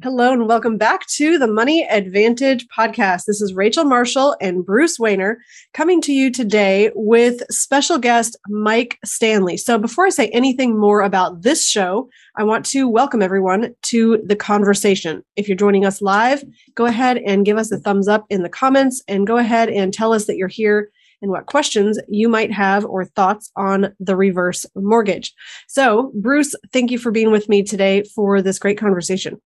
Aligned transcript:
Hello 0.00 0.32
and 0.32 0.46
welcome 0.46 0.78
back 0.78 1.04
to 1.08 1.38
the 1.38 1.48
Money 1.48 1.84
Advantage 1.90 2.68
podcast. 2.68 3.24
This 3.26 3.40
is 3.40 3.54
Rachel 3.54 3.84
Marshall 3.84 4.36
and 4.40 4.64
Bruce 4.64 4.96
Wehner 4.96 5.36
coming 5.74 6.00
to 6.02 6.12
you 6.12 6.30
today 6.30 6.92
with 6.94 7.42
special 7.50 7.98
guest 7.98 8.36
Mike 8.48 8.96
Stanley. 9.04 9.56
So, 9.56 9.76
before 9.76 10.06
I 10.06 10.10
say 10.10 10.28
anything 10.28 10.78
more 10.78 11.00
about 11.00 11.42
this 11.42 11.66
show, 11.66 12.08
I 12.36 12.44
want 12.44 12.64
to 12.66 12.86
welcome 12.86 13.22
everyone 13.22 13.74
to 13.84 14.22
the 14.24 14.36
conversation. 14.36 15.24
If 15.34 15.48
you're 15.48 15.56
joining 15.56 15.84
us 15.84 16.00
live, 16.00 16.44
go 16.76 16.84
ahead 16.84 17.16
and 17.26 17.44
give 17.44 17.58
us 17.58 17.72
a 17.72 17.78
thumbs 17.78 18.06
up 18.06 18.24
in 18.30 18.44
the 18.44 18.48
comments 18.48 19.02
and 19.08 19.26
go 19.26 19.36
ahead 19.36 19.68
and 19.68 19.92
tell 19.92 20.12
us 20.12 20.26
that 20.26 20.36
you're 20.36 20.46
here 20.46 20.92
and 21.22 21.32
what 21.32 21.46
questions 21.46 21.98
you 22.06 22.28
might 22.28 22.52
have 22.52 22.84
or 22.84 23.04
thoughts 23.04 23.50
on 23.56 23.92
the 23.98 24.14
reverse 24.14 24.64
mortgage. 24.76 25.34
So, 25.66 26.12
Bruce, 26.14 26.54
thank 26.72 26.92
you 26.92 26.98
for 26.98 27.10
being 27.10 27.32
with 27.32 27.48
me 27.48 27.64
today 27.64 28.04
for 28.14 28.40
this 28.40 28.60
great 28.60 28.78
conversation. 28.78 29.40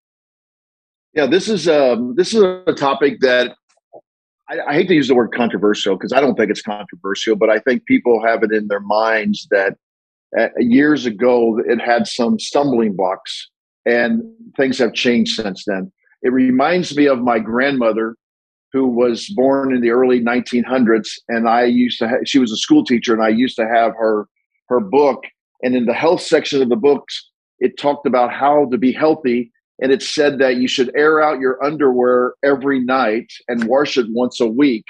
Yeah, 1.15 1.27
this 1.27 1.49
is 1.49 1.69
um, 1.69 2.15
this 2.17 2.33
is 2.33 2.43
a 2.43 2.73
topic 2.73 3.21
that 3.21 3.55
I, 4.49 4.61
I 4.69 4.73
hate 4.73 4.89
to 4.89 4.95
use 4.95 5.09
the 5.09 5.15
word 5.15 5.33
controversial 5.35 5.95
because 5.95 6.13
I 6.13 6.21
don't 6.21 6.37
think 6.37 6.51
it's 6.51 6.63
controversial, 6.63 7.37
but 7.37 7.51
I 7.51 7.59
think 7.59 7.85
people 7.85 8.25
have 8.25 8.43
it 8.43 8.51
in 8.51 8.69
their 8.69 8.81
minds 8.81 9.47
that 9.51 9.77
uh, 10.39 10.49
years 10.59 11.05
ago 11.05 11.61
it 11.67 11.81
had 11.81 12.07
some 12.07 12.39
stumbling 12.39 12.97
blocks, 12.97 13.51
and 13.85 14.23
things 14.57 14.79
have 14.79 14.95
changed 14.95 15.35
since 15.35 15.65
then. 15.67 15.93
It 16.23 16.33
reminds 16.33 16.97
me 16.97 17.07
of 17.07 17.19
my 17.21 17.39
grandmother, 17.39 18.17
who 18.73 18.87
was 18.87 19.29
born 19.29 19.75
in 19.75 19.83
the 19.83 19.91
early 19.91 20.21
1900s, 20.21 21.09
and 21.29 21.47
I 21.47 21.65
used 21.65 21.99
to. 21.99 22.09
Ha- 22.09 22.25
she 22.25 22.39
was 22.39 22.53
a 22.53 22.57
school 22.57 22.87
teacher, 22.87 23.13
and 23.13 23.23
I 23.23 23.29
used 23.29 23.57
to 23.57 23.69
have 23.69 23.93
her 23.99 24.29
her 24.71 24.81
book, 24.81 25.25
and 25.63 25.77
in 25.77 25.85
the 25.85 25.93
health 25.93 26.23
section 26.23 26.63
of 26.63 26.71
the 26.71 26.77
books, 26.77 27.31
it 27.59 27.77
talked 27.77 28.07
about 28.07 28.33
how 28.33 28.65
to 28.71 28.79
be 28.79 28.93
healthy 28.93 29.53
and 29.83 29.91
it 29.91 30.03
said 30.03 30.39
that 30.39 30.57
you 30.57 30.69
should 30.69 30.93
air 30.97 31.21
out 31.21 31.41
your 31.41 31.63
underwear 31.63 32.35
every 32.45 32.79
night 32.79 33.31
and 33.49 33.65
wash 33.65 33.99
it 33.99 34.07
once 34.11 34.41
a 34.41 34.47
week. 34.47 34.85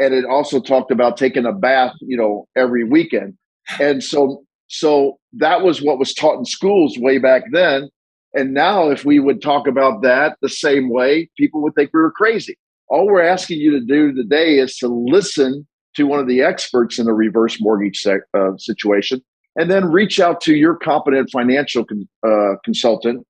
And 0.00 0.14
it 0.14 0.24
also 0.24 0.60
talked 0.60 0.90
about 0.90 1.16
taking 1.16 1.44
a 1.44 1.52
bath 1.52 1.92
you 2.00 2.16
know 2.16 2.48
every 2.56 2.82
weekend. 2.84 3.34
And 3.78 4.02
so 4.02 4.42
so 4.68 5.18
that 5.34 5.62
was 5.62 5.82
what 5.82 5.98
was 5.98 6.14
taught 6.14 6.38
in 6.38 6.44
schools 6.46 6.98
way 6.98 7.18
back 7.18 7.44
then. 7.52 7.90
And 8.32 8.52
now 8.54 8.90
if 8.90 9.04
we 9.04 9.20
would 9.20 9.42
talk 9.42 9.68
about 9.68 10.02
that 10.02 10.36
the 10.40 10.48
same 10.48 10.90
way 10.90 11.30
people 11.36 11.62
would 11.62 11.74
think 11.74 11.90
we 11.92 12.00
were 12.00 12.10
crazy. 12.10 12.56
All 12.88 13.06
we're 13.06 13.22
asking 13.22 13.60
you 13.60 13.70
to 13.72 13.80
do 13.80 14.12
today 14.12 14.58
is 14.58 14.76
to 14.78 14.88
listen 14.88 15.66
to 15.96 16.06
one 16.06 16.18
of 16.18 16.26
the 16.26 16.42
experts 16.42 16.98
in 16.98 17.06
the 17.06 17.14
reverse 17.14 17.58
mortgage 17.60 18.00
sec, 18.00 18.22
uh, 18.34 18.56
situation 18.56 19.22
and 19.56 19.70
then 19.70 19.90
reach 19.90 20.18
out 20.18 20.40
to 20.40 20.54
your 20.54 20.74
competent 20.76 21.30
financial 21.30 21.84
con, 21.84 22.08
uh, 22.26 22.56
consultant 22.64 23.24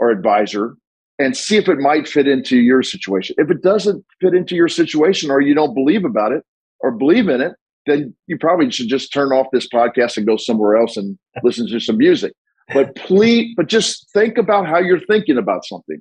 or 0.00 0.10
advisor 0.10 0.74
and 1.18 1.36
see 1.36 1.56
if 1.56 1.68
it 1.68 1.78
might 1.78 2.08
fit 2.08 2.26
into 2.26 2.56
your 2.56 2.82
situation. 2.82 3.36
If 3.38 3.50
it 3.50 3.62
doesn't 3.62 4.04
fit 4.22 4.34
into 4.34 4.56
your 4.56 4.68
situation 4.68 5.30
or 5.30 5.42
you 5.42 5.54
don't 5.54 5.74
believe 5.74 6.04
about 6.04 6.32
it 6.32 6.42
or 6.80 6.90
believe 6.90 7.28
in 7.28 7.42
it, 7.42 7.52
then 7.86 8.16
you 8.26 8.38
probably 8.38 8.70
should 8.70 8.88
just 8.88 9.12
turn 9.12 9.30
off 9.30 9.46
this 9.52 9.68
podcast 9.68 10.16
and 10.16 10.26
go 10.26 10.38
somewhere 10.38 10.76
else 10.76 10.96
and 10.96 11.18
listen 11.44 11.68
to 11.68 11.78
some 11.78 11.98
music. 11.98 12.32
But 12.72 12.96
please, 12.96 13.52
but 13.54 13.66
just 13.66 14.10
think 14.12 14.38
about 14.38 14.66
how 14.66 14.78
you're 14.78 15.00
thinking 15.00 15.36
about 15.36 15.66
something. 15.66 16.00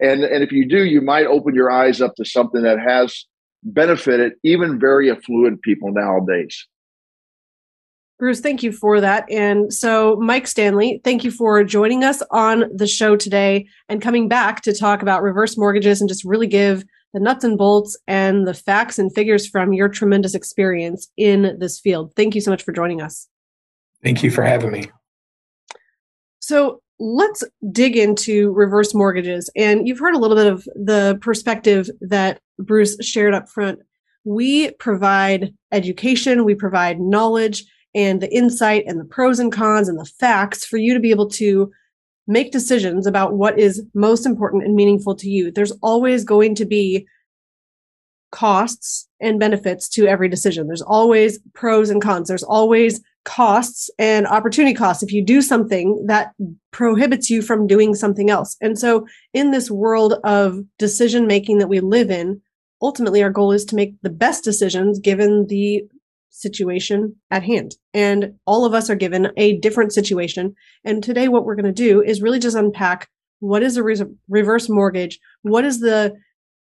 And, 0.00 0.24
and 0.24 0.44
if 0.44 0.52
you 0.52 0.68
do, 0.68 0.84
you 0.84 1.00
might 1.00 1.26
open 1.26 1.54
your 1.54 1.70
eyes 1.70 2.02
up 2.02 2.14
to 2.16 2.24
something 2.24 2.62
that 2.62 2.78
has 2.78 3.24
benefited 3.62 4.32
even 4.44 4.78
very 4.78 5.10
affluent 5.10 5.62
people 5.62 5.92
nowadays. 5.92 6.66
Bruce, 8.22 8.38
thank 8.38 8.62
you 8.62 8.70
for 8.70 9.00
that. 9.00 9.28
And 9.28 9.74
so, 9.74 10.14
Mike 10.20 10.46
Stanley, 10.46 11.00
thank 11.02 11.24
you 11.24 11.32
for 11.32 11.64
joining 11.64 12.04
us 12.04 12.22
on 12.30 12.66
the 12.72 12.86
show 12.86 13.16
today 13.16 13.66
and 13.88 14.00
coming 14.00 14.28
back 14.28 14.60
to 14.60 14.72
talk 14.72 15.02
about 15.02 15.24
reverse 15.24 15.58
mortgages 15.58 16.00
and 16.00 16.08
just 16.08 16.24
really 16.24 16.46
give 16.46 16.84
the 17.12 17.18
nuts 17.18 17.42
and 17.42 17.58
bolts 17.58 17.98
and 18.06 18.46
the 18.46 18.54
facts 18.54 18.96
and 18.96 19.12
figures 19.12 19.48
from 19.48 19.72
your 19.72 19.88
tremendous 19.88 20.36
experience 20.36 21.08
in 21.16 21.56
this 21.58 21.80
field. 21.80 22.12
Thank 22.14 22.36
you 22.36 22.40
so 22.40 22.52
much 22.52 22.62
for 22.62 22.70
joining 22.70 23.02
us. 23.02 23.26
Thank 24.04 24.22
you 24.22 24.30
for 24.30 24.44
having 24.44 24.70
me. 24.70 24.88
So, 26.38 26.80
let's 27.00 27.42
dig 27.72 27.96
into 27.96 28.52
reverse 28.52 28.94
mortgages. 28.94 29.50
And 29.56 29.88
you've 29.88 29.98
heard 29.98 30.14
a 30.14 30.20
little 30.20 30.36
bit 30.36 30.46
of 30.46 30.62
the 30.76 31.18
perspective 31.20 31.90
that 32.00 32.38
Bruce 32.60 32.96
shared 33.00 33.34
up 33.34 33.48
front. 33.48 33.80
We 34.22 34.70
provide 34.74 35.52
education, 35.72 36.44
we 36.44 36.54
provide 36.54 37.00
knowledge 37.00 37.64
and 37.94 38.20
the 38.20 38.34
insight 38.34 38.84
and 38.86 38.98
the 38.98 39.04
pros 39.04 39.38
and 39.38 39.52
cons 39.52 39.88
and 39.88 39.98
the 39.98 40.04
facts 40.04 40.64
for 40.64 40.76
you 40.76 40.94
to 40.94 41.00
be 41.00 41.10
able 41.10 41.28
to 41.28 41.70
make 42.26 42.52
decisions 42.52 43.06
about 43.06 43.34
what 43.34 43.58
is 43.58 43.84
most 43.94 44.26
important 44.26 44.64
and 44.64 44.74
meaningful 44.74 45.14
to 45.16 45.28
you. 45.28 45.50
There's 45.50 45.72
always 45.82 46.24
going 46.24 46.54
to 46.56 46.64
be 46.64 47.06
costs 48.30 49.08
and 49.20 49.38
benefits 49.38 49.88
to 49.90 50.06
every 50.06 50.28
decision. 50.28 50.66
There's 50.66 50.82
always 50.82 51.38
pros 51.54 51.90
and 51.90 52.00
cons. 52.00 52.28
There's 52.28 52.42
always 52.42 53.00
costs 53.24 53.88
and 53.98 54.26
opportunity 54.26 54.74
costs 54.74 55.02
if 55.02 55.12
you 55.12 55.24
do 55.24 55.42
something 55.42 56.04
that 56.06 56.32
prohibits 56.72 57.30
you 57.30 57.42
from 57.42 57.66
doing 57.66 57.94
something 57.94 58.30
else. 58.30 58.56
And 58.60 58.78
so 58.78 59.06
in 59.32 59.50
this 59.52 59.70
world 59.70 60.14
of 60.24 60.58
decision 60.78 61.26
making 61.26 61.58
that 61.58 61.68
we 61.68 61.80
live 61.80 62.10
in, 62.10 62.40
ultimately 62.80 63.22
our 63.22 63.30
goal 63.30 63.52
is 63.52 63.64
to 63.66 63.76
make 63.76 63.94
the 64.02 64.10
best 64.10 64.42
decisions 64.42 64.98
given 64.98 65.46
the 65.46 65.84
situation 66.32 67.14
at 67.30 67.44
hand. 67.44 67.76
And 67.94 68.34
all 68.46 68.64
of 68.64 68.74
us 68.74 68.90
are 68.90 68.96
given 68.96 69.28
a 69.36 69.58
different 69.58 69.92
situation. 69.92 70.54
And 70.84 71.02
today, 71.02 71.28
what 71.28 71.44
we're 71.44 71.54
going 71.54 71.66
to 71.66 71.72
do 71.72 72.02
is 72.02 72.22
really 72.22 72.40
just 72.40 72.56
unpack 72.56 73.08
what 73.38 73.62
is 73.62 73.76
a 73.76 73.82
re- 73.82 74.00
reverse 74.28 74.68
mortgage? 74.68 75.18
What 75.42 75.64
is 75.64 75.80
the 75.80 76.14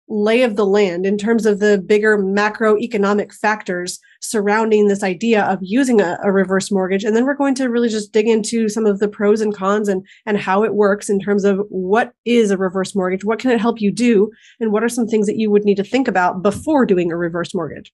lay 0.09 0.43
of 0.43 0.57
the 0.57 0.65
land 0.65 1.05
in 1.05 1.17
terms 1.17 1.45
of 1.45 1.59
the 1.59 1.77
bigger 1.77 2.17
macroeconomic 2.17 3.33
factors 3.33 3.99
surrounding 4.21 4.87
this 4.87 5.01
idea 5.01 5.43
of 5.43 5.59
using 5.61 6.01
a, 6.01 6.17
a, 6.23 6.31
reverse 6.31 6.69
mortgage 6.71 7.05
and 7.05 7.15
then 7.15 7.23
we're 7.23 7.33
going 7.33 7.55
to 7.55 7.69
really 7.69 7.87
just 7.87 8.11
dig 8.11 8.27
into 8.27 8.67
some 8.67 8.85
of 8.85 8.99
the 8.99 9.07
pros 9.07 9.39
and 9.39 9.55
cons 9.55 9.87
and 9.87 10.05
and 10.25 10.37
how 10.37 10.61
it 10.61 10.75
works 10.75 11.09
in 11.09 11.19
terms 11.19 11.45
of 11.45 11.59
what 11.69 12.11
is 12.25 12.51
a 12.51 12.57
reverse 12.57 12.93
mortgage 12.93 13.23
what 13.23 13.39
can 13.39 13.49
it 13.49 13.61
help 13.61 13.79
you 13.79 13.91
do 13.91 14.29
and 14.59 14.73
what 14.73 14.83
are 14.83 14.89
some 14.89 15.07
things 15.07 15.25
that 15.25 15.37
you 15.37 15.49
would 15.49 15.63
need 15.63 15.77
to 15.77 15.83
think 15.85 16.07
about 16.09 16.43
before 16.43 16.85
doing 16.85 17.09
a 17.09 17.17
reverse 17.17 17.55
mortgage 17.55 17.93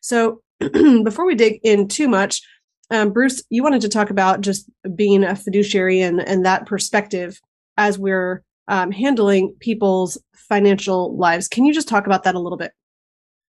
so 0.00 0.40
before 1.04 1.26
we 1.26 1.34
dig 1.34 1.60
in 1.62 1.88
too 1.88 2.08
much, 2.08 2.42
um, 2.90 3.12
Bruce, 3.12 3.42
you 3.50 3.62
wanted 3.62 3.80
to 3.82 3.88
talk 3.88 4.10
about 4.10 4.40
just 4.40 4.68
being 4.94 5.22
a 5.24 5.36
fiduciary 5.36 6.00
and, 6.00 6.20
and 6.20 6.44
that 6.44 6.66
perspective 6.66 7.40
as 7.76 7.98
we're 7.98 8.42
um, 8.68 8.90
handling 8.90 9.54
people's 9.60 10.18
financial 10.34 11.16
lives. 11.16 11.48
Can 11.48 11.64
you 11.64 11.72
just 11.72 11.88
talk 11.88 12.06
about 12.06 12.24
that 12.24 12.34
a 12.34 12.40
little 12.40 12.58
bit? 12.58 12.72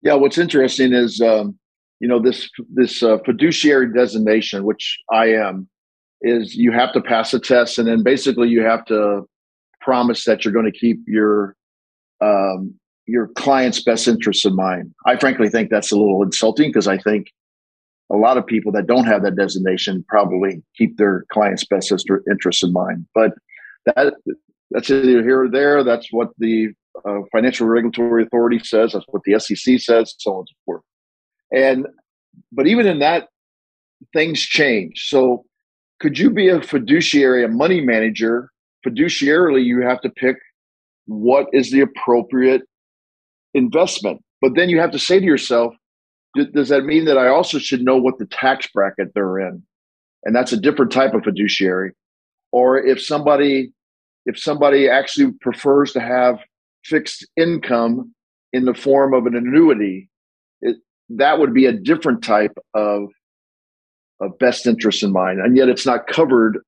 Yeah, 0.02 0.14
what's 0.14 0.38
interesting 0.38 0.92
is, 0.92 1.20
um, 1.20 1.58
you 2.00 2.08
know, 2.08 2.20
this 2.20 2.48
this 2.72 3.02
uh, 3.02 3.18
fiduciary 3.24 3.92
designation, 3.92 4.64
which 4.64 4.98
I 5.10 5.28
am, 5.32 5.68
is 6.22 6.54
you 6.54 6.72
have 6.72 6.92
to 6.92 7.00
pass 7.00 7.32
a 7.32 7.40
test, 7.40 7.78
and 7.78 7.88
then 7.88 8.02
basically 8.02 8.48
you 8.48 8.62
have 8.62 8.84
to 8.86 9.22
promise 9.80 10.24
that 10.24 10.44
you're 10.44 10.52
going 10.52 10.70
to 10.70 10.78
keep 10.78 10.98
your 11.06 11.56
um, 12.20 12.74
your 13.06 13.28
client's 13.28 13.82
best 13.82 14.08
interests 14.08 14.44
in 14.44 14.56
mind. 14.56 14.94
I 15.06 15.16
frankly 15.16 15.48
think 15.48 15.70
that's 15.70 15.92
a 15.92 15.96
little 15.96 16.22
insulting 16.22 16.70
because 16.70 16.88
I 16.88 16.98
think 16.98 17.28
a 18.10 18.16
lot 18.16 18.36
of 18.36 18.46
people 18.46 18.72
that 18.72 18.86
don't 18.86 19.04
have 19.04 19.22
that 19.22 19.36
designation 19.36 20.04
probably 20.08 20.62
keep 20.76 20.96
their 20.96 21.24
client's 21.32 21.64
best 21.64 21.92
interests 22.30 22.62
in 22.62 22.72
mind. 22.72 23.06
But 23.14 23.32
that 23.86 24.14
that's 24.70 24.90
either 24.90 25.22
here 25.22 25.44
or 25.44 25.50
there. 25.50 25.84
That's 25.84 26.08
what 26.10 26.30
the 26.38 26.68
uh, 27.04 27.20
Financial 27.32 27.66
Regulatory 27.66 28.24
Authority 28.24 28.58
says. 28.58 28.92
That's 28.92 29.04
what 29.08 29.22
the 29.24 29.38
SEC 29.38 29.78
says, 29.78 30.14
so 30.18 30.32
on 30.32 30.38
and 30.38 30.48
so 30.48 30.54
forth. 30.64 30.82
And 31.52 31.86
but 32.52 32.66
even 32.66 32.86
in 32.86 32.98
that, 33.00 33.28
things 34.12 34.40
change. 34.40 35.08
So 35.08 35.44
could 36.00 36.18
you 36.18 36.30
be 36.30 36.48
a 36.48 36.60
fiduciary, 36.60 37.44
a 37.44 37.48
money 37.48 37.80
manager? 37.80 38.50
Fiduciarily, 38.86 39.64
you 39.64 39.80
have 39.82 40.00
to 40.02 40.10
pick 40.10 40.36
what 41.06 41.46
is 41.52 41.70
the 41.70 41.80
appropriate 41.80 42.62
investment. 43.56 44.22
But 44.40 44.54
then 44.54 44.68
you 44.68 44.78
have 44.78 44.92
to 44.92 44.98
say 44.98 45.18
to 45.18 45.24
yourself, 45.24 45.74
does 46.52 46.68
that 46.68 46.84
mean 46.84 47.06
that 47.06 47.16
I 47.16 47.28
also 47.28 47.58
should 47.58 47.82
know 47.82 47.96
what 47.96 48.18
the 48.18 48.26
tax 48.26 48.68
bracket 48.72 49.08
they're 49.14 49.38
in? 49.40 49.62
And 50.24 50.36
that's 50.36 50.52
a 50.52 50.60
different 50.60 50.92
type 50.92 51.14
of 51.14 51.24
fiduciary. 51.24 51.92
Or 52.52 52.78
if 52.78 53.02
somebody 53.02 53.72
if 54.26 54.38
somebody 54.38 54.88
actually 54.88 55.32
prefers 55.40 55.92
to 55.92 56.00
have 56.00 56.40
fixed 56.84 57.26
income 57.36 58.12
in 58.52 58.64
the 58.64 58.74
form 58.74 59.14
of 59.14 59.24
an 59.26 59.36
annuity, 59.36 60.08
it, 60.60 60.76
that 61.08 61.38
would 61.38 61.54
be 61.54 61.66
a 61.66 61.72
different 61.72 62.24
type 62.24 62.56
of 62.74 63.08
a 64.20 64.28
best 64.28 64.66
interest 64.66 65.02
in 65.02 65.12
mind, 65.12 65.40
and 65.40 65.56
yet 65.56 65.68
it's 65.68 65.86
not 65.86 66.06
covered 66.06 66.58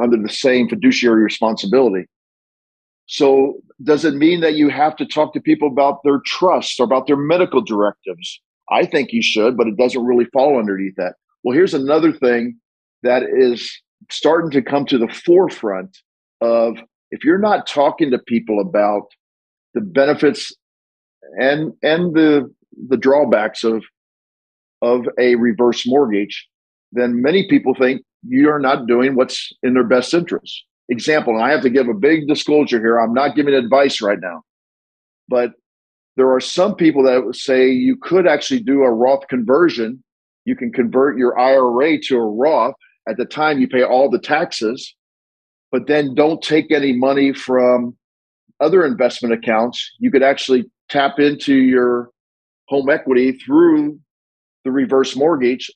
under 0.00 0.16
the 0.16 0.28
same 0.28 0.68
fiduciary 0.68 1.22
responsibility. 1.22 2.06
So, 3.08 3.54
does 3.82 4.04
it 4.04 4.14
mean 4.14 4.40
that 4.40 4.54
you 4.54 4.68
have 4.68 4.94
to 4.96 5.06
talk 5.06 5.32
to 5.32 5.40
people 5.40 5.68
about 5.68 6.02
their 6.04 6.20
trusts 6.26 6.78
or 6.78 6.84
about 6.84 7.06
their 7.06 7.16
medical 7.16 7.62
directives? 7.62 8.40
I 8.70 8.84
think 8.84 9.12
you 9.12 9.22
should, 9.22 9.56
but 9.56 9.66
it 9.66 9.78
doesn't 9.78 10.04
really 10.04 10.26
fall 10.26 10.58
underneath 10.58 10.94
that. 10.96 11.14
Well, 11.42 11.56
here's 11.56 11.74
another 11.74 12.12
thing 12.12 12.58
that 13.02 13.22
is 13.22 13.70
starting 14.10 14.50
to 14.50 14.62
come 14.62 14.84
to 14.86 14.98
the 14.98 15.08
forefront 15.08 15.96
of 16.40 16.76
if 17.10 17.24
you're 17.24 17.38
not 17.38 17.66
talking 17.66 18.10
to 18.10 18.18
people 18.18 18.60
about 18.60 19.04
the 19.72 19.80
benefits 19.80 20.54
and 21.40 21.72
and 21.82 22.14
the 22.14 22.52
the 22.88 22.96
drawbacks 22.96 23.64
of 23.64 23.82
of 24.82 25.06
a 25.18 25.34
reverse 25.36 25.84
mortgage, 25.86 26.46
then 26.92 27.22
many 27.22 27.48
people 27.48 27.74
think 27.74 28.02
you 28.22 28.50
are 28.50 28.60
not 28.60 28.86
doing 28.86 29.14
what's 29.14 29.50
in 29.62 29.74
their 29.74 29.84
best 29.84 30.12
interest. 30.12 30.64
Example, 30.90 31.34
and 31.34 31.44
I 31.44 31.50
have 31.50 31.62
to 31.62 31.70
give 31.70 31.88
a 31.88 31.94
big 31.94 32.26
disclosure 32.26 32.78
here. 32.78 32.98
I'm 32.98 33.12
not 33.12 33.36
giving 33.36 33.54
advice 33.54 34.00
right 34.00 34.18
now, 34.20 34.42
but 35.28 35.52
there 36.16 36.32
are 36.32 36.40
some 36.40 36.74
people 36.74 37.02
that 37.04 37.36
say 37.36 37.70
you 37.70 37.96
could 37.96 38.26
actually 38.26 38.60
do 38.60 38.82
a 38.82 38.90
Roth 38.90 39.28
conversion. 39.28 40.02
You 40.46 40.56
can 40.56 40.72
convert 40.72 41.18
your 41.18 41.38
IRA 41.38 42.00
to 42.04 42.16
a 42.16 42.26
Roth. 42.26 42.74
At 43.08 43.18
the 43.18 43.26
time, 43.26 43.58
you 43.58 43.68
pay 43.68 43.82
all 43.82 44.10
the 44.10 44.18
taxes, 44.18 44.94
but 45.70 45.86
then 45.86 46.14
don't 46.14 46.42
take 46.42 46.72
any 46.72 46.92
money 46.92 47.32
from 47.32 47.96
other 48.60 48.84
investment 48.84 49.34
accounts. 49.34 49.92
You 49.98 50.10
could 50.10 50.22
actually 50.22 50.70
tap 50.88 51.18
into 51.18 51.54
your 51.54 52.10
home 52.68 52.88
equity 52.90 53.32
through 53.32 53.98
the 54.64 54.70
reverse 54.70 55.16
mortgage 55.16 55.70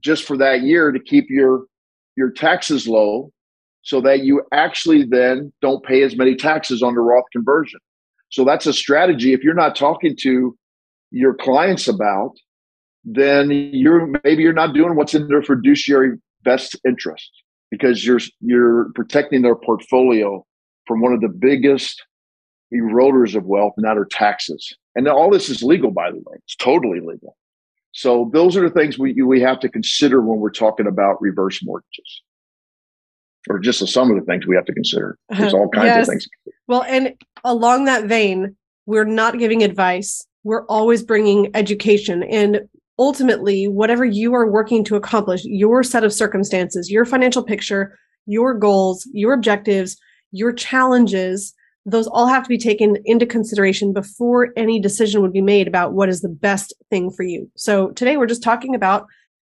just 0.00 0.24
for 0.24 0.36
that 0.36 0.62
year 0.62 0.92
to 0.92 1.00
keep 1.00 1.26
your 1.28 1.64
your 2.16 2.30
taxes 2.30 2.86
low 2.86 3.32
so 3.86 4.00
that 4.00 4.24
you 4.24 4.42
actually 4.52 5.04
then 5.04 5.52
don't 5.62 5.84
pay 5.84 6.02
as 6.02 6.16
many 6.16 6.34
taxes 6.34 6.82
on 6.82 6.94
the 6.94 7.00
Roth 7.00 7.24
conversion. 7.30 7.78
So 8.30 8.44
that's 8.44 8.66
a 8.66 8.72
strategy. 8.72 9.32
If 9.32 9.44
you're 9.44 9.54
not 9.54 9.76
talking 9.76 10.16
to 10.22 10.58
your 11.12 11.34
clients 11.34 11.86
about, 11.86 12.32
then 13.04 13.52
you're 13.52 14.08
maybe 14.24 14.42
you're 14.42 14.52
not 14.52 14.74
doing 14.74 14.96
what's 14.96 15.14
in 15.14 15.28
their 15.28 15.40
fiduciary 15.40 16.18
best 16.42 16.74
interest 16.84 17.30
because 17.70 18.04
you're 18.04 18.18
you're 18.40 18.90
protecting 18.96 19.42
their 19.42 19.54
portfolio 19.54 20.44
from 20.88 21.00
one 21.00 21.12
of 21.12 21.20
the 21.20 21.28
biggest 21.28 22.04
eroders 22.74 23.36
of 23.36 23.44
wealth, 23.44 23.74
and 23.76 23.86
that 23.86 23.96
are 23.96 24.08
taxes. 24.10 24.76
And 24.96 25.06
all 25.06 25.30
this 25.30 25.48
is 25.48 25.62
legal, 25.62 25.92
by 25.92 26.10
the 26.10 26.16
way. 26.16 26.38
It's 26.44 26.56
totally 26.56 26.98
legal. 26.98 27.36
So 27.92 28.30
those 28.32 28.56
are 28.56 28.68
the 28.68 28.74
things 28.74 28.98
we 28.98 29.22
we 29.22 29.40
have 29.42 29.60
to 29.60 29.68
consider 29.68 30.20
when 30.20 30.40
we're 30.40 30.50
talking 30.50 30.88
about 30.88 31.22
reverse 31.22 31.60
mortgages, 31.62 32.22
or 33.48 33.58
just 33.58 33.86
some 33.88 34.10
of 34.10 34.18
the 34.18 34.24
things 34.24 34.46
we 34.46 34.56
have 34.56 34.64
to 34.66 34.72
consider. 34.72 35.18
Uh-huh. 35.30 35.42
There's 35.42 35.54
all 35.54 35.68
kinds 35.68 35.86
yes. 35.86 36.08
of 36.08 36.12
things. 36.12 36.28
Well, 36.66 36.82
and 36.82 37.14
along 37.44 37.84
that 37.84 38.04
vein, 38.04 38.56
we're 38.86 39.04
not 39.04 39.38
giving 39.38 39.62
advice. 39.62 40.26
We're 40.44 40.66
always 40.66 41.02
bringing 41.02 41.50
education, 41.54 42.22
and 42.24 42.60
ultimately, 42.98 43.66
whatever 43.66 44.04
you 44.04 44.34
are 44.34 44.50
working 44.50 44.84
to 44.84 44.96
accomplish, 44.96 45.42
your 45.44 45.82
set 45.82 46.04
of 46.04 46.12
circumstances, 46.12 46.90
your 46.90 47.04
financial 47.04 47.42
picture, 47.42 47.98
your 48.26 48.54
goals, 48.54 49.08
your 49.12 49.32
objectives, 49.32 49.96
your 50.30 50.52
challenges 50.52 51.54
those 51.86 52.08
all 52.08 52.26
have 52.26 52.42
to 52.42 52.48
be 52.48 52.58
taken 52.58 52.96
into 53.04 53.24
consideration 53.24 53.92
before 53.92 54.52
any 54.56 54.80
decision 54.80 55.22
would 55.22 55.32
be 55.32 55.40
made 55.40 55.68
about 55.68 55.92
what 55.92 56.08
is 56.08 56.20
the 56.20 56.28
best 56.28 56.74
thing 56.90 57.10
for 57.10 57.22
you. 57.22 57.48
So 57.56 57.90
today 57.92 58.16
we're 58.16 58.26
just 58.26 58.42
talking 58.42 58.74
about 58.74 59.06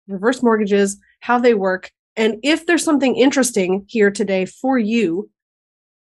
reverse 0.07 0.43
mortgages, 0.43 0.99
how 1.21 1.39
they 1.39 1.53
work, 1.53 1.91
and 2.17 2.37
if 2.43 2.65
there's 2.65 2.83
something 2.83 3.15
interesting 3.15 3.85
here 3.87 4.11
today 4.11 4.45
for 4.45 4.77
you, 4.77 5.29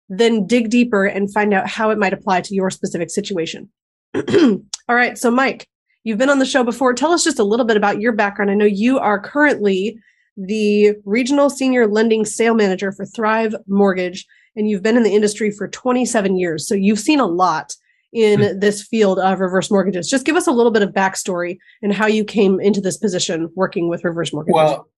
then 0.09 0.45
dig 0.45 0.69
deeper 0.69 1.05
and 1.05 1.33
find 1.33 1.53
out 1.53 1.67
how 1.67 1.89
it 1.89 1.97
might 1.97 2.13
apply 2.13 2.41
to 2.41 2.55
your 2.55 2.69
specific 2.69 3.09
situation. 3.09 3.69
all 4.13 4.59
right, 4.89 5.17
so 5.17 5.31
Mike, 5.31 5.67
you've 6.03 6.17
been 6.17 6.29
on 6.29 6.39
the 6.39 6.45
show 6.45 6.63
before. 6.63 6.93
Tell 6.93 7.13
us 7.13 7.23
just 7.23 7.39
a 7.39 7.45
little 7.45 7.65
bit 7.65 7.77
about 7.77 8.01
your 8.01 8.11
background. 8.11 8.51
I 8.51 8.55
know 8.55 8.65
you 8.65 8.99
are 8.99 9.19
currently 9.19 9.97
the 10.35 10.95
regional 11.05 11.49
senior 11.49 11.87
lending 11.87 12.25
sale 12.25 12.55
manager 12.55 12.91
for 12.91 13.05
Thrive 13.05 13.55
Mortgage 13.67 14.25
and 14.55 14.69
you've 14.69 14.83
been 14.83 14.97
in 14.97 15.03
the 15.03 15.13
industry 15.13 15.51
for 15.51 15.67
27 15.67 16.37
years. 16.37 16.67
So 16.67 16.75
you've 16.75 16.99
seen 16.99 17.19
a 17.19 17.25
lot 17.25 17.75
in 18.13 18.39
mm-hmm. 18.39 18.59
this 18.59 18.83
field 18.83 19.19
of 19.19 19.39
reverse 19.39 19.71
mortgages. 19.71 20.09
Just 20.09 20.25
give 20.25 20.35
us 20.35 20.47
a 20.47 20.51
little 20.51 20.71
bit 20.71 20.81
of 20.81 20.89
backstory 20.89 21.57
and 21.81 21.93
how 21.93 22.07
you 22.07 22.25
came 22.25 22.59
into 22.59 22.81
this 22.81 22.97
position 22.97 23.49
working 23.55 23.87
with 23.87 24.03
reverse 24.03 24.33
mortgages. 24.33 24.55
Well, 24.55 24.89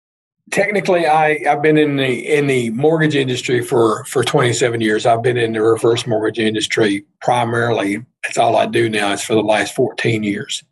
technically, 0.52 1.06
I 1.06 1.40
I've 1.50 1.62
been 1.62 1.78
in 1.78 1.98
the 1.98 2.36
in 2.36 2.48
the 2.48 2.70
mortgage 2.72 3.16
industry 3.16 3.64
for 3.64 4.04
for 4.06 4.24
27 4.24 4.82
years. 4.82 5.06
I've 5.06 5.24
been 5.24 5.38
in 5.38 5.54
the 5.54 5.62
reverse 5.62 6.06
mortgage 6.08 6.40
industry 6.40 7.06
primarily. 7.22 8.06
That's 8.24 8.38
all 8.38 8.56
I 8.56 8.66
do 8.66 8.90
now. 8.90 9.12
Is 9.12 9.24
for 9.24 9.34
the 9.34 9.42
last 9.42 9.76
14 9.76 10.24
years, 10.24 10.64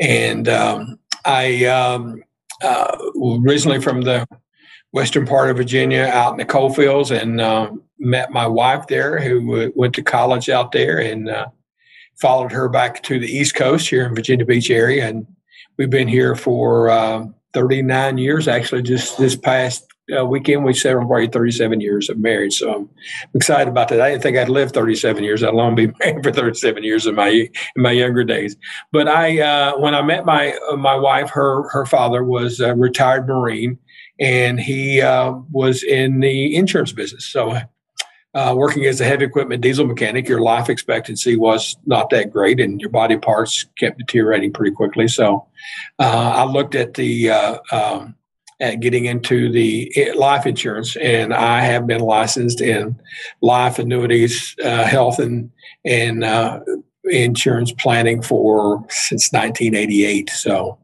and 0.00 0.48
um, 0.48 0.98
I 1.24 1.64
um, 1.66 2.22
uh, 2.62 2.96
originally 3.40 3.80
from 3.80 4.02
the 4.02 4.26
western 4.92 5.26
part 5.26 5.50
of 5.50 5.56
Virginia, 5.56 6.04
out 6.04 6.32
in 6.32 6.38
the 6.38 6.44
coal 6.44 6.72
fields, 6.72 7.10
and 7.10 7.40
um, 7.40 7.82
met 7.98 8.32
my 8.32 8.46
wife 8.46 8.86
there, 8.86 9.20
who 9.20 9.72
went 9.74 9.94
to 9.94 10.02
college 10.02 10.48
out 10.48 10.72
there, 10.72 10.98
and 10.98 11.28
uh, 11.28 11.46
followed 12.20 12.52
her 12.52 12.68
back 12.68 13.02
to 13.02 13.18
the 13.18 13.26
East 13.26 13.54
Coast 13.54 13.88
here 13.88 14.06
in 14.06 14.14
Virginia 14.14 14.46
Beach 14.46 14.70
area, 14.70 15.06
and 15.06 15.26
we've 15.76 15.90
been 15.90 16.08
here 16.08 16.34
for 16.34 16.88
uh, 16.88 17.26
39 17.56 18.18
years. 18.18 18.48
Actually, 18.48 18.82
just 18.82 19.16
this 19.16 19.34
past 19.34 19.86
uh, 20.16 20.26
weekend 20.26 20.62
we 20.62 20.74
celebrated 20.74 21.32
37 21.32 21.80
years 21.80 22.10
of 22.10 22.18
marriage, 22.18 22.58
so 22.58 22.74
I'm 22.74 22.90
excited 23.34 23.68
about 23.68 23.88
that. 23.88 24.00
I 24.02 24.10
didn't 24.10 24.22
think 24.22 24.36
I'd 24.36 24.50
live 24.50 24.72
37 24.72 25.24
years. 25.24 25.42
I'd 25.42 25.54
long 25.54 25.74
be 25.74 25.86
married 26.00 26.22
for 26.22 26.30
37 26.30 26.84
years 26.84 27.06
in 27.06 27.14
my 27.14 27.28
in 27.28 27.48
my 27.82 27.92
younger 27.92 28.24
days. 28.24 28.56
But 28.92 29.08
I, 29.08 29.40
uh, 29.40 29.78
when 29.78 29.94
I 29.94 30.02
met 30.02 30.26
my 30.26 30.54
my 30.76 30.96
wife, 30.96 31.30
her 31.30 31.66
her 31.70 31.86
father 31.86 32.22
was 32.22 32.60
a 32.60 32.74
retired 32.74 33.26
Marine 33.26 33.78
and 34.20 34.60
he 34.60 35.00
uh, 35.00 35.32
was 35.50 35.82
in 35.82 36.20
the 36.20 36.54
insurance 36.54 36.92
business. 36.92 37.24
So, 37.26 37.58
uh, 38.36 38.54
working 38.54 38.84
as 38.84 39.00
a 39.00 39.04
heavy 39.04 39.24
equipment 39.24 39.62
diesel 39.62 39.86
mechanic, 39.86 40.28
your 40.28 40.42
life 40.42 40.68
expectancy 40.68 41.36
was 41.36 41.74
not 41.86 42.10
that 42.10 42.30
great, 42.30 42.60
and 42.60 42.80
your 42.80 42.90
body 42.90 43.16
parts 43.16 43.64
kept 43.78 43.98
deteriorating 43.98 44.52
pretty 44.52 44.76
quickly. 44.76 45.08
So, 45.08 45.46
uh, 45.98 46.32
I 46.36 46.44
looked 46.44 46.74
at 46.74 46.94
the 46.94 47.30
uh, 47.30 47.58
um, 47.72 48.14
at 48.60 48.80
getting 48.80 49.06
into 49.06 49.50
the 49.50 49.90
eh, 49.96 50.12
life 50.14 50.46
insurance, 50.46 50.96
and 50.96 51.32
I 51.32 51.60
have 51.62 51.86
been 51.86 52.02
licensed 52.02 52.60
in 52.60 53.00
life 53.40 53.78
annuities, 53.78 54.54
uh, 54.62 54.84
health, 54.84 55.18
and 55.18 55.50
and 55.86 56.22
uh, 56.22 56.60
insurance 57.04 57.72
planning 57.72 58.20
for 58.20 58.84
since 58.90 59.32
1988. 59.32 60.28
So. 60.30 60.78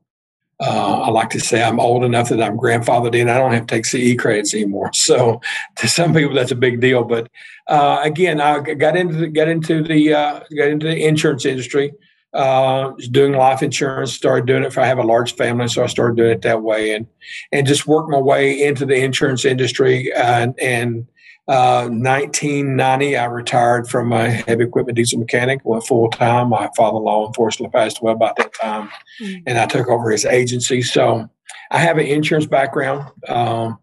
Uh, 0.63 1.01
I 1.01 1.11
like 1.11 1.31
to 1.31 1.41
say 1.41 1.61
I'm 1.63 1.81
old 1.81 2.05
enough 2.05 2.29
that 2.29 2.41
I'm 2.41 2.57
grandfathered 2.57 3.17
in. 3.17 3.29
I 3.29 3.37
don't 3.37 3.53
have 3.53 3.67
to 3.67 3.75
take 3.75 3.85
CE 3.85 4.17
credits 4.17 4.55
anymore. 4.55 4.91
So 5.03 5.41
to 5.77 5.89
some 5.89 6.15
people, 6.15 6.35
that's 6.35 6.53
a 6.53 6.57
big 6.57 6.81
deal. 6.81 7.03
But 7.03 7.29
uh, 7.67 8.01
again, 8.05 8.41
I 8.41 8.61
got 8.61 8.97
into 8.97 9.15
the, 9.15 9.27
got 9.27 9.49
into 9.49 9.83
the 9.83 10.15
uh, 10.15 10.41
got 10.57 10.69
into 10.69 10.87
the 10.87 11.05
insurance 11.05 11.45
industry. 11.45 11.93
Uh, 12.33 12.93
doing 13.11 13.33
life 13.33 13.63
insurance, 13.63 14.15
started 14.15 14.47
doing 14.47 14.63
it 14.63 14.73
for 14.73 14.81
I 14.81 14.87
have 14.87 14.99
a 14.99 15.03
large 15.03 15.35
family, 15.35 15.69
so 15.69 15.85
I 15.85 15.87
started 15.87 16.17
doing 16.17 16.31
it 16.31 16.43
that 16.43 16.63
way, 16.63 16.95
and 16.95 17.07
and 17.51 17.67
just 17.67 17.87
worked 17.87 18.11
my 18.11 18.19
way 18.19 18.65
into 18.65 18.87
the 18.87 18.97
insurance 18.97 19.45
industry 19.45 20.11
and 20.15 20.59
and 20.59 21.07
1990, 21.47 23.17
uh, 23.17 23.23
I 23.23 23.25
retired 23.27 23.89
from 23.89 24.09
my 24.09 24.29
heavy 24.29 24.65
equipment 24.65 24.97
diesel 24.97 25.19
mechanic, 25.19 25.65
went 25.65 25.87
full 25.87 26.11
time. 26.11 26.51
My 26.51 26.71
father 26.77 26.99
in 26.99 27.05
law, 27.05 27.27
unfortunately, 27.27 27.73
passed 27.73 28.01
away 28.01 28.13
about 28.13 28.37
that 28.37 28.55
time, 28.55 28.91
mm-hmm. 29.21 29.43
and 29.47 29.59
I 29.59 29.67
took 29.67 29.89
over 29.89 30.11
his 30.11 30.25
agency. 30.25 30.83
So 30.83 31.29
I 31.71 31.79
have 31.79 31.99
an 31.99 32.07
insurance 32.07 32.47
background, 32.47 33.11
um, 33.29 33.79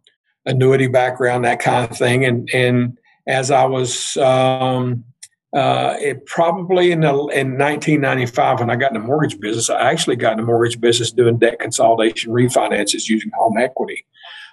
annuity 0.45 0.87
background, 0.87 1.45
that 1.45 1.59
kind 1.59 1.89
of 1.89 1.97
thing. 1.97 2.23
And, 2.23 2.49
and 2.53 2.97
as 3.27 3.51
I 3.51 3.65
was, 3.65 4.15
um, 4.17 5.03
uh, 5.53 5.95
it 5.99 6.25
probably 6.25 6.91
in, 6.91 7.01
the, 7.01 7.09
in 7.09 7.57
1995 7.57 8.59
when 8.59 8.69
I 8.69 8.75
got 8.75 8.95
in 8.95 9.01
the 9.01 9.07
mortgage 9.07 9.39
business, 9.39 9.69
I 9.69 9.89
actually 9.89 10.15
got 10.15 10.33
in 10.33 10.37
the 10.37 10.43
mortgage 10.43 10.79
business 10.79 11.11
doing 11.11 11.37
debt 11.37 11.59
consolidation 11.59 12.31
refinances 12.31 13.09
using 13.09 13.31
home 13.35 13.57
equity. 13.57 14.05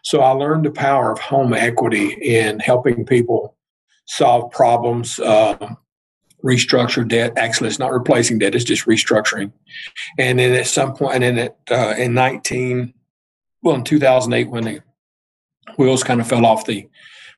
So 0.04 0.20
I 0.20 0.30
learned 0.30 0.64
the 0.64 0.70
power 0.70 1.10
of 1.12 1.18
home 1.18 1.52
equity 1.52 2.12
in 2.22 2.60
helping 2.60 3.04
people 3.04 3.56
solve 4.06 4.50
problems, 4.52 5.18
uh, 5.18 5.74
restructure 6.44 7.06
debt. 7.06 7.36
Actually, 7.36 7.68
it's 7.68 7.78
not 7.78 7.92
replacing 7.92 8.38
debt; 8.38 8.54
it's 8.54 8.64
just 8.64 8.86
restructuring. 8.86 9.52
And 10.18 10.38
then 10.38 10.54
at 10.54 10.68
some 10.68 10.94
point, 10.94 11.14
and 11.14 11.24
then 11.24 11.38
at, 11.38 11.56
uh, 11.70 11.94
in 11.98 12.14
19, 12.14 12.94
well, 13.62 13.74
in 13.74 13.84
2008, 13.84 14.48
when 14.48 14.64
the 14.64 14.82
wheels 15.76 16.04
kind 16.04 16.20
of 16.20 16.28
fell 16.28 16.46
off 16.46 16.66
the 16.66 16.88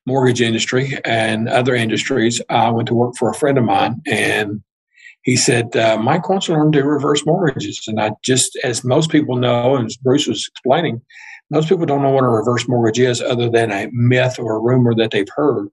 mortgage 0.09 0.41
industry 0.41 0.97
and 1.05 1.47
other 1.47 1.75
industries, 1.75 2.41
I 2.49 2.69
went 2.71 2.87
to 2.89 2.95
work 2.95 3.13
for 3.17 3.29
a 3.29 3.35
friend 3.35 3.57
of 3.57 3.63
mine, 3.63 4.01
and 4.07 4.61
he 5.23 5.35
said, 5.35 5.75
uh, 5.75 5.97
Mike 5.97 6.27
wants 6.29 6.47
to 6.47 6.53
learn 6.53 6.71
to 6.71 6.81
do 6.81 6.85
reverse 6.85 7.25
mortgages. 7.25 7.83
And 7.87 7.99
I 7.99 8.11
just, 8.23 8.57
as 8.63 8.83
most 8.83 9.11
people 9.11 9.35
know, 9.35 9.75
and 9.75 9.85
as 9.85 9.97
Bruce 9.97 10.27
was 10.27 10.47
explaining, 10.47 11.01
Most 11.51 11.67
people 11.67 11.85
don't 11.85 12.03
know 12.03 12.11
what 12.11 12.23
a 12.23 12.27
reverse 12.27 12.67
mortgage 12.67 12.99
is 12.99 13.21
other 13.21 13.49
than 13.49 13.71
a 13.71 13.89
myth 13.91 14.37
or 14.39 14.55
a 14.55 14.59
rumor 14.59 14.93
that 14.95 15.11
they've 15.11 15.35
heard. 15.35 15.69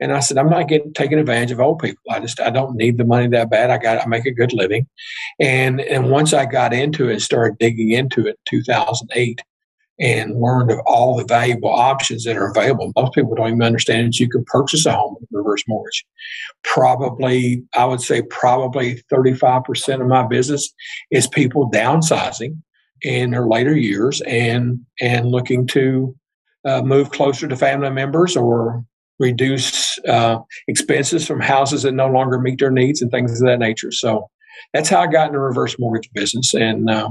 And 0.00 0.12
I 0.12 0.20
said, 0.20 0.38
I'm 0.38 0.48
not 0.48 0.68
getting 0.68 0.92
taking 0.92 1.18
advantage 1.18 1.52
of 1.52 1.60
old 1.60 1.78
people. 1.78 2.02
I 2.10 2.20
just 2.20 2.40
I 2.40 2.50
don't 2.50 2.74
need 2.74 2.96
the 2.96 3.04
money 3.04 3.28
that 3.28 3.50
bad. 3.50 3.70
I 3.70 3.78
got 3.78 4.02
I 4.02 4.06
make 4.06 4.26
a 4.26 4.32
good 4.32 4.52
living. 4.52 4.86
And 5.38 5.80
and 5.80 6.10
once 6.10 6.32
I 6.32 6.46
got 6.46 6.72
into 6.72 7.08
it, 7.08 7.12
and 7.12 7.22
started 7.22 7.58
digging 7.58 7.90
into 7.90 8.26
it 8.26 8.38
in 8.50 8.58
2008 8.58 9.42
and 10.00 10.40
learned 10.40 10.70
of 10.70 10.78
all 10.86 11.16
the 11.16 11.24
valuable 11.24 11.70
options 11.70 12.24
that 12.24 12.36
are 12.36 12.50
available. 12.50 12.92
Most 12.96 13.12
people 13.12 13.34
don't 13.34 13.48
even 13.48 13.62
understand 13.62 14.08
that 14.08 14.18
you 14.18 14.28
can 14.28 14.44
purchase 14.46 14.86
a 14.86 14.92
home 14.92 15.16
with 15.20 15.28
reverse 15.30 15.62
mortgage. 15.68 16.04
Probably, 16.64 17.62
I 17.74 17.84
would 17.84 18.00
say, 18.00 18.22
probably 18.22 19.02
35% 19.12 20.00
of 20.00 20.06
my 20.06 20.26
business 20.26 20.72
is 21.10 21.26
people 21.26 21.70
downsizing 21.70 22.60
in 23.02 23.30
their 23.30 23.46
later 23.46 23.76
years 23.76 24.20
and 24.22 24.78
and 25.00 25.30
looking 25.30 25.66
to 25.66 26.14
uh, 26.66 26.82
move 26.82 27.10
closer 27.10 27.48
to 27.48 27.56
family 27.56 27.90
members 27.90 28.36
or 28.36 28.84
reduce 29.18 29.98
uh, 30.06 30.38
expenses 30.66 31.26
from 31.26 31.40
houses 31.40 31.82
that 31.82 31.92
no 31.92 32.08
longer 32.08 32.38
meet 32.38 32.58
their 32.58 32.70
needs 32.70 33.02
and 33.02 33.10
things 33.10 33.40
of 33.40 33.46
that 33.46 33.58
nature. 33.58 33.92
So 33.92 34.28
that's 34.72 34.88
how 34.88 35.00
I 35.00 35.06
got 35.06 35.28
in 35.28 35.32
the 35.32 35.40
reverse 35.40 35.76
mortgage 35.78 36.10
business. 36.12 36.54
And 36.54 36.90
uh, 36.90 37.10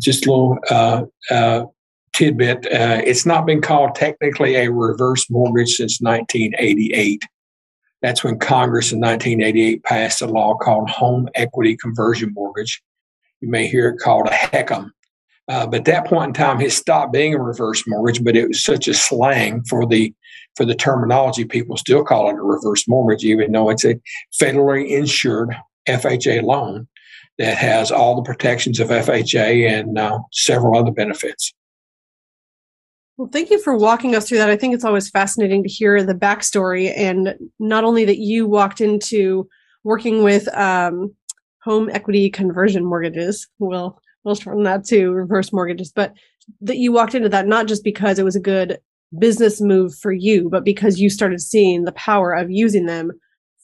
just 0.00 0.26
a 0.26 0.30
little 0.30 0.58
uh, 0.70 1.04
uh, 1.30 1.64
tidbit 2.12 2.66
uh, 2.66 3.00
it's 3.04 3.26
not 3.26 3.46
been 3.46 3.60
called 3.60 3.94
technically 3.94 4.56
a 4.56 4.70
reverse 4.70 5.28
mortgage 5.30 5.76
since 5.76 6.00
1988. 6.00 7.22
That's 8.02 8.24
when 8.24 8.38
Congress 8.38 8.92
in 8.92 9.00
1988 9.00 9.84
passed 9.84 10.22
a 10.22 10.26
law 10.26 10.56
called 10.56 10.88
Home 10.90 11.28
Equity 11.34 11.76
Conversion 11.76 12.32
Mortgage. 12.34 12.82
You 13.40 13.48
may 13.48 13.66
hear 13.66 13.88
it 13.90 13.98
called 13.98 14.26
a 14.26 14.30
HECM. 14.30 14.90
Uh, 15.48 15.66
but 15.66 15.80
at 15.80 15.84
that 15.86 16.06
point 16.06 16.28
in 16.28 16.32
time, 16.34 16.60
it 16.60 16.72
stopped 16.72 17.12
being 17.12 17.34
a 17.34 17.42
reverse 17.42 17.82
mortgage, 17.86 18.22
but 18.22 18.36
it 18.36 18.48
was 18.48 18.64
such 18.64 18.86
a 18.86 18.94
slang 18.94 19.62
for 19.64 19.84
the 19.86 20.14
for 20.56 20.64
the 20.64 20.74
terminology. 20.74 21.44
People 21.44 21.76
still 21.76 22.04
call 22.04 22.30
it 22.30 22.38
a 22.38 22.42
reverse 22.42 22.86
mortgage, 22.86 23.24
even 23.24 23.52
though 23.52 23.68
it's 23.68 23.84
a 23.84 24.00
federally 24.40 24.88
insured 24.88 25.54
FHA 25.88 26.42
loan 26.42 26.86
that 27.38 27.56
has 27.56 27.90
all 27.90 28.14
the 28.14 28.22
protections 28.22 28.78
of 28.78 28.88
FHA 28.88 29.68
and 29.68 29.98
uh, 29.98 30.20
several 30.32 30.78
other 30.78 30.92
benefits. 30.92 31.52
Well, 33.20 33.28
thank 33.30 33.50
you 33.50 33.60
for 33.60 33.76
walking 33.76 34.16
us 34.16 34.26
through 34.26 34.38
that. 34.38 34.48
I 34.48 34.56
think 34.56 34.72
it's 34.72 34.82
always 34.82 35.10
fascinating 35.10 35.62
to 35.62 35.68
hear 35.68 36.02
the 36.02 36.14
backstory 36.14 36.90
and 36.96 37.34
not 37.58 37.84
only 37.84 38.06
that 38.06 38.16
you 38.16 38.46
walked 38.46 38.80
into 38.80 39.46
working 39.84 40.22
with 40.22 40.48
um, 40.56 41.14
home 41.62 41.90
equity 41.90 42.30
conversion 42.30 42.82
mortgages. 42.82 43.46
We'll 43.58 44.00
we'll 44.24 44.36
shorten 44.36 44.62
that 44.62 44.86
to 44.86 45.10
reverse 45.10 45.52
mortgages, 45.52 45.92
but 45.94 46.14
that 46.62 46.78
you 46.78 46.92
walked 46.92 47.14
into 47.14 47.28
that 47.28 47.46
not 47.46 47.68
just 47.68 47.84
because 47.84 48.18
it 48.18 48.24
was 48.24 48.36
a 48.36 48.40
good 48.40 48.78
business 49.18 49.60
move 49.60 49.94
for 49.94 50.12
you, 50.12 50.48
but 50.48 50.64
because 50.64 50.98
you 50.98 51.10
started 51.10 51.42
seeing 51.42 51.84
the 51.84 51.92
power 51.92 52.32
of 52.32 52.50
using 52.50 52.86
them 52.86 53.10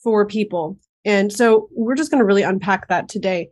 for 0.03 0.23
people. 0.23 0.77
And 1.03 1.33
so 1.33 1.67
we're 1.71 1.95
just 1.95 2.11
going 2.11 2.21
to 2.21 2.25
really 2.25 2.43
unpack 2.43 2.89
that 2.89 3.09
today. 3.09 3.49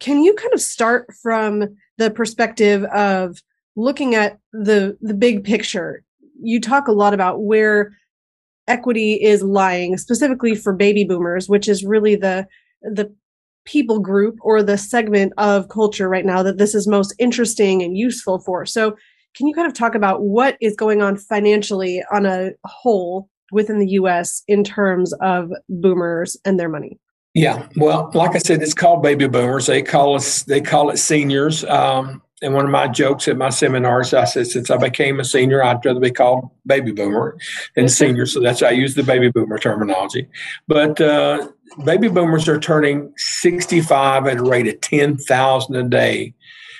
Can 0.00 0.22
you 0.22 0.32
kind 0.32 0.54
of 0.54 0.62
start 0.62 1.12
from 1.22 1.76
the 1.98 2.10
perspective 2.10 2.84
of 2.84 3.36
looking 3.76 4.14
at 4.14 4.38
the 4.52 4.96
the 5.00 5.14
big 5.14 5.44
picture, 5.44 6.02
you 6.40 6.60
talk 6.60 6.88
a 6.88 6.92
lot 6.92 7.14
about 7.14 7.42
where 7.42 7.92
equity 8.66 9.14
is 9.14 9.42
lying, 9.42 9.96
specifically 9.96 10.54
for 10.54 10.72
baby 10.72 11.04
boomers, 11.04 11.48
which 11.48 11.68
is 11.68 11.84
really 11.84 12.16
the 12.16 12.46
the 12.82 13.14
people 13.64 13.98
group 13.98 14.38
or 14.42 14.62
the 14.62 14.78
segment 14.78 15.32
of 15.38 15.68
culture 15.68 16.08
right 16.08 16.24
now 16.24 16.42
that 16.42 16.58
this 16.58 16.74
is 16.74 16.86
most 16.86 17.14
interesting 17.18 17.82
and 17.82 17.96
useful 17.96 18.38
for. 18.38 18.64
So, 18.64 18.96
can 19.36 19.46
you 19.46 19.54
kind 19.54 19.66
of 19.66 19.74
talk 19.74 19.94
about 19.94 20.22
what 20.22 20.56
is 20.60 20.74
going 20.74 21.02
on 21.02 21.16
financially 21.16 22.02
on 22.12 22.24
a 22.24 22.52
whole 22.64 23.28
within 23.52 23.78
the 23.78 23.90
US 23.90 24.42
in 24.48 24.64
terms 24.64 25.12
of 25.20 25.50
boomers 25.68 26.36
and 26.44 26.58
their 26.58 26.68
money? 26.68 26.98
Yeah, 27.34 27.68
well, 27.76 28.10
like 28.14 28.34
I 28.34 28.38
said, 28.38 28.62
it's 28.62 28.72
called 28.72 29.02
baby 29.02 29.28
boomers. 29.28 29.66
They 29.66 29.82
call 29.82 30.14
us 30.14 30.42
they 30.44 30.62
call 30.62 30.88
it 30.88 30.96
seniors. 30.96 31.64
Um, 31.64 32.22
and 32.42 32.52
one 32.52 32.66
of 32.66 32.70
my 32.70 32.86
jokes 32.86 33.28
at 33.28 33.38
my 33.38 33.48
seminars, 33.48 34.12
I 34.12 34.24
said, 34.24 34.46
since 34.46 34.70
I 34.70 34.76
became 34.76 35.18
a 35.20 35.24
senior, 35.24 35.64
I'd 35.64 35.84
rather 35.84 36.00
be 36.00 36.10
called 36.10 36.50
baby 36.66 36.92
boomer 36.92 37.38
than 37.74 37.88
senior. 37.88 38.26
So 38.26 38.40
that's 38.40 38.62
I 38.62 38.70
use 38.70 38.94
the 38.94 39.02
baby 39.02 39.30
boomer 39.30 39.58
terminology. 39.58 40.28
But 40.68 41.00
uh, 41.00 41.48
baby 41.84 42.08
boomers 42.08 42.46
are 42.46 42.60
turning 42.60 43.12
65 43.16 44.26
at 44.26 44.36
a 44.36 44.42
rate 44.42 44.68
of 44.68 44.80
10,000 44.82 45.76
a 45.76 45.82
day 45.84 46.34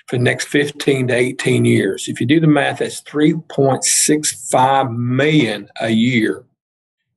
for 0.09 0.19
the 0.19 0.23
next 0.23 0.49
15 0.49 1.09
to 1.09 1.15
18 1.15 1.65
years. 1.65 2.07
If 2.07 2.21
you 2.21 2.27
do 2.27 2.39
the 2.39 2.47
math, 2.47 2.81
that's 2.81 3.01
3.65 3.03 4.95
million 4.95 5.69
a 5.81 5.89
year 5.89 6.45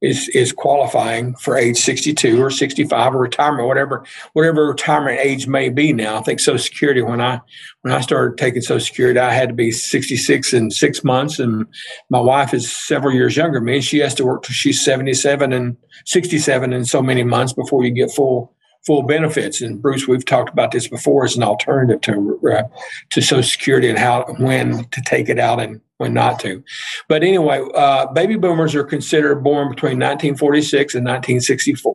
is 0.01 0.29
is 0.29 0.53
qualifying 0.53 1.36
for 1.36 1.58
age 1.58 1.77
62 1.77 2.41
or 2.41 2.50
65 2.50 3.15
or 3.15 3.20
retirement 3.20 3.68
whatever 3.68 4.06
whatever 4.34 4.68
retirement 4.68 5.20
age 5.20 5.46
may 5.48 5.68
be 5.70 5.91
now 5.91 6.18
i 6.18 6.22
think 6.22 6.39
social 6.39 6.63
security 6.63 7.01
when 7.01 7.20
i 7.20 7.39
when 7.82 7.94
i 7.94 8.00
started 8.00 8.38
taking 8.38 8.62
social 8.62 8.79
security 8.79 9.20
i 9.20 9.34
had 9.34 9.50
to 9.50 9.56
be 9.56 9.72
66 9.72 10.53
in 10.53 10.72
six 10.72 11.03
months 11.03 11.38
and 11.38 11.65
my 12.10 12.20
wife 12.20 12.53
is 12.53 12.72
several 12.72 13.13
years 13.13 13.36
younger 13.36 13.60
than 13.60 13.65
me 13.65 13.82
she 13.82 14.00
has 14.00 14.15
to 14.15 14.25
work 14.25 14.44
till 14.44 14.53
she's 14.53 14.84
77 14.84 15.51
and 15.51 15.75
67 16.06 16.72
in 16.72 16.86
so 16.86 17.01
many 17.01 17.24
months 17.24 17.51
before 17.51 17.84
you 17.84 17.91
get 17.91 18.12
full 18.12 18.56
full 18.86 19.03
benefits. 19.03 19.62
And 19.62 19.82
Bruce, 19.82 20.08
we've 20.08 20.25
talked 20.25 20.50
about 20.50 20.72
this 20.72 20.88
before 20.88 21.25
as 21.25 21.36
an 21.36 21.44
alternative 21.44 22.01
to 22.01 22.39
uh, 22.51 22.63
to 23.10 23.22
Social 23.22 23.44
Security 23.44 23.89
and 23.89 24.00
how 24.00 24.24
when 24.39 24.86
to 24.86 25.01
take 25.01 25.29
it 25.29 25.38
out 25.38 25.60
and 25.60 25.82
when 26.00 26.13
not 26.13 26.39
to. 26.39 26.63
But 27.08 27.24
anyway, 27.24 27.63
uh, 27.75 28.08
baby 28.08 28.38
boomers 28.38 28.74
are 28.74 28.84
considered 28.84 29.44
born 29.44 29.70
between 29.70 30.00
1946 30.00 30.96
and 30.96 31.06
1964. 31.06 31.94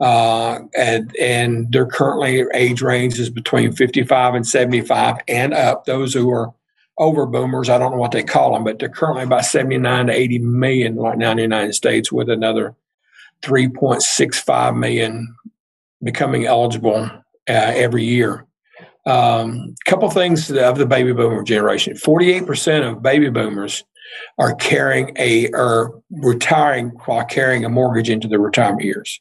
Uh, 0.00 0.60
and 0.74 1.14
and 1.20 1.70
their 1.72 1.84
currently 1.84 2.46
age 2.54 2.80
range 2.80 3.18
is 3.20 3.28
between 3.28 3.72
55 3.72 4.34
and 4.34 4.48
75 4.48 5.16
and 5.28 5.52
up. 5.52 5.84
Those 5.84 6.14
who 6.14 6.30
are 6.30 6.52
over 6.96 7.26
boomers, 7.26 7.68
I 7.68 7.76
don't 7.76 7.92
know 7.92 7.98
what 7.98 8.12
they 8.12 8.22
call 8.22 8.54
them, 8.54 8.64
but 8.64 8.78
they're 8.78 8.88
currently 8.88 9.24
about 9.24 9.44
79 9.44 10.06
to 10.06 10.12
80 10.12 10.38
million 10.38 10.96
right 10.96 11.18
now 11.18 11.32
in 11.32 11.36
the 11.36 11.42
United 11.42 11.74
States, 11.74 12.10
with 12.10 12.30
another 12.30 12.74
3.65 13.42 14.78
million 14.78 15.34
becoming 16.02 16.46
eligible 16.46 17.02
uh, 17.04 17.22
every 17.46 18.04
year. 18.04 18.46
A 19.10 19.12
um, 19.12 19.74
couple 19.86 20.08
things 20.10 20.50
of 20.50 20.78
the 20.78 20.86
baby 20.86 21.12
boomer 21.12 21.42
generation 21.42 21.94
48% 21.94 22.88
of 22.88 23.02
baby 23.02 23.28
boomers 23.28 23.82
are 24.38 24.54
carrying 24.54 25.12
a 25.18 25.48
or 25.48 26.00
retiring 26.10 26.90
while 27.06 27.24
carrying 27.24 27.64
a 27.64 27.68
mortgage 27.68 28.08
into 28.08 28.28
their 28.28 28.38
retirement 28.38 28.84
years. 28.84 29.20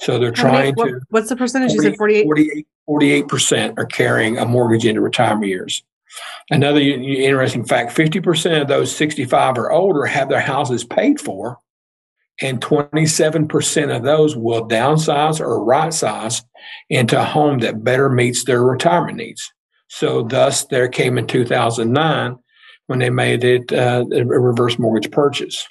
So 0.00 0.18
they're 0.18 0.32
trying 0.32 0.74
to. 0.76 1.00
what's 1.10 1.28
the 1.28 1.36
percentage? 1.36 1.72
40, 1.72 1.76
you 1.76 1.90
said 1.90 1.98
48? 1.98 2.66
48, 2.86 3.28
percent 3.28 3.78
are 3.78 3.86
carrying 3.86 4.38
a 4.38 4.46
mortgage 4.46 4.86
into 4.86 5.02
retirement 5.02 5.46
years. 5.46 5.82
Another 6.50 6.80
interesting 6.80 7.64
fact 7.64 7.94
50% 7.94 8.62
of 8.62 8.68
those 8.68 8.94
65 8.96 9.58
or 9.58 9.70
older 9.70 10.06
have 10.06 10.30
their 10.30 10.40
houses 10.40 10.84
paid 10.84 11.20
for 11.20 11.58
and 12.40 12.60
27% 12.60 13.96
of 13.96 14.02
those 14.02 14.36
will 14.36 14.68
downsize 14.68 15.40
or 15.40 15.64
right 15.64 15.92
size 15.92 16.42
into 16.88 17.20
a 17.20 17.24
home 17.24 17.58
that 17.60 17.84
better 17.84 18.08
meets 18.08 18.44
their 18.44 18.62
retirement 18.62 19.18
needs. 19.18 19.52
So, 19.88 20.22
thus, 20.22 20.66
there 20.66 20.88
came 20.88 21.16
in 21.16 21.26
2009 21.26 22.36
when 22.86 22.98
they 22.98 23.10
made 23.10 23.44
it 23.44 23.72
uh, 23.72 24.04
a 24.12 24.24
reverse 24.24 24.78
mortgage 24.78 25.10
purchase. 25.10 25.66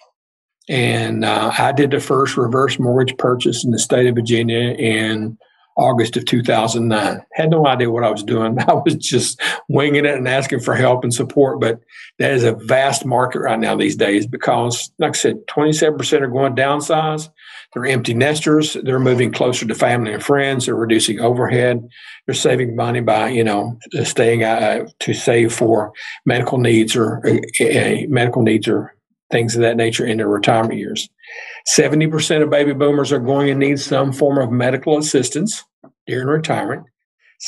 And 0.70 1.24
uh, 1.24 1.52
I 1.58 1.72
did 1.72 1.92
the 1.92 2.00
first 2.00 2.36
reverse 2.36 2.80
mortgage 2.80 3.18
purchase 3.18 3.64
in 3.64 3.72
the 3.72 3.80
state 3.80 4.08
of 4.08 4.16
Virginia 4.16 4.74
in 4.74 5.38
August 5.78 6.18
of 6.18 6.26
2009. 6.26 7.22
Had 7.34 7.52
no 7.52 7.68
idea 7.68 7.92
what 7.92 8.04
I 8.04 8.10
was 8.10 8.24
doing. 8.24 8.60
I 8.68 8.74
was 8.74 8.96
just 8.96 9.40
winging 9.70 10.06
it 10.06 10.16
and 10.16 10.28
asking 10.28 10.62
for 10.62 10.74
help 10.74 11.04
and 11.04 11.14
support. 11.14 11.60
But 11.62 11.80
that 12.20 12.32
is 12.32 12.44
a 12.44 12.54
vast 12.54 13.06
market 13.06 13.40
right 13.40 13.60
now 13.60 13.76
these 13.76 13.96
days 13.96 14.26
because, 14.26 14.92
like 14.98 15.10
I 15.10 15.14
said, 15.14 15.46
27% 15.48 16.22
are 16.22 16.28
going 16.28 16.56
downsize. 16.56 17.30
They're 17.74 17.86
empty 17.86 18.14
nesters. 18.14 18.76
They're 18.84 19.00
moving 19.00 19.32
closer 19.32 19.68
to 19.68 19.76
family 19.76 20.14
and 20.14 20.24
friends. 20.24 20.66
They're 20.66 20.76
reducing 20.76 21.20
overhead. 21.20 21.88
They're 22.26 22.34
saving 22.34 22.76
money 22.76 23.02
by, 23.02 23.30
you 23.30 23.44
know, 23.44 23.78
staying 24.04 24.44
uh, 24.44 24.88
to 25.00 25.14
save 25.14 25.54
for 25.54 25.92
medical 26.26 26.58
needs 26.58 26.96
or 26.96 27.22
uh, 27.28 27.64
uh 27.64 28.08
medical 28.08 28.42
needs 28.42 28.68
or 28.68 28.96
things 29.30 29.56
of 29.56 29.62
that 29.62 29.78
nature 29.78 30.06
in 30.06 30.18
their 30.18 30.30
retirement 30.30 30.80
years. 30.80 31.10
70% 31.68 32.44
of 32.44 32.50
baby 32.50 32.74
boomers 32.74 33.12
are 33.12 33.20
going 33.20 33.48
to 33.48 33.56
need 33.56 33.80
some 33.80 34.14
form 34.14 34.38
of 34.38 34.52
medical 34.52 34.98
assistance 34.98 35.64
during 36.06 36.28
retirement. 36.28 36.86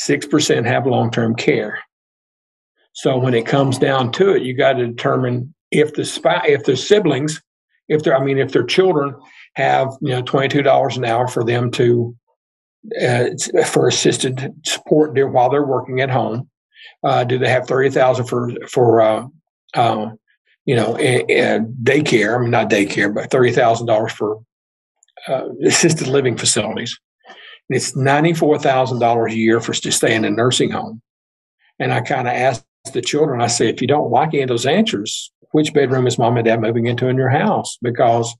6% 0.06 0.66
have 0.66 0.86
long 0.86 1.10
term 1.10 1.34
care. 1.34 1.78
So 2.92 3.16
when 3.16 3.34
it 3.34 3.46
comes 3.46 3.78
down 3.78 4.12
to 4.12 4.34
it, 4.34 4.42
you 4.42 4.54
got 4.54 4.74
to 4.74 4.86
determine 4.86 5.54
if 5.70 5.94
the 5.94 6.04
spy, 6.04 6.44
if 6.46 6.64
the 6.64 6.76
siblings, 6.76 7.40
if 7.88 8.02
they're, 8.02 8.16
I 8.16 8.22
mean, 8.22 8.38
if 8.38 8.52
their 8.52 8.64
children 8.64 9.14
have, 9.54 9.88
you 10.00 10.10
know, 10.10 10.22
$22 10.22 10.96
an 10.96 11.04
hour 11.04 11.26
for 11.26 11.44
them 11.44 11.70
to, 11.72 12.14
uh, 13.00 13.26
for 13.64 13.88
assisted 13.88 14.52
support 14.64 15.12
while 15.32 15.50
they're 15.50 15.66
working 15.66 16.00
at 16.00 16.10
home. 16.10 16.48
Uh, 17.04 17.24
do 17.24 17.38
they 17.38 17.48
have 17.48 17.66
30,000 17.66 18.26
for, 18.26 18.50
for, 18.68 19.00
uh, 19.00 19.26
uh, 19.74 20.10
you 20.64 20.76
know, 20.76 20.96
and, 20.96 21.30
and 21.30 21.74
daycare. 21.82 22.36
I 22.36 22.40
mean, 22.40 22.50
not 22.50 22.70
daycare, 22.70 23.14
but 23.14 23.30
thirty 23.30 23.52
thousand 23.52 23.86
dollars 23.86 24.12
for 24.12 24.40
uh, 25.28 25.48
assisted 25.64 26.06
living 26.06 26.36
facilities. 26.36 26.98
And 27.68 27.76
it's 27.76 27.96
ninety 27.96 28.34
four 28.34 28.58
thousand 28.58 28.98
dollars 28.98 29.32
a 29.32 29.36
year 29.36 29.60
for 29.60 29.72
to 29.72 29.92
stay 29.92 30.14
in 30.14 30.24
a 30.24 30.30
nursing 30.30 30.70
home. 30.70 31.02
And 31.78 31.92
I 31.92 32.00
kind 32.00 32.28
of 32.28 32.34
asked 32.34 32.64
the 32.92 33.00
children, 33.00 33.40
I 33.40 33.46
say, 33.46 33.68
if 33.68 33.80
you 33.80 33.86
don't 33.86 34.10
like 34.10 34.34
any 34.34 34.42
of 34.42 34.48
those 34.48 34.66
answers, 34.66 35.32
which 35.52 35.72
bedroom 35.72 36.06
is 36.06 36.18
mom 36.18 36.36
and 36.36 36.44
dad 36.44 36.60
moving 36.60 36.86
into 36.86 37.08
in 37.08 37.16
your 37.16 37.30
house? 37.30 37.78
Because 37.82 38.34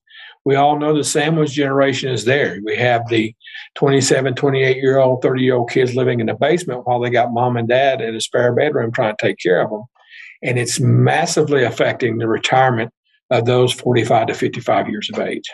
we 0.45 0.57
all 0.57 0.79
know 0.79 0.97
the 0.97 1.05
sandwich 1.05 1.53
generation 1.53 2.11
is 2.11 2.25
there. 2.25 2.59
We 2.65 2.77
have 2.77 3.09
the 3.09 3.35
27, 3.75 4.35
28 4.35 4.77
year 4.77 4.99
old, 4.99 5.23
30 5.23 5.43
year 5.43 5.57
old 5.57 5.71
kids 5.71 5.95
living 5.95 6.21
in 6.21 6.27
the 6.27 6.35
basement 6.35 6.87
while 6.87 7.01
they 7.01 7.11
got 7.11 7.33
mom 7.33 7.57
and 7.57 7.69
dad 7.69 8.01
in 8.01 8.15
a 8.15 8.21
spare 8.21 8.55
bedroom 8.55 8.93
trying 8.93 9.17
to 9.17 9.27
take 9.27 9.39
care 9.39 9.61
of 9.63 9.71
them. 9.71 9.83
And 10.43 10.59
it's 10.59 10.81
massively 10.81 11.65
affecting 11.65 12.19
the 12.19 12.29
retirement 12.29 12.93
of 13.31 13.45
those 13.45 13.73
45 13.73 14.29
to 14.29 14.35
55 14.35 14.89
years 14.89 15.11
of 15.13 15.21
age. 15.21 15.49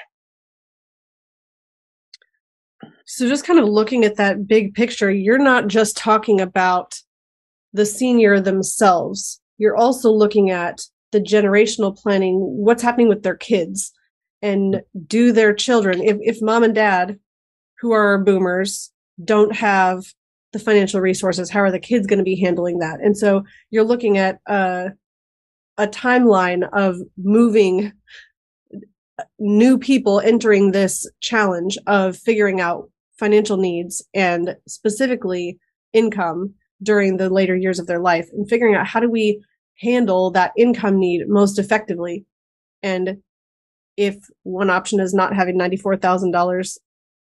So, 3.05 3.29
just 3.29 3.47
kind 3.47 3.59
of 3.59 3.69
looking 3.69 4.05
at 4.05 4.17
that 4.17 4.49
big 4.49 4.75
picture, 4.75 5.11
you're 5.11 5.39
not 5.39 5.69
just 5.69 5.97
talking 5.97 6.41
about 6.41 6.97
the 7.73 7.87
senior 7.87 8.41
themselves, 8.41 9.41
you're 9.59 9.77
also 9.77 10.11
looking 10.11 10.51
at 10.51 10.81
the 11.13 11.21
generational 11.21 11.97
planning, 11.97 12.39
what's 12.39 12.83
happening 12.83 13.09
with 13.09 13.23
their 13.23 13.37
kids, 13.37 13.93
and 14.43 14.83
do 15.07 15.33
their 15.33 15.55
children, 15.55 16.03
if, 16.03 16.17
if 16.21 16.43
mom 16.43 16.65
and 16.65 16.75
dad, 16.75 17.19
who 17.81 17.93
are 17.93 18.19
boomers, 18.19 18.91
don't 19.25 19.55
have 19.55 20.05
the 20.57 20.65
financial 20.65 21.01
resources, 21.01 21.51
how 21.51 21.61
are 21.61 21.71
the 21.71 21.79
kids 21.79 22.07
going 22.07 22.19
to 22.19 22.25
be 22.25 22.41
handling 22.41 22.79
that? 22.79 23.01
And 23.01 23.17
so 23.17 23.45
you're 23.71 23.85
looking 23.85 24.17
at 24.17 24.39
a, 24.47 24.93
a 25.77 25.87
timeline 25.87 26.69
of 26.73 26.97
moving 27.19 27.93
new 29.39 29.79
people 29.79 30.21
entering 30.21 30.73
this 30.73 31.09
challenge 31.21 31.77
of 31.87 32.17
figuring 32.17 32.61
out 32.61 32.91
financial 33.19 33.57
needs 33.57 34.07
and 34.15 34.57
specifically 34.67 35.59
income 35.93 36.55
during 36.83 37.17
the 37.17 37.31
later 37.31 37.57
years 37.57 37.79
of 37.79 37.87
their 37.87 38.01
life 38.01 38.29
and 38.33 38.49
figuring 38.49 38.75
out 38.75 38.87
how 38.87 39.01
do 39.01 39.11
we 39.11 39.43
handle 39.81 40.31
that 40.31 40.53
income 40.57 40.99
need 40.99 41.23
most 41.29 41.59
effectively 41.59 42.25
and 42.83 43.19
if 43.97 44.17
one 44.43 44.69
option 44.69 45.01
is 45.01 45.15
not 45.15 45.35
having 45.35 45.59
$94,000 45.59 46.79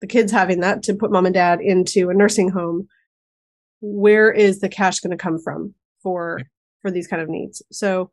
the 0.01 0.07
kids 0.07 0.31
having 0.31 0.59
that 0.59 0.83
to 0.83 0.93
put 0.93 1.11
mom 1.11 1.25
and 1.25 1.33
dad 1.33 1.59
into 1.61 2.09
a 2.09 2.13
nursing 2.13 2.49
home 2.49 2.87
where 3.81 4.31
is 4.31 4.59
the 4.59 4.69
cash 4.69 4.99
going 4.99 5.11
to 5.11 5.17
come 5.17 5.39
from 5.39 5.73
for 6.01 6.41
for 6.81 6.91
these 6.91 7.07
kind 7.07 7.21
of 7.21 7.29
needs? 7.29 7.61
So 7.71 8.11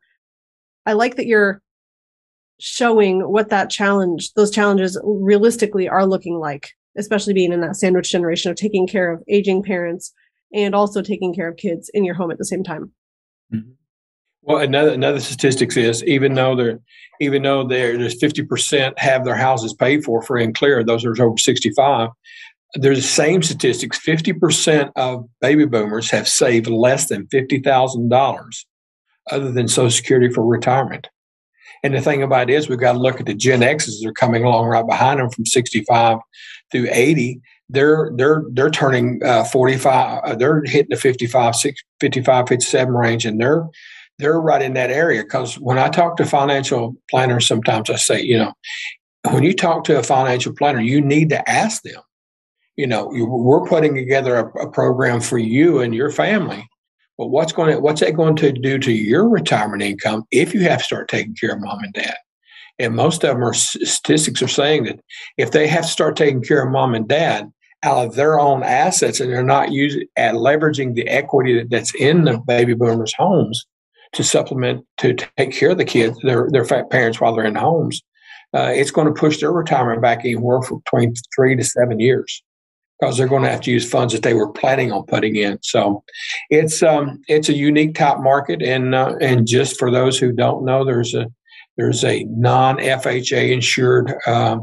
i 0.85 0.93
like 0.93 1.17
that 1.17 1.27
you're 1.27 1.61
showing 2.59 3.21
what 3.29 3.49
that 3.49 3.69
challenge 3.69 4.33
those 4.33 4.49
challenges 4.49 4.99
realistically 5.03 5.87
are 5.87 6.07
looking 6.07 6.39
like 6.39 6.71
especially 6.97 7.33
being 7.33 7.53
in 7.53 7.61
that 7.61 7.75
sandwich 7.75 8.11
generation 8.11 8.49
of 8.49 8.57
taking 8.57 8.87
care 8.87 9.11
of 9.11 9.23
aging 9.29 9.61
parents 9.63 10.13
and 10.53 10.73
also 10.73 11.01
taking 11.01 11.33
care 11.33 11.47
of 11.47 11.57
kids 11.57 11.89
in 11.93 12.03
your 12.03 12.15
home 12.15 12.31
at 12.31 12.37
the 12.37 12.45
same 12.45 12.63
time. 12.63 12.91
Mm-hmm. 13.53 13.71
well 14.41 14.57
another 14.57 14.91
another 14.91 15.21
statistic 15.21 15.75
is 15.77 16.03
even 16.03 16.33
though 16.33 16.55
they're 16.55 16.79
even 17.21 17.43
though 17.43 17.65
there's 17.65 18.19
50% 18.19 18.99
have 18.99 19.23
their 19.23 19.35
houses 19.35 19.73
paid 19.73 20.03
for 20.03 20.21
free 20.21 20.43
and 20.43 20.53
clear 20.53 20.83
those 20.83 21.05
are 21.05 21.15
over 21.21 21.37
65 21.37 22.09
they're 22.75 22.95
the 22.95 23.01
same 23.01 23.41
statistics 23.41 23.99
50% 23.99 24.91
of 24.95 25.27
baby 25.41 25.65
boomers 25.65 26.11
have 26.11 26.27
saved 26.27 26.67
less 26.67 27.07
than 27.07 27.27
$50,000 27.27 28.65
other 29.31 29.51
than 29.51 29.67
Social 29.67 29.91
Security 29.91 30.33
for 30.33 30.45
retirement. 30.45 31.07
And 31.83 31.93
the 31.93 32.01
thing 32.01 32.23
about 32.23 32.49
it 32.49 32.53
is, 32.53 32.67
we've 32.67 32.79
got 32.79 32.93
to 32.93 32.99
look 32.99 33.19
at 33.19 33.25
the 33.25 33.35
Gen 33.35 33.63
X's 33.63 34.01
that 34.01 34.09
are 34.09 34.13
coming 34.13 34.43
along 34.43 34.65
right 34.65 34.85
behind 34.85 35.19
them 35.19 35.29
from 35.29 35.45
65 35.45 36.19
through 36.71 36.87
80. 36.91 37.39
They're 37.69 38.11
they're 38.15 38.43
they're 38.51 38.71
turning 38.71 39.21
uh, 39.23 39.43
45. 39.43 40.23
Uh, 40.23 40.35
they're 40.35 40.63
hitting 40.63 40.89
the 40.89 40.95
55, 40.95 41.55
6, 41.55 41.83
55, 41.99 42.47
57 42.47 42.93
range, 42.93 43.25
and 43.25 43.39
they're 43.39 43.65
they're 44.17 44.39
right 44.39 44.61
in 44.61 44.73
that 44.73 44.89
area. 44.89 45.23
Because 45.23 45.55
when 45.59 45.77
I 45.77 45.89
talk 45.89 46.17
to 46.17 46.25
financial 46.25 46.95
planners, 47.09 47.45
sometimes 47.45 47.89
I 47.89 47.97
say, 47.97 48.21
you 48.21 48.37
know, 48.37 48.53
when 49.31 49.43
you 49.43 49.53
talk 49.53 49.83
to 49.85 49.99
a 49.99 50.03
financial 50.03 50.53
planner, 50.53 50.81
you 50.81 51.01
need 51.01 51.29
to 51.29 51.47
ask 51.49 51.83
them 51.83 52.01
you 52.77 52.87
know 52.87 53.09
we're 53.11 53.67
putting 53.67 53.95
together 53.95 54.37
a, 54.37 54.67
a 54.67 54.71
program 54.71 55.19
for 55.19 55.37
you 55.37 55.79
and 55.79 55.93
your 55.93 56.11
family. 56.11 56.69
But 57.17 57.27
what's 57.27 57.51
going 57.51 57.73
to 57.73 57.79
what's 57.79 58.01
that 58.01 58.15
going 58.15 58.35
to 58.37 58.53
do 58.53 58.77
to 58.77 58.91
your 58.91 59.27
retirement 59.27 59.81
income 59.81 60.23
if 60.31 60.53
you 60.53 60.61
have 60.61 60.79
to 60.79 60.85
start 60.85 61.09
taking 61.09 61.35
care 61.35 61.53
of 61.53 61.61
mom 61.61 61.79
and 61.83 61.93
dad? 61.93 62.15
And 62.79 62.95
most 62.95 63.23
of 63.23 63.35
them 63.35 63.43
are 63.43 63.55
statistics 63.55 64.41
are 64.43 64.47
saying 64.47 64.83
that 64.83 64.99
if 65.37 65.51
they 65.51 65.67
have 65.67 65.85
to 65.85 65.89
start 65.89 66.15
taking 66.15 66.43
care 66.43 66.63
of 66.63 66.71
mom 66.71 66.93
and 66.93 67.07
dad 67.07 67.51
out 67.83 68.05
of 68.05 68.15
their 68.15 68.39
own 68.39 68.61
assets 68.61 69.19
and 69.19 69.31
they're 69.31 69.43
not 69.43 69.71
using 69.71 70.05
at 70.15 70.35
leveraging 70.35 70.93
the 70.93 71.07
equity 71.07 71.63
that's 71.63 71.93
in 71.95 72.23
the 72.23 72.37
baby 72.37 72.75
boomers' 72.75 73.13
homes 73.17 73.65
to 74.13 74.23
supplement 74.23 74.85
to 74.97 75.15
take 75.15 75.51
care 75.51 75.71
of 75.71 75.77
the 75.79 75.85
kids, 75.85 76.19
their 76.21 76.47
their 76.51 76.65
parents 76.65 77.19
while 77.19 77.35
they're 77.35 77.45
in 77.45 77.55
homes, 77.55 78.03
uh, 78.53 78.71
it's 78.73 78.91
going 78.91 79.07
to 79.07 79.19
push 79.19 79.39
their 79.39 79.51
retirement 79.51 80.01
back 80.01 80.19
anywhere 80.19 80.61
from 80.61 80.79
between 80.85 81.13
three 81.35 81.55
to 81.55 81.63
seven 81.63 81.99
years 81.99 82.43
because 82.99 83.17
they're 83.17 83.27
going 83.27 83.43
to 83.43 83.49
have 83.49 83.61
to 83.61 83.71
use 83.71 83.89
funds 83.89 84.13
that 84.13 84.23
they 84.23 84.33
were 84.33 84.51
planning 84.51 84.91
on 84.91 85.05
putting 85.05 85.35
in. 85.35 85.59
So 85.61 86.03
it's 86.49 86.81
um, 86.81 87.21
it's 87.27 87.49
a 87.49 87.53
unique 87.53 87.95
type 87.95 88.19
market, 88.19 88.61
and 88.61 88.95
uh, 88.95 89.15
and 89.21 89.47
just 89.47 89.77
for 89.77 89.91
those 89.91 90.17
who 90.17 90.31
don't 90.31 90.65
know, 90.65 90.83
there's 90.83 91.13
a 91.13 91.27
there's 91.77 92.03
a 92.03 92.23
non 92.25 92.77
FHA 92.77 93.51
insured 93.51 94.13
uh, 94.25 94.57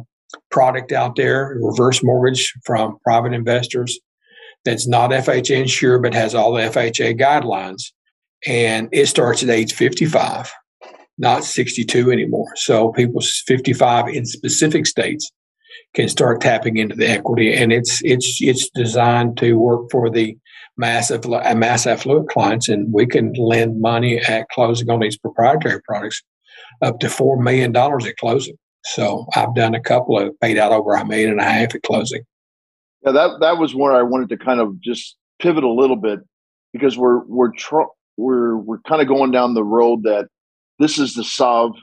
product 0.50 0.92
out 0.92 1.16
there, 1.16 1.56
reverse 1.60 2.02
mortgage 2.02 2.52
from 2.64 2.98
private 3.04 3.32
investors 3.32 3.98
that's 4.64 4.88
not 4.88 5.10
FHA 5.10 5.60
insured 5.60 6.02
but 6.02 6.14
has 6.14 6.34
all 6.34 6.52
the 6.52 6.62
FHA 6.62 7.20
guidelines. 7.20 7.92
And 8.46 8.88
it 8.92 9.06
starts 9.06 9.42
at 9.42 9.48
age 9.48 9.72
55, 9.72 10.52
not 11.16 11.44
62 11.44 12.10
anymore. 12.10 12.48
So 12.56 12.92
people 12.92 13.20
55 13.46 14.08
in 14.08 14.26
specific 14.26 14.86
states 14.86 15.30
can 15.94 16.08
start 16.08 16.40
tapping 16.40 16.76
into 16.76 16.94
the 16.94 17.08
equity 17.08 17.54
and 17.54 17.72
it's 17.72 18.02
it's 18.04 18.38
it's 18.40 18.68
designed 18.70 19.36
to 19.38 19.54
work 19.54 19.90
for 19.90 20.10
the 20.10 20.36
massive 20.76 21.24
uh, 21.26 21.54
mass 21.54 21.86
affluent 21.86 22.28
clients 22.28 22.68
and 22.68 22.92
we 22.92 23.06
can 23.06 23.32
lend 23.34 23.80
money 23.80 24.18
at 24.18 24.48
closing 24.50 24.90
on 24.90 25.00
these 25.00 25.16
proprietary 25.16 25.80
products 25.82 26.22
up 26.82 26.98
to 27.00 27.06
$4 27.06 27.40
million 27.40 27.74
at 27.76 28.16
closing. 28.16 28.56
So 28.86 29.26
I've 29.34 29.54
done 29.54 29.74
a 29.74 29.80
couple 29.80 30.18
of 30.18 30.38
paid 30.40 30.58
out 30.58 30.72
over 30.72 30.94
a 30.94 31.04
million 31.04 31.30
and 31.30 31.40
a 31.40 31.44
half 31.44 31.74
at 31.74 31.82
closing. 31.82 32.22
Yeah, 33.04 33.12
that 33.12 33.40
that 33.40 33.58
was 33.58 33.74
where 33.74 33.94
I 33.94 34.02
wanted 34.02 34.28
to 34.30 34.36
kind 34.36 34.60
of 34.60 34.80
just 34.80 35.16
pivot 35.38 35.64
a 35.64 35.70
little 35.70 35.96
bit 35.96 36.20
because 36.72 36.98
we're 36.98 37.24
we're 37.24 37.52
tr- 37.52 37.92
we're 38.16 38.56
we're 38.56 38.80
kind 38.80 39.00
of 39.00 39.08
going 39.08 39.30
down 39.30 39.54
the 39.54 39.64
road 39.64 40.02
that 40.02 40.28
this 40.78 40.98
is 40.98 41.14
to 41.14 41.24
solve 41.24 41.76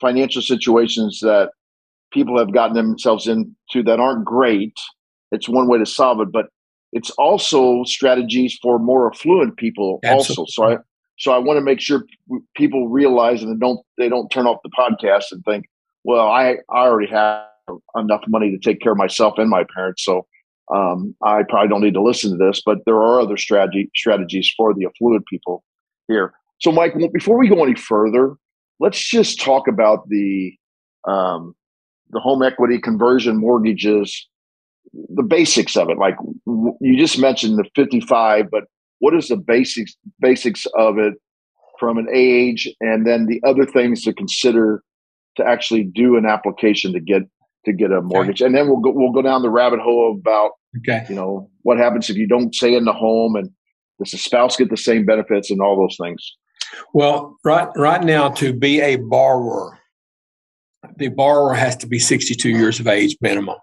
financial 0.00 0.42
situations 0.42 1.20
that 1.20 1.50
people 2.12 2.38
have 2.38 2.52
gotten 2.52 2.74
themselves 2.74 3.26
into 3.26 3.82
that 3.84 4.00
aren't 4.00 4.24
great. 4.24 4.74
It's 5.30 5.48
one 5.48 5.68
way 5.68 5.78
to 5.78 5.86
solve 5.86 6.20
it, 6.20 6.32
but 6.32 6.46
it's 6.92 7.10
also 7.10 7.84
strategies 7.84 8.58
for 8.62 8.78
more 8.78 9.12
affluent 9.12 9.56
people 9.56 10.00
Absolutely. 10.04 10.42
also. 10.42 10.46
So 10.48 10.64
I 10.64 10.78
so 11.18 11.32
I 11.32 11.38
want 11.38 11.56
to 11.58 11.62
make 11.62 11.80
sure 11.80 12.04
people 12.56 12.88
realize 12.88 13.42
and 13.42 13.60
don't 13.60 13.80
they 13.98 14.08
don't 14.08 14.28
turn 14.28 14.46
off 14.46 14.60
the 14.62 14.70
podcast 14.70 15.24
and 15.32 15.44
think, 15.44 15.66
well, 16.04 16.28
I, 16.28 16.58
I 16.70 16.86
already 16.86 17.10
have 17.10 17.44
enough 17.96 18.22
money 18.28 18.50
to 18.50 18.58
take 18.58 18.80
care 18.80 18.92
of 18.92 18.98
myself 18.98 19.34
and 19.36 19.50
my 19.50 19.64
parents, 19.74 20.04
so 20.04 20.26
um, 20.72 21.14
I 21.22 21.42
probably 21.48 21.68
don't 21.68 21.82
need 21.82 21.94
to 21.94 22.02
listen 22.02 22.30
to 22.30 22.36
this. 22.36 22.62
But 22.64 22.78
there 22.86 22.96
are 22.96 23.20
other 23.20 23.36
strategy 23.36 23.90
strategies 23.94 24.52
for 24.56 24.72
the 24.74 24.86
affluent 24.86 25.26
people 25.26 25.64
here. 26.06 26.32
So, 26.60 26.72
Mike, 26.72 26.94
before 27.12 27.38
we 27.38 27.48
go 27.48 27.62
any 27.62 27.74
further, 27.74 28.34
let's 28.80 28.98
just 28.98 29.40
talk 29.40 29.68
about 29.68 30.08
the 30.08 30.54
um, 31.06 31.54
the 32.10 32.20
home 32.20 32.42
equity 32.42 32.78
conversion 32.78 33.36
mortgages, 33.36 34.26
the 34.92 35.22
basics 35.22 35.76
of 35.76 35.90
it. 35.90 35.98
Like 35.98 36.16
you 36.80 36.96
just 36.98 37.18
mentioned 37.18 37.58
the 37.58 37.64
55, 37.74 38.50
but 38.50 38.64
what 38.98 39.14
is 39.14 39.28
the 39.28 39.36
basics 39.36 39.96
basics 40.20 40.66
of 40.76 40.98
it 40.98 41.14
from 41.78 41.98
an 41.98 42.08
age 42.12 42.68
and 42.80 43.06
then 43.06 43.26
the 43.26 43.40
other 43.46 43.64
things 43.64 44.02
to 44.02 44.12
consider 44.12 44.82
to 45.36 45.44
actually 45.46 45.84
do 45.84 46.16
an 46.16 46.26
application 46.26 46.92
to 46.92 47.00
get 47.00 47.22
to 47.64 47.72
get 47.72 47.92
a 47.92 48.00
mortgage 48.00 48.40
okay. 48.42 48.46
and 48.46 48.54
then 48.54 48.66
we'll 48.68 48.80
go 48.80 48.90
we'll 48.90 49.12
go 49.12 49.22
down 49.22 49.42
the 49.42 49.50
rabbit 49.50 49.80
hole 49.80 50.16
about 50.18 50.52
okay. 50.78 51.04
you 51.08 51.14
know 51.14 51.48
what 51.62 51.78
happens 51.78 52.10
if 52.10 52.16
you 52.16 52.26
don't 52.26 52.54
stay 52.54 52.74
in 52.74 52.84
the 52.84 52.92
home 52.92 53.36
and 53.36 53.50
does 53.98 54.10
the 54.10 54.18
spouse 54.18 54.56
get 54.56 54.70
the 54.70 54.76
same 54.76 55.04
benefits 55.04 55.50
and 55.50 55.60
all 55.60 55.76
those 55.76 55.96
things 56.00 56.36
well 56.94 57.36
right 57.44 57.68
right 57.76 58.02
now 58.02 58.28
to 58.28 58.52
be 58.52 58.80
a 58.80 58.96
borrower 58.96 59.77
the 60.96 61.08
borrower 61.08 61.54
has 61.54 61.76
to 61.76 61.86
be 61.86 61.98
62 61.98 62.48
years 62.50 62.80
of 62.80 62.86
age 62.86 63.16
minimum 63.20 63.56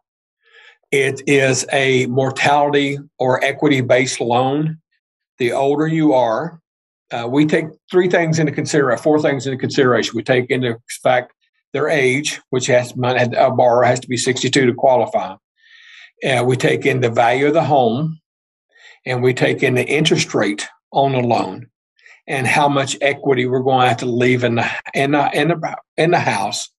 it 0.92 1.22
is 1.28 1.66
a 1.72 2.06
mortality 2.08 2.98
or 3.18 3.44
equity 3.44 3.82
based 3.82 4.20
loan 4.20 4.78
the 5.38 5.52
older 5.52 5.88
you 5.88 6.14
are, 6.14 6.62
uh, 7.12 7.28
we 7.30 7.46
take 7.46 7.66
three 7.92 8.10
things 8.10 8.40
into 8.40 8.52
consideration, 8.52 9.04
four 9.04 9.22
things 9.22 9.46
into 9.46 9.58
consideration. 9.58 10.14
We 10.16 10.24
take 10.24 10.50
into 10.50 10.78
fact 11.04 11.34
their 11.74 11.90
age, 11.90 12.40
which 12.50 12.68
has 12.68 12.92
a 12.92 13.52
borrower 13.52 13.84
has 13.84 14.00
to 14.00 14.08
be 14.08 14.18
62 14.18 14.66
to 14.66 14.74
qualify. 14.74 15.36
Uh, 16.26 16.44
we 16.46 16.56
take 16.56 16.86
in 16.86 17.02
the 17.02 17.10
value 17.10 17.48
of 17.48 17.54
the 17.54 17.64
home, 17.64 18.20
and 19.06 19.22
we 19.22 19.34
take 19.34 19.62
in 19.62 19.76
the 19.76 19.86
interest 19.86 20.34
rate 20.34 20.66
on 20.92 21.12
the 21.12 21.20
loan, 21.20 21.68
and 22.28 22.48
how 22.48 22.70
much 22.70 22.98
equity 23.02 23.46
we're 23.46 23.60
going 23.60 23.82
to 23.82 23.90
have 23.90 23.98
to 23.98 24.06
leave 24.06 24.44
in 24.44 24.56
the 24.56 24.72
in 24.94 25.12
the 25.12 25.30
in 25.34 25.50
the, 25.50 25.78
in 25.98 26.12
the 26.12 26.20
house 26.20 26.70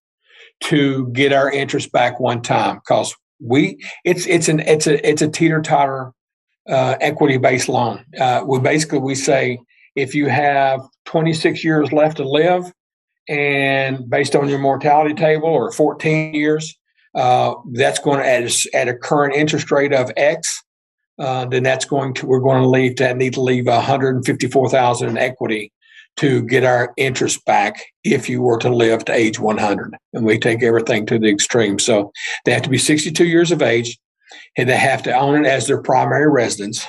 to 0.64 1.08
get 1.08 1.32
our 1.32 1.50
interest 1.50 1.92
back 1.92 2.20
one 2.20 2.42
time. 2.42 2.76
Because 2.76 3.14
we 3.40 3.78
it's 4.04 4.26
it's 4.26 4.48
an 4.48 4.60
it's 4.60 4.86
a 4.86 5.06
it's 5.08 5.22
a 5.22 5.28
teeter 5.28 5.60
totter 5.60 6.12
uh, 6.68 6.96
equity 7.00 7.38
based 7.38 7.68
loan. 7.68 8.04
Uh, 8.18 8.42
we 8.46 8.58
basically 8.60 8.98
we 8.98 9.14
say 9.14 9.58
if 9.94 10.14
you 10.14 10.28
have 10.28 10.80
26 11.06 11.64
years 11.64 11.92
left 11.92 12.18
to 12.18 12.28
live, 12.28 12.72
and 13.28 14.08
based 14.08 14.36
on 14.36 14.48
your 14.48 14.58
mortality 14.58 15.14
table 15.14 15.48
or 15.48 15.72
14 15.72 16.34
years, 16.34 16.74
uh, 17.14 17.54
that's 17.72 17.98
going 17.98 18.18
to 18.18 18.26
at 18.26 18.42
a, 18.42 18.76
at 18.76 18.88
a 18.88 18.94
current 18.94 19.34
interest 19.34 19.70
rate 19.70 19.92
of 19.92 20.10
X. 20.16 20.62
Uh, 21.18 21.46
then 21.46 21.62
that's 21.62 21.86
going 21.86 22.12
to 22.12 22.26
we're 22.26 22.40
going 22.40 22.60
to 22.60 22.68
leave 22.68 22.96
that 22.96 23.16
need 23.16 23.32
to 23.32 23.40
leave 23.40 23.66
154,000 23.66 25.08
in 25.08 25.16
equity 25.16 25.72
to 26.16 26.42
get 26.42 26.64
our 26.64 26.92
interest 26.96 27.44
back 27.44 27.84
if 28.04 28.28
you 28.28 28.40
were 28.40 28.58
to 28.58 28.74
live 28.74 29.04
to 29.04 29.12
age 29.12 29.38
100. 29.38 29.94
And 30.12 30.24
we 30.24 30.38
take 30.38 30.62
everything 30.62 31.06
to 31.06 31.18
the 31.18 31.28
extreme. 31.28 31.78
So 31.78 32.12
they 32.44 32.52
have 32.52 32.62
to 32.62 32.70
be 32.70 32.78
62 32.78 33.24
years 33.24 33.52
of 33.52 33.62
age, 33.62 33.98
and 34.56 34.68
they 34.68 34.76
have 34.76 35.02
to 35.04 35.12
own 35.12 35.44
it 35.44 35.48
as 35.48 35.66
their 35.66 35.82
primary 35.82 36.30
residence. 36.30 36.86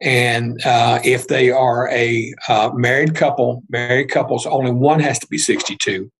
And 0.00 0.64
uh, 0.64 1.00
if 1.04 1.28
they 1.28 1.50
are 1.50 1.88
a 1.90 2.34
uh, 2.48 2.70
married 2.74 3.14
couple, 3.14 3.62
married 3.68 4.10
couples, 4.10 4.46
only 4.46 4.70
one 4.70 5.00
has 5.00 5.18
to 5.20 5.26
be 5.26 5.38
62. 5.38 6.10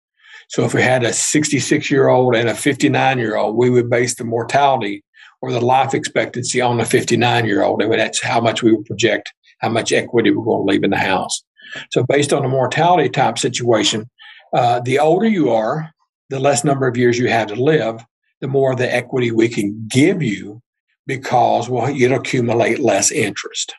So 0.48 0.64
if 0.64 0.74
we 0.74 0.82
had 0.82 1.02
a 1.02 1.12
66 1.12 1.90
year 1.90 2.08
old 2.08 2.34
and 2.34 2.48
a 2.48 2.54
59 2.54 3.18
year 3.18 3.36
old, 3.36 3.56
we 3.56 3.70
would 3.70 3.90
base 3.90 4.14
the 4.14 4.24
mortality 4.24 5.04
or 5.42 5.52
the 5.52 5.60
life 5.60 5.92
expectancy 5.92 6.60
on 6.60 6.78
the 6.78 6.84
59 6.84 7.46
year 7.46 7.62
old. 7.62 7.82
And 7.82 7.92
that's 7.92 8.22
how 8.22 8.40
much 8.40 8.62
we 8.62 8.72
would 8.72 8.86
project, 8.86 9.32
how 9.58 9.68
much 9.68 9.92
equity 9.92 10.30
we're 10.30 10.44
going 10.44 10.66
to 10.66 10.72
leave 10.72 10.84
in 10.84 10.90
the 10.90 10.96
house. 10.96 11.42
So 11.90 12.04
based 12.08 12.32
on 12.32 12.44
a 12.44 12.48
mortality 12.48 13.08
type 13.08 13.38
situation, 13.38 14.08
uh, 14.52 14.80
the 14.80 14.98
older 14.98 15.26
you 15.26 15.50
are, 15.50 15.90
the 16.30 16.40
less 16.40 16.64
number 16.64 16.86
of 16.86 16.96
years 16.96 17.18
you 17.18 17.28
have 17.28 17.48
to 17.48 17.54
live, 17.54 18.04
the 18.40 18.48
more 18.48 18.74
the 18.74 18.92
equity 18.92 19.30
we 19.30 19.48
can 19.48 19.86
give 19.88 20.22
you 20.22 20.62
because 21.06 21.68
well, 21.68 21.90
you'd 21.90 22.12
accumulate 22.12 22.78
less 22.78 23.10
interest. 23.10 23.74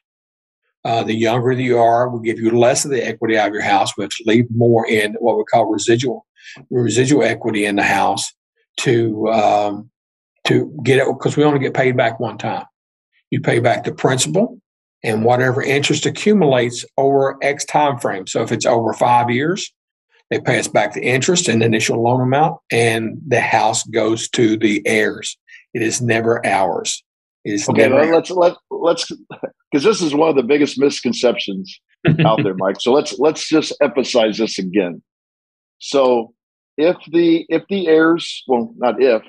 Uh, 0.86 1.04
the 1.04 1.13
younger 1.13 1.52
you 1.52 1.78
are, 1.78 2.10
we 2.10 2.26
give 2.26 2.39
you 2.39 2.58
less 2.58 2.86
of 2.86 2.91
the 2.91 3.06
equity 3.06 3.38
out 3.38 3.50
of 3.50 3.54
your 3.54 3.63
house, 3.63 3.97
which 3.97 4.21
leave 4.26 4.45
more 4.56 4.88
in 4.88 5.13
what 5.15 5.38
we 5.38 5.43
call 5.43 5.65
residual 5.65 6.26
residual 6.69 7.23
equity 7.23 7.65
in 7.65 7.76
the 7.76 7.84
house 7.84 8.34
to 8.78 9.28
um, 9.30 9.89
to 10.45 10.73
get 10.84 11.00
it 11.00 11.06
because 11.08 11.36
we 11.36 11.43
only 11.43 11.60
get 11.60 11.73
paid 11.73 11.97
back 11.97 12.19
one 12.19 12.38
time. 12.38 12.65
You 13.32 13.41
pay 13.41 13.60
back 13.60 13.84
the 13.84 13.91
principal 13.91 14.62
and 15.03 15.23
whatever 15.23 15.62
interest 15.62 16.05
accumulates 16.05 16.86
over 16.97 17.38
X 17.41 17.65
time 17.65 17.97
frame. 17.97 18.27
So 18.27 18.41
if 18.41 18.51
it's 18.51 18.65
over 18.65 18.93
five 18.93 19.29
years, 19.29 19.71
they 20.29 20.39
pay 20.39 20.60
us 20.60 20.67
back 20.67 20.93
the 20.93 21.03
interest 21.03 21.47
and 21.47 21.63
initial 21.63 22.03
loan 22.03 22.21
amount, 22.21 22.60
and 22.71 23.17
the 23.25 23.39
house 23.39 23.83
goes 23.83 24.29
to 24.29 24.57
the 24.57 24.86
heirs. 24.86 25.38
It 25.73 25.81
is 25.81 26.01
never 26.01 26.45
ours 26.45 27.03
okay, 27.69 27.89
let's 28.12 28.29
let 28.29 28.55
let's 28.69 29.12
because 29.71 29.83
this 29.83 30.01
is 30.01 30.13
one 30.13 30.29
of 30.29 30.36
the 30.36 30.43
biggest 30.43 30.79
misconceptions 30.79 31.79
out 32.25 32.43
there, 32.43 32.55
Mike. 32.55 32.77
So 32.79 32.91
let's 32.91 33.17
let's 33.19 33.47
just 33.47 33.73
emphasize 33.81 34.38
this 34.38 34.60
again. 34.60 35.01
So 35.79 36.33
if 36.77 36.97
the 37.12 37.45
if 37.49 37.63
the 37.69 37.88
heirs, 37.88 38.43
well, 38.47 38.73
not 38.77 39.01
if, 39.01 39.23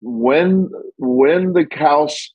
when 0.00 0.70
when 0.98 1.52
the 1.52 1.66
house 1.70 2.32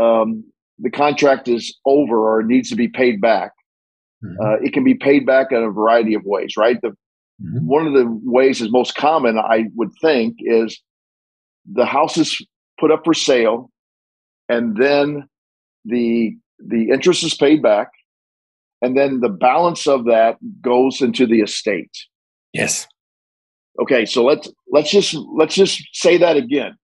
um, 0.00 0.44
the 0.78 0.90
contract 0.90 1.48
is 1.48 1.76
over 1.84 2.36
or 2.36 2.42
needs 2.42 2.68
to 2.70 2.76
be 2.76 2.88
paid 2.88 3.20
back, 3.20 3.52
mm-hmm. 4.24 4.40
uh, 4.40 4.56
it 4.64 4.72
can 4.72 4.84
be 4.84 4.94
paid 4.94 5.26
back 5.26 5.52
in 5.52 5.62
a 5.62 5.70
variety 5.70 6.14
of 6.14 6.22
ways, 6.24 6.56
right? 6.56 6.80
The 6.80 6.88
mm-hmm. 6.88 7.66
one 7.66 7.86
of 7.86 7.94
the 7.94 8.06
ways 8.24 8.60
is 8.60 8.70
most 8.70 8.94
common, 8.94 9.38
I 9.38 9.64
would 9.74 9.90
think, 10.00 10.36
is 10.40 10.80
the 11.70 11.86
house 11.86 12.16
is 12.16 12.40
put 12.78 12.90
up 12.90 13.04
for 13.04 13.14
sale 13.14 13.70
and 14.48 14.76
then 14.76 15.28
the 15.84 16.36
the 16.58 16.90
interest 16.90 17.22
is 17.22 17.34
paid 17.34 17.62
back 17.62 17.88
and 18.82 18.96
then 18.96 19.20
the 19.20 19.28
balance 19.28 19.86
of 19.86 20.06
that 20.06 20.36
goes 20.60 21.00
into 21.00 21.26
the 21.26 21.40
estate 21.40 21.96
yes 22.52 22.86
okay 23.80 24.04
so 24.04 24.24
let's 24.24 24.50
let's 24.70 24.90
just 24.90 25.14
let's 25.36 25.54
just 25.54 25.82
say 25.92 26.16
that 26.16 26.36
again 26.36 26.76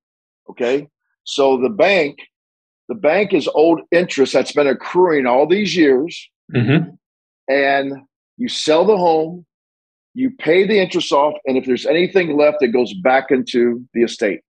okay 0.49 0.87
so 1.25 1.61
the 1.61 1.71
bank 1.71 2.19
the 2.89 2.95
bank 2.95 3.33
is 3.33 3.49
owed 3.55 3.81
interest 3.91 4.33
that's 4.33 4.53
been 4.53 4.67
accruing 4.67 5.27
all 5.27 5.47
these 5.47 5.77
years 5.77 6.31
mm-hmm. 6.55 6.91
and 7.49 7.93
you 8.37 8.49
sell 8.49 8.85
the 8.85 8.97
home 8.97 9.45
you 10.15 10.31
pay 10.31 10.67
the 10.67 10.81
interest 10.81 11.13
off 11.13 11.35
and 11.47 11.57
if 11.57 11.67
there's 11.67 11.87
anything 11.87 12.37
left 12.37 12.59
it 12.61 12.69
goes 12.69 12.93
back 13.03 13.31
into 13.31 13.85
the 13.95 14.03
estate 14.03 14.41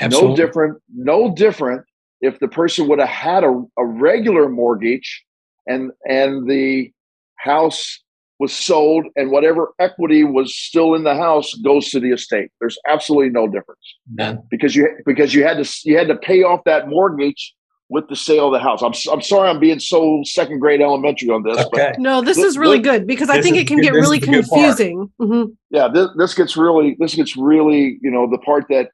Absolutely. 0.00 0.30
no 0.30 0.36
different 0.36 0.82
no 0.94 1.34
different 1.34 1.84
if 2.20 2.38
the 2.38 2.48
person 2.48 2.88
would 2.88 2.98
have 2.98 3.08
had 3.08 3.44
a, 3.44 3.62
a 3.78 3.84
regular 3.84 4.48
mortgage 4.48 5.24
and 5.66 5.92
and 6.08 6.48
the 6.48 6.90
house 7.36 8.00
was 8.38 8.52
sold 8.52 9.06
and 9.14 9.30
whatever 9.30 9.72
equity 9.78 10.24
was 10.24 10.56
still 10.56 10.94
in 10.94 11.04
the 11.04 11.14
house 11.14 11.54
goes 11.54 11.90
to 11.90 12.00
the 12.00 12.10
estate 12.10 12.50
there's 12.60 12.78
absolutely 12.88 13.30
no 13.30 13.46
difference 13.46 13.96
None. 14.10 14.42
because 14.50 14.74
you 14.74 14.88
because 15.06 15.34
you 15.34 15.44
had 15.44 15.62
to 15.62 15.80
you 15.84 15.96
had 15.96 16.08
to 16.08 16.16
pay 16.16 16.42
off 16.42 16.60
that 16.64 16.88
mortgage 16.88 17.54
with 17.92 18.08
the 18.08 18.16
sale 18.16 18.46
of 18.46 18.52
the 18.54 18.58
house. 18.58 18.80
I'm, 18.80 18.94
I'm 19.12 19.20
sorry 19.20 19.50
I'm 19.50 19.60
being 19.60 19.78
so 19.78 20.22
second 20.24 20.60
grade 20.60 20.80
elementary 20.80 21.28
on 21.28 21.42
this. 21.42 21.58
Okay. 21.58 21.92
no, 21.98 22.22
this, 22.22 22.38
this 22.38 22.46
is 22.46 22.58
really 22.58 22.78
this, 22.78 22.90
good 22.90 23.06
because 23.06 23.28
I 23.28 23.42
think 23.42 23.56
it 23.56 23.66
can 23.66 23.80
get 23.82 23.92
really 23.92 24.18
confusing. 24.18 25.12
Mm-hmm. 25.20 25.52
Yeah, 25.70 25.88
this, 25.88 26.08
this 26.16 26.34
gets 26.34 26.56
really 26.56 26.96
this 26.98 27.14
gets 27.14 27.36
really 27.36 27.98
you 28.00 28.10
know 28.10 28.28
the 28.30 28.38
part 28.38 28.64
that 28.70 28.90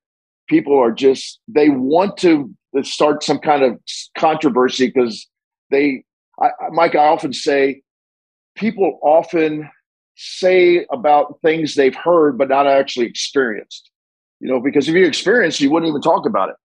people 0.49 0.77
are 0.77 0.91
just 0.91 1.39
they 1.47 1.69
want 1.69 2.17
to 2.19 2.53
start 2.83 3.23
some 3.23 3.39
kind 3.39 3.63
of 3.63 3.79
controversy 4.17 4.89
because 4.89 5.29
they, 5.71 6.03
I, 6.43 6.51
Mike, 6.73 6.97
I 6.97 7.07
often 7.07 7.33
say 7.33 7.83
people 8.57 8.99
often 9.03 9.71
say 10.17 10.85
about 10.91 11.39
things 11.43 11.77
they've 11.77 11.95
heard 11.95 12.37
but 12.37 12.49
not 12.49 12.67
actually 12.67 13.07
experienced. 13.07 13.91
You 14.41 14.49
know, 14.49 14.61
because 14.61 14.89
if 14.89 14.95
you 14.95 15.07
experienced, 15.07 15.61
you 15.61 15.71
wouldn't 15.71 15.89
even 15.89 16.03
talk 16.03 16.27
about 16.27 16.49
it. 16.49 16.57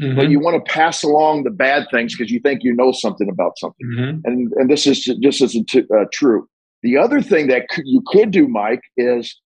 Mm-hmm. 0.00 0.16
But 0.16 0.30
you 0.30 0.40
want 0.40 0.64
to 0.64 0.72
pass 0.72 1.02
along 1.02 1.44
the 1.44 1.50
bad 1.50 1.86
things 1.90 2.16
because 2.16 2.30
you 2.30 2.40
think 2.40 2.62
you 2.62 2.74
know 2.74 2.90
something 2.92 3.28
about 3.28 3.58
something, 3.58 3.86
mm-hmm. 3.86 4.20
and 4.24 4.52
and 4.52 4.70
this 4.70 4.86
is 4.86 5.04
just 5.04 5.42
isn't 5.42 5.68
t- 5.68 5.84
uh, 5.94 6.04
true. 6.12 6.48
The 6.82 6.96
other 6.96 7.20
thing 7.20 7.48
that 7.48 7.66
you 7.84 8.02
could 8.06 8.30
do, 8.30 8.48
Mike, 8.48 8.80
is 8.96 9.38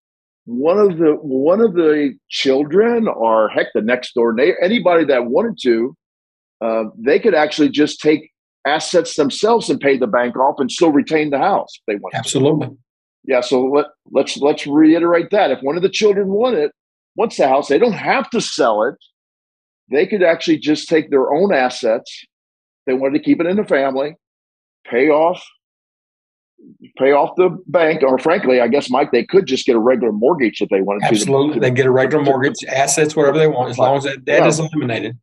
one 0.45 0.79
of 0.79 0.99
the 0.99 1.13
one 1.21 1.61
of 1.61 1.75
the 1.75 2.15
children 2.29 3.09
or 3.09 3.49
heck 3.49 3.69
the 3.75 3.81
next 3.81 4.15
door 4.15 4.33
neighbor 4.33 4.61
anybody 4.63 5.05
that 5.05 5.27
wanted 5.27 5.59
to 5.63 5.97
uh, 6.61 6.85
they 6.99 7.19
could 7.19 7.35
actually 7.35 7.69
just 7.69 8.01
take 8.01 8.31
assets 8.67 9.17
themselves 9.17 9.69
and 9.69 9.81
pay 9.81 9.97
the 9.97 10.07
bank 10.07 10.37
off 10.37 10.57
and 10.59 10.71
still 10.71 10.93
retain 10.93 11.31
the 11.31 11.39
house 11.39 11.71
if 11.77 11.83
they 11.87 11.97
want 11.97 12.15
absolutely 12.15 12.67
to. 12.67 12.79
yeah 13.25 13.41
so 13.41 13.65
let, 13.65 13.87
let's 14.11 14.37
let's 14.37 14.67
reiterate 14.67 15.31
that 15.31 15.51
if 15.51 15.59
one 15.63 15.77
of 15.77 15.83
the 15.83 15.89
children 15.89 16.29
want 16.29 16.55
it 16.55 16.73
wants 17.17 17.37
the 17.39 17.49
house 17.49 17.69
they 17.69 17.79
don't 17.79 17.93
have 17.93 18.29
to 18.29 18.41
sell 18.41 18.83
it 18.83 18.97
they 19.91 20.07
could 20.07 20.23
actually 20.23 20.59
just 20.59 20.89
take 20.89 21.11
their 21.11 21.33
own 21.33 21.53
assets 21.53 22.25
they 22.87 22.95
wanted 22.95 23.19
to 23.19 23.25
keep 23.25 23.41
it 23.41 23.47
in 23.47 23.57
the 23.57 23.65
family 23.65 24.17
pay 24.89 25.09
off 25.09 25.45
pay 26.99 27.13
off 27.13 27.35
the 27.37 27.51
bank, 27.67 28.03
or 28.03 28.19
frankly, 28.19 28.61
I 28.61 28.69
guess 28.69 28.91
Mike, 28.91 29.11
they 29.13 29.25
could 29.25 29.47
just 29.47 29.67
get 29.67 29.77
a 29.77 29.79
regular 29.79 30.13
mortgage 30.13 30.61
if 30.61 30.69
they 30.69 30.81
wanted 30.81 31.03
Absolutely. 31.05 31.25
to. 31.25 31.33
Absolutely, 31.33 31.61
they 31.61 31.75
get 31.75 31.87
a 31.87 31.91
regular 31.91 32.25
mortgage, 32.25 32.65
assets, 32.69 33.17
whatever 33.17 33.39
they 33.39 33.47
want, 33.47 33.71
as 33.71 33.79
long 33.79 33.97
as 33.97 34.05
that 34.05 34.25
debt 34.25 34.43
yeah. 34.43 34.49
is 34.49 34.59
eliminated. 34.59 35.19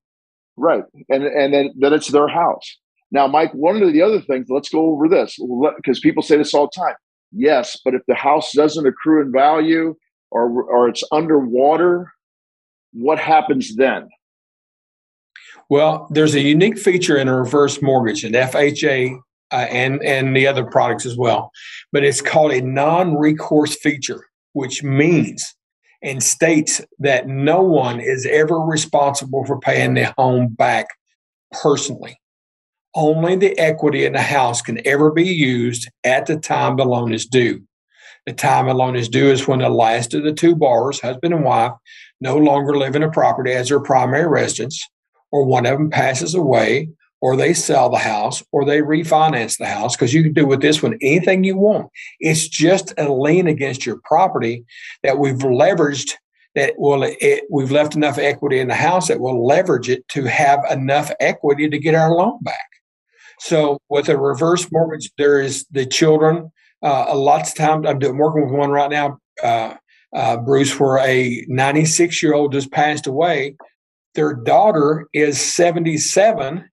Right, 0.58 0.84
and 1.10 1.24
and 1.24 1.54
then 1.54 1.74
then 1.78 1.93
it's 1.93 2.08
their 2.10 2.28
house. 2.28 2.78
Now, 3.12 3.28
Mike, 3.28 3.54
one 3.54 3.82
of 3.82 3.91
the 3.91 4.02
other 4.02 4.21
things, 4.21 4.47
let's 4.50 4.69
go 4.69 4.93
over 4.93 5.10
this 5.10 5.38
because 5.76 6.00
people 6.00 6.24
say 6.24 6.38
this 6.38 6.54
all 6.54 6.69
the 6.74 6.82
time. 6.82 6.95
Yes, 7.32 7.80
but 7.84 7.93
if 7.93 8.02
the 8.08 8.15
house 8.15 8.54
doesn't 8.54 8.86
accrue 8.86 9.21
in 9.21 9.32
value 9.32 9.95
or 10.30 10.63
or 10.63 10.89
it's 10.89 11.04
underwater, 11.12 12.12
what 12.93 13.19
happens 13.19 13.76
then? 13.76 14.10
Well, 15.70 16.08
there's 16.12 16.36
a 16.36 16.42
unique 16.42 16.78
feature 16.78 17.18
in 17.18 17.28
a 17.28 17.38
reverse 17.38 17.82
mortgage, 17.82 18.24
an 18.24 18.34
FHA 18.34 19.18
uh, 19.52 19.56
and 19.56 20.04
and 20.04 20.36
the 20.36 20.48
other 20.48 20.66
products 20.66 21.06
as 21.06 21.18
well. 21.18 21.52
But 21.92 22.04
it's 22.04 22.22
called 22.22 22.52
a 22.52 22.62
non-recourse 22.62 23.76
feature, 23.76 24.26
which 24.54 24.84
means 24.84 25.56
and 26.04 26.24
states 26.24 26.82
that 27.00 27.28
no 27.28 27.62
one 27.62 28.00
is 28.00 28.26
ever 28.26 28.60
responsible 28.60 29.46
for 29.46 29.60
paying 29.60 29.94
the 29.94 30.14
home 30.18 30.48
back 30.48 30.88
personally. 31.52 32.18
only 32.96 33.36
the 33.36 33.58
equity 33.58 34.06
in 34.06 34.14
the 34.14 34.22
house 34.22 34.62
can 34.62 34.86
ever 34.86 35.12
be 35.12 35.24
used 35.24 35.90
at 36.04 36.26
the 36.26 36.38
time 36.38 36.76
the 36.76 36.86
loan 36.86 37.14
is 37.14 37.26
due. 37.26 37.62
The 38.26 38.34
time 38.34 38.68
a 38.68 38.74
loan 38.74 38.96
is 38.96 39.10
due 39.10 39.32
is 39.32 39.48
when 39.48 39.60
the 39.60 39.70
last 39.70 40.14
of 40.14 40.24
the 40.24 40.34
two 40.34 40.56
borrowers, 40.56 41.00
husband 41.00 41.34
and 41.34 41.44
wife, 41.44 41.72
no 42.20 42.38
longer 42.38 42.78
live 42.78 42.96
in 42.96 43.04
a 43.04 43.10
property 43.10 43.52
as 43.52 43.70
their 43.70 43.80
primary 43.80 44.28
residence, 44.28 44.86
or 45.32 45.46
one 45.46 45.65
of 45.65 45.78
them 45.78 45.89
passes 45.89 46.36
away, 46.36 46.89
or 47.22 47.36
they 47.36 47.54
sell 47.54 47.89
the 47.89 47.98
house, 47.98 48.44
or 48.52 48.65
they 48.65 48.82
refinance 48.82 49.58
the 49.58 49.67
house, 49.67 49.96
because 49.96 50.13
you 50.13 50.24
can 50.24 50.34
do 50.34 50.46
with 50.46 50.62
this 50.62 50.82
one 50.82 50.98
anything 51.02 51.44
you 51.44 51.58
want. 51.58 51.89
It's 52.20 52.48
just 52.48 52.94
a 52.98 53.12
lien 53.12 53.48
against 53.48 53.86
your 53.86 54.00
property 54.04 54.65
that 55.04 55.20
we've 55.20 55.36
leveraged 55.36 56.13
that 56.56 56.74
will 56.78 57.04
it, 57.04 57.44
we've 57.50 57.72
left 57.72 57.96
enough 57.96 58.17
equity 58.17 58.60
in 58.60 58.67
the 58.67 58.76
house 58.76 59.08
that 59.08 59.20
will 59.20 59.46
leverage 59.46 59.89
it 59.89 60.08
to 60.10 60.26
have 60.26 60.60
enough 60.70 61.12
equity 61.20 61.70
to 61.70 61.80
get 61.80 61.96
our 61.96 62.12
loan 62.12 62.39
back. 62.41 62.67
So 63.39 63.80
with 63.89 64.10
a 64.10 64.17
reverse 64.17 64.72
mortgage, 64.72 65.12
there 65.17 65.41
is 65.41 65.65
the 65.72 65.86
children. 65.86 66.52
Uh, 66.84 67.06
a 67.08 67.15
lot 67.15 67.48
of 67.48 67.56
times, 67.56 67.88
I'm 67.88 68.00
doing, 68.00 68.17
working 68.17 68.44
with 68.44 68.54
one 68.54 68.70
right 68.70 68.89
now, 68.89 69.17
uh, 69.44 69.76
uh, 70.13 70.38
Bruce, 70.38 70.78
where 70.80 71.00
a 71.00 71.46
96 71.48 72.22
year 72.22 72.34
old 72.34 72.52
just 72.52 72.72
passed 72.72 73.08
away. 73.08 73.56
Their 74.15 74.34
daughter 74.34 75.08
is 75.13 75.39
77, 75.39 76.69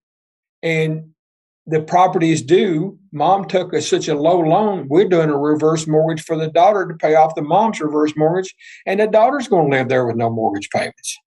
and 0.63 1.11
the 1.67 1.83
property 1.83 2.33
is 2.33 2.43
due. 2.43 2.99
Mom 3.13 3.47
took 3.47 3.73
a, 3.73 3.83
such 3.83 4.09
a 4.09 4.15
low 4.15 4.41
loan. 4.41 4.89
We're 4.89 5.09
doing 5.09 5.31
a 5.31 5.39
reverse 5.39 5.87
mortgage 5.87 6.25
for 6.25 6.37
the 6.37 6.49
daughter 6.49 6.87
to 6.87 6.95
pay 6.95 7.15
off 7.15 7.35
the 7.35 7.43
mom's 7.43 7.81
reverse 7.81 8.15
mortgage, 8.17 8.55
and 8.87 9.01
the 9.01 9.07
daughter's 9.07 9.49
going 9.49 9.71
to 9.71 9.77
live 9.77 9.89
there 9.89 10.07
with 10.07 10.17
no 10.17 10.31
mortgage 10.31 10.69
payments. 10.71 11.19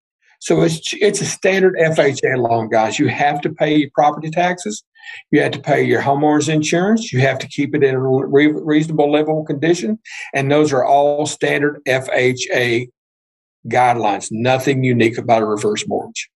So 0.41 0.61
it's 0.63 0.93
it's 0.99 1.21
a 1.21 1.25
standard 1.25 1.75
FHA 1.75 2.37
loan, 2.37 2.69
guys. 2.69 2.97
You 2.97 3.09
have 3.09 3.41
to 3.41 3.49
pay 3.49 3.77
your 3.77 3.91
property 3.93 4.31
taxes. 4.31 4.83
You 5.29 5.39
have 5.41 5.51
to 5.51 5.59
pay 5.59 5.83
your 5.83 6.01
homeowner's 6.01 6.49
insurance. 6.49 7.13
You 7.13 7.19
have 7.19 7.37
to 7.39 7.47
keep 7.47 7.75
it 7.75 7.83
in 7.83 7.93
a 7.93 7.99
re- 7.99 8.51
reasonable 8.51 9.11
livable 9.11 9.45
condition. 9.45 9.99
And 10.33 10.51
those 10.51 10.73
are 10.73 10.83
all 10.83 11.27
standard 11.27 11.79
FHA 11.87 12.89
guidelines. 13.67 14.29
Nothing 14.31 14.83
unique 14.83 15.17
about 15.17 15.41
a 15.41 15.45
reverse 15.45 15.87
mortgage. 15.87 16.29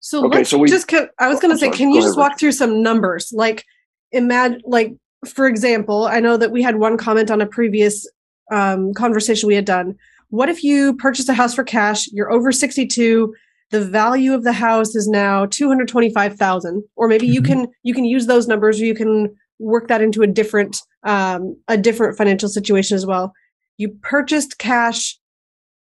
So 0.00 0.26
okay, 0.26 0.38
let's 0.38 0.50
so 0.50 0.58
we, 0.58 0.68
just, 0.68 0.92
I 1.18 1.28
was 1.28 1.40
going 1.40 1.52
to 1.52 1.58
say, 1.58 1.70
can 1.70 1.90
you 1.90 2.00
just 2.00 2.16
ahead, 2.16 2.18
walk 2.18 2.30
Rich. 2.32 2.40
through 2.40 2.52
some 2.52 2.82
numbers? 2.82 3.32
Like, 3.32 3.64
imagine, 4.12 4.62
like, 4.64 4.94
for 5.26 5.46
example, 5.46 6.06
I 6.06 6.20
know 6.20 6.36
that 6.36 6.52
we 6.52 6.62
had 6.62 6.76
one 6.76 6.96
comment 6.96 7.30
on 7.30 7.40
a 7.40 7.46
previous 7.46 8.08
um, 8.52 8.94
conversation 8.94 9.48
we 9.48 9.56
had 9.56 9.64
done. 9.64 9.96
What 10.30 10.48
if 10.48 10.62
you 10.62 10.94
purchased 10.94 11.28
a 11.28 11.34
house 11.34 11.54
for 11.54 11.64
cash, 11.64 12.06
you're 12.12 12.30
over 12.30 12.52
62, 12.52 13.34
the 13.70 13.84
value 13.84 14.34
of 14.34 14.44
the 14.44 14.52
house 14.52 14.94
is 14.94 15.08
now 15.08 15.46
225,000 15.46 16.82
or 16.96 17.08
maybe 17.08 17.26
mm-hmm. 17.26 17.34
you 17.34 17.42
can 17.42 17.68
you 17.82 17.94
can 17.94 18.04
use 18.04 18.26
those 18.26 18.48
numbers 18.48 18.80
or 18.80 18.84
you 18.84 18.94
can 18.94 19.34
work 19.58 19.88
that 19.88 20.00
into 20.00 20.22
a 20.22 20.26
different 20.26 20.80
um, 21.02 21.56
a 21.68 21.76
different 21.76 22.16
financial 22.16 22.48
situation 22.48 22.94
as 22.94 23.04
well 23.04 23.32
you 23.76 23.90
purchased 24.02 24.58
cash 24.58 25.18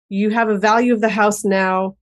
you 0.10 0.30
have 0.30 0.50
a 0.50 0.58
value 0.58 0.94
of 0.94 1.02
the 1.02 1.10
house 1.10 1.44
now 1.44 1.96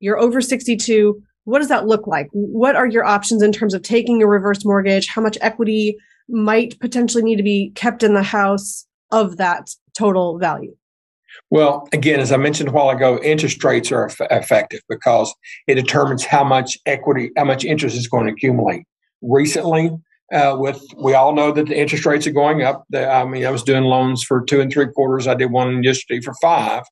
you're 0.00 0.18
over 0.18 0.40
62 0.40 1.20
what 1.44 1.58
does 1.60 1.68
that 1.68 1.86
look 1.86 2.06
like 2.06 2.28
what 2.32 2.76
are 2.76 2.86
your 2.86 3.04
options 3.04 3.42
in 3.42 3.52
terms 3.52 3.74
of 3.74 3.82
taking 3.82 4.22
a 4.22 4.26
reverse 4.26 4.64
mortgage 4.64 5.08
how 5.08 5.22
much 5.22 5.38
equity 5.40 5.96
might 6.28 6.78
potentially 6.80 7.22
need 7.22 7.36
to 7.36 7.42
be 7.42 7.72
kept 7.74 8.02
in 8.02 8.14
the 8.14 8.22
house 8.22 8.86
of 9.10 9.36
that 9.36 9.70
total 9.96 10.38
value 10.38 10.74
well, 11.50 11.88
again, 11.92 12.20
as 12.20 12.32
I 12.32 12.36
mentioned 12.36 12.68
a 12.68 12.72
while 12.72 12.90
ago, 12.90 13.18
interest 13.22 13.62
rates 13.64 13.90
are 13.90 14.10
effective 14.30 14.80
because 14.88 15.34
it 15.66 15.76
determines 15.76 16.24
how 16.24 16.44
much 16.44 16.78
equity, 16.84 17.30
how 17.36 17.44
much 17.44 17.64
interest 17.64 17.96
is 17.96 18.08
going 18.08 18.26
to 18.26 18.32
accumulate. 18.32 18.84
Recently, 19.22 19.90
uh, 20.32 20.56
with 20.58 20.82
we 21.02 21.14
all 21.14 21.34
know 21.34 21.52
that 21.52 21.66
the 21.66 21.78
interest 21.78 22.04
rates 22.04 22.26
are 22.26 22.32
going 22.32 22.62
up. 22.62 22.84
The, 22.90 23.10
I 23.10 23.24
mean, 23.24 23.46
I 23.46 23.50
was 23.50 23.62
doing 23.62 23.84
loans 23.84 24.22
for 24.22 24.42
two 24.42 24.60
and 24.60 24.70
three 24.70 24.88
quarters. 24.88 25.26
I 25.26 25.34
did 25.34 25.50
one 25.50 25.82
yesterday 25.82 26.20
for 26.20 26.34
five, 26.40 26.84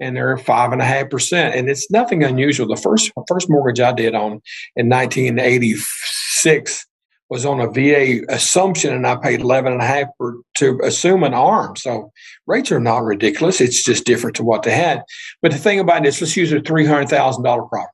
and 0.00 0.16
they're 0.16 0.36
five 0.36 0.72
and 0.72 0.80
a 0.82 0.84
half 0.84 1.10
percent. 1.10 1.54
And 1.54 1.68
it's 1.68 1.90
nothing 1.90 2.22
unusual. 2.24 2.68
The 2.68 2.76
first 2.76 3.10
first 3.26 3.50
mortgage 3.50 3.80
I 3.80 3.92
did 3.92 4.14
on 4.14 4.40
in 4.76 4.88
1986 4.88 6.86
was 7.30 7.44
on 7.44 7.60
a 7.60 7.70
VA 7.70 8.20
assumption 8.30 8.94
and 8.94 9.06
I 9.06 9.16
paid 9.16 9.40
11 9.40 9.72
and 9.72 9.82
a 9.82 10.06
for, 10.16 10.36
to 10.58 10.80
assume 10.82 11.22
an 11.24 11.34
arm. 11.34 11.76
So 11.76 12.10
rates 12.46 12.72
are 12.72 12.80
not 12.80 13.04
ridiculous. 13.04 13.60
It's 13.60 13.84
just 13.84 14.06
different 14.06 14.36
to 14.36 14.44
what 14.44 14.62
they 14.62 14.70
had. 14.70 15.02
But 15.42 15.52
the 15.52 15.58
thing 15.58 15.78
about 15.78 16.04
this, 16.04 16.20
let's 16.20 16.36
use 16.36 16.52
a 16.52 16.60
$300,000 16.60 17.68
property. 17.68 17.92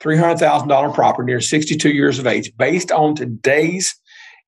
$300,000 0.00 0.94
property 0.94 1.26
near 1.26 1.40
62 1.40 1.90
years 1.90 2.18
of 2.18 2.26
age, 2.26 2.52
based 2.56 2.90
on 2.90 3.14
today's 3.14 3.94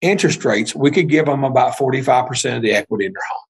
interest 0.01 0.45
rates, 0.45 0.75
we 0.75 0.91
could 0.91 1.09
give 1.09 1.27
them 1.27 1.45
about 1.45 1.77
45% 1.77 2.57
of 2.57 2.63
the 2.63 2.73
equity 2.73 3.07
in 3.07 3.13
their 3.13 3.23
home. 3.31 3.43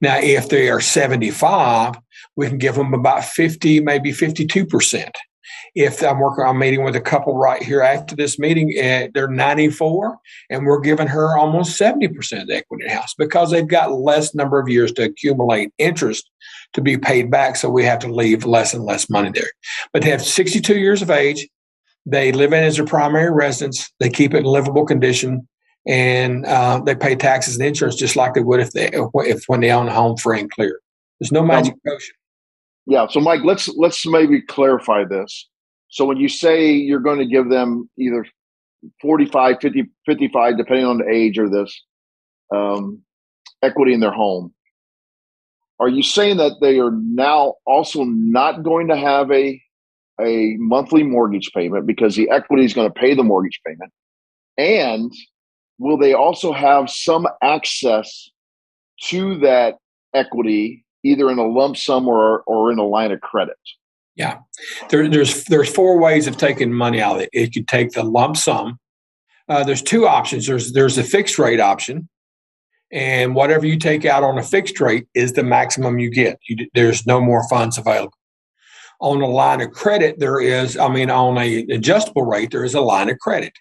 Now, 0.00 0.18
if 0.18 0.48
they 0.48 0.70
are 0.70 0.80
75, 0.80 1.96
we 2.36 2.48
can 2.48 2.58
give 2.58 2.74
them 2.74 2.94
about 2.94 3.24
50, 3.24 3.80
maybe 3.80 4.10
52% 4.10 5.10
if 5.74 6.02
I'm 6.02 6.18
working 6.18 6.44
on 6.44 6.58
meeting 6.58 6.84
with 6.84 6.96
a 6.96 7.00
couple 7.00 7.36
right 7.36 7.62
here 7.62 7.80
after 7.80 8.14
this 8.14 8.38
meeting, 8.38 8.74
uh, 8.78 9.08
they're 9.14 9.28
94, 9.28 10.18
and 10.50 10.66
we're 10.66 10.80
giving 10.80 11.06
her 11.06 11.36
almost 11.36 11.80
70% 11.80 12.42
of 12.42 12.48
the 12.48 12.56
equity 12.56 12.84
in 12.84 12.88
the 12.88 12.94
house 12.94 13.14
because 13.16 13.50
they've 13.50 13.66
got 13.66 13.92
less 13.92 14.34
number 14.34 14.60
of 14.60 14.68
years 14.68 14.92
to 14.92 15.04
accumulate 15.04 15.72
interest 15.78 16.30
to 16.74 16.80
be 16.80 16.98
paid 16.98 17.30
back. 17.30 17.56
So 17.56 17.70
we 17.70 17.84
have 17.84 18.00
to 18.00 18.12
leave 18.12 18.44
less 18.44 18.74
and 18.74 18.84
less 18.84 19.08
money 19.08 19.30
there. 19.34 19.50
But 19.92 20.02
they 20.02 20.10
have 20.10 20.22
62 20.22 20.78
years 20.78 21.00
of 21.00 21.10
age. 21.10 21.48
They 22.04 22.32
live 22.32 22.52
in 22.52 22.64
as 22.64 22.76
their 22.76 22.84
primary 22.86 23.30
residence. 23.30 23.90
They 23.98 24.10
keep 24.10 24.34
it 24.34 24.38
in 24.38 24.44
livable 24.44 24.84
condition, 24.84 25.48
and 25.86 26.44
uh, 26.44 26.80
they 26.84 26.96
pay 26.96 27.14
taxes 27.14 27.56
and 27.56 27.66
insurance 27.66 27.94
just 27.94 28.16
like 28.16 28.34
they 28.34 28.40
would 28.40 28.60
if 28.60 28.72
they 28.72 28.90
if 28.92 29.44
when 29.46 29.60
they 29.60 29.70
own 29.70 29.88
a 29.88 29.94
home 29.94 30.16
free 30.16 30.40
and 30.40 30.50
clear. 30.50 30.80
There's 31.20 31.30
no 31.30 31.44
magic 31.44 31.74
potion. 31.86 32.14
Yeah. 32.86 33.06
So, 33.08 33.20
Mike, 33.20 33.40
let's 33.44 33.68
let's 33.76 34.06
maybe 34.06 34.40
clarify 34.42 35.04
this. 35.04 35.48
So, 35.88 36.04
when 36.04 36.16
you 36.16 36.28
say 36.28 36.72
you're 36.72 37.00
going 37.00 37.18
to 37.18 37.26
give 37.26 37.48
them 37.48 37.88
either 37.98 38.26
45, 39.00 39.56
50, 39.60 39.90
55, 40.06 40.56
depending 40.56 40.86
on 40.86 40.98
the 40.98 41.08
age 41.08 41.38
or 41.38 41.48
this 41.48 41.80
um, 42.54 43.02
equity 43.62 43.92
in 43.92 44.00
their 44.00 44.12
home, 44.12 44.52
are 45.78 45.88
you 45.88 46.02
saying 46.02 46.36
that 46.38 46.52
they 46.60 46.78
are 46.78 46.92
now 46.92 47.54
also 47.66 48.04
not 48.04 48.62
going 48.62 48.88
to 48.88 48.96
have 48.96 49.30
a 49.30 49.60
a 50.20 50.56
monthly 50.58 51.02
mortgage 51.02 51.50
payment 51.54 51.86
because 51.86 52.14
the 52.14 52.30
equity 52.30 52.64
is 52.64 52.74
going 52.74 52.88
to 52.88 53.00
pay 53.00 53.14
the 53.14 53.24
mortgage 53.24 53.60
payment? 53.66 53.92
And 54.58 55.12
will 55.78 55.98
they 55.98 56.12
also 56.12 56.52
have 56.52 56.90
some 56.90 57.26
access 57.42 58.30
to 59.04 59.38
that 59.40 59.76
equity 60.14 60.84
either 61.04 61.30
in 61.30 61.38
a 61.38 61.46
lump 61.46 61.76
sum 61.76 62.08
or 62.08 62.42
or 62.46 62.72
in 62.72 62.78
a 62.78 62.86
line 62.86 63.12
of 63.12 63.20
credit. 63.20 63.56
Yeah, 64.14 64.38
there, 64.90 65.08
there's 65.08 65.44
there's 65.44 65.74
four 65.74 65.98
ways 65.98 66.26
of 66.26 66.36
taking 66.36 66.72
money 66.72 67.00
out 67.00 67.16
of 67.16 67.22
it. 67.22 67.30
It 67.32 67.52
could 67.52 67.68
take 67.68 67.92
the 67.92 68.02
lump 68.02 68.36
sum. 68.36 68.78
Uh, 69.48 69.64
there's 69.64 69.82
two 69.82 70.06
options. 70.06 70.46
There's 70.46 70.72
there's 70.72 70.98
a 70.98 71.04
fixed 71.04 71.38
rate 71.38 71.60
option, 71.60 72.08
and 72.90 73.34
whatever 73.34 73.66
you 73.66 73.78
take 73.78 74.04
out 74.04 74.22
on 74.22 74.38
a 74.38 74.42
fixed 74.42 74.80
rate 74.80 75.06
is 75.14 75.32
the 75.32 75.42
maximum 75.42 75.98
you 75.98 76.10
get. 76.10 76.38
You, 76.48 76.68
there's 76.74 77.06
no 77.06 77.20
more 77.20 77.48
funds 77.48 77.78
available. 77.78 78.12
On 79.00 79.20
a 79.20 79.26
line 79.26 79.60
of 79.60 79.72
credit, 79.72 80.18
there 80.18 80.40
is. 80.40 80.76
I 80.76 80.88
mean, 80.88 81.10
on 81.10 81.38
a 81.38 81.62
adjustable 81.70 82.24
rate, 82.24 82.50
there 82.50 82.64
is 82.64 82.74
a 82.74 82.80
line 82.80 83.08
of 83.08 83.18
credit. 83.18 83.52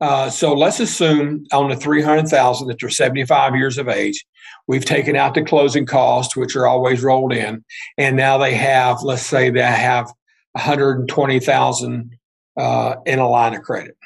Uh, 0.00 0.30
so 0.30 0.54
let's 0.54 0.78
assume 0.78 1.44
on 1.52 1.70
the 1.70 1.76
300,000 1.76 2.68
that 2.68 2.78
they're 2.80 2.88
75 2.88 3.56
years 3.56 3.78
of 3.78 3.88
age, 3.88 4.24
we've 4.68 4.84
taken 4.84 5.16
out 5.16 5.34
the 5.34 5.42
closing 5.42 5.86
costs, 5.86 6.36
which 6.36 6.54
are 6.54 6.66
always 6.66 7.02
rolled 7.02 7.32
in. 7.32 7.64
And 7.96 8.16
now 8.16 8.38
they 8.38 8.54
have, 8.54 9.02
let's 9.02 9.26
say 9.26 9.50
they 9.50 9.62
have 9.62 10.06
120,000 10.52 12.18
uh, 12.56 12.94
in 13.06 13.18
a 13.18 13.28
line 13.28 13.54
of 13.54 13.62
credit. 13.62 13.96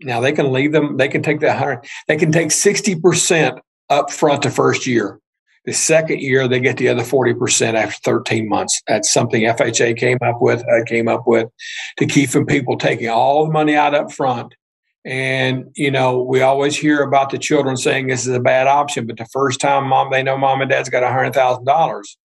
Now 0.00 0.20
they 0.20 0.32
can 0.32 0.52
leave 0.52 0.72
them, 0.72 0.96
they 0.96 1.08
can 1.08 1.22
take 1.22 1.40
that 1.40 1.58
100, 1.58 1.84
they 2.06 2.16
can 2.16 2.30
take 2.30 2.48
60% 2.48 3.58
up 3.88 4.12
front 4.12 4.42
the 4.42 4.50
first 4.50 4.86
year. 4.86 5.18
The 5.64 5.72
second 5.74 6.20
year, 6.20 6.48
they 6.48 6.60
get 6.60 6.78
the 6.78 6.88
other 6.88 7.02
40% 7.02 7.74
after 7.74 7.98
13 8.02 8.48
months. 8.48 8.80
That's 8.86 9.12
something 9.12 9.42
FHA 9.42 9.98
came 9.98 10.16
up 10.22 10.40
with, 10.40 10.62
uh, 10.62 10.84
came 10.86 11.08
up 11.08 11.26
with 11.26 11.48
to 11.98 12.06
keep 12.06 12.30
from 12.30 12.46
people 12.46 12.78
taking 12.78 13.08
all 13.08 13.44
the 13.44 13.52
money 13.52 13.74
out 13.74 13.94
up 13.94 14.10
front 14.12 14.54
and, 15.08 15.70
you 15.74 15.90
know, 15.90 16.22
we 16.22 16.42
always 16.42 16.76
hear 16.76 17.00
about 17.00 17.30
the 17.30 17.38
children 17.38 17.78
saying 17.78 18.08
this 18.08 18.26
is 18.26 18.34
a 18.34 18.40
bad 18.40 18.66
option, 18.66 19.06
but 19.06 19.16
the 19.16 19.24
first 19.32 19.58
time 19.58 19.88
mom, 19.88 20.10
they 20.10 20.22
know 20.22 20.36
mom 20.36 20.60
and 20.60 20.70
dad's 20.70 20.90
got 20.90 21.02
a 21.02 21.08
hundred 21.08 21.32
thousand 21.32 21.64
dollars, 21.64 22.18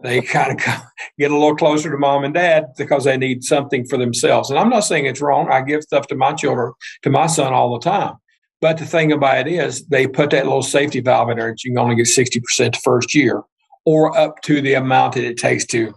they 0.00 0.20
kind 0.20 0.52
of 0.52 0.64
get 1.18 1.32
a 1.32 1.34
little 1.34 1.56
closer 1.56 1.90
to 1.90 1.98
mom 1.98 2.22
and 2.22 2.32
dad 2.32 2.66
because 2.78 3.02
they 3.02 3.16
need 3.16 3.42
something 3.42 3.84
for 3.84 3.98
themselves. 3.98 4.48
And 4.48 4.60
I'm 4.60 4.68
not 4.68 4.84
saying 4.84 5.06
it's 5.06 5.20
wrong. 5.20 5.50
I 5.50 5.62
give 5.62 5.82
stuff 5.82 6.06
to 6.06 6.14
my 6.14 6.34
children, 6.34 6.72
to 7.02 7.10
my 7.10 7.26
son 7.26 7.52
all 7.52 7.72
the 7.72 7.84
time. 7.84 8.14
But 8.60 8.78
the 8.78 8.86
thing 8.86 9.10
about 9.10 9.48
it 9.48 9.52
is 9.52 9.84
they 9.86 10.06
put 10.06 10.30
that 10.30 10.44
little 10.44 10.62
safety 10.62 11.00
valve 11.00 11.30
in 11.30 11.38
there 11.38 11.48
and 11.48 11.58
you 11.64 11.72
can 11.72 11.78
only 11.78 11.96
get 11.96 12.06
60% 12.06 12.74
the 12.74 12.80
first 12.84 13.12
year 13.12 13.42
or 13.84 14.16
up 14.16 14.40
to 14.42 14.60
the 14.60 14.74
amount 14.74 15.14
that 15.14 15.24
it 15.24 15.36
takes 15.36 15.66
to, 15.66 15.92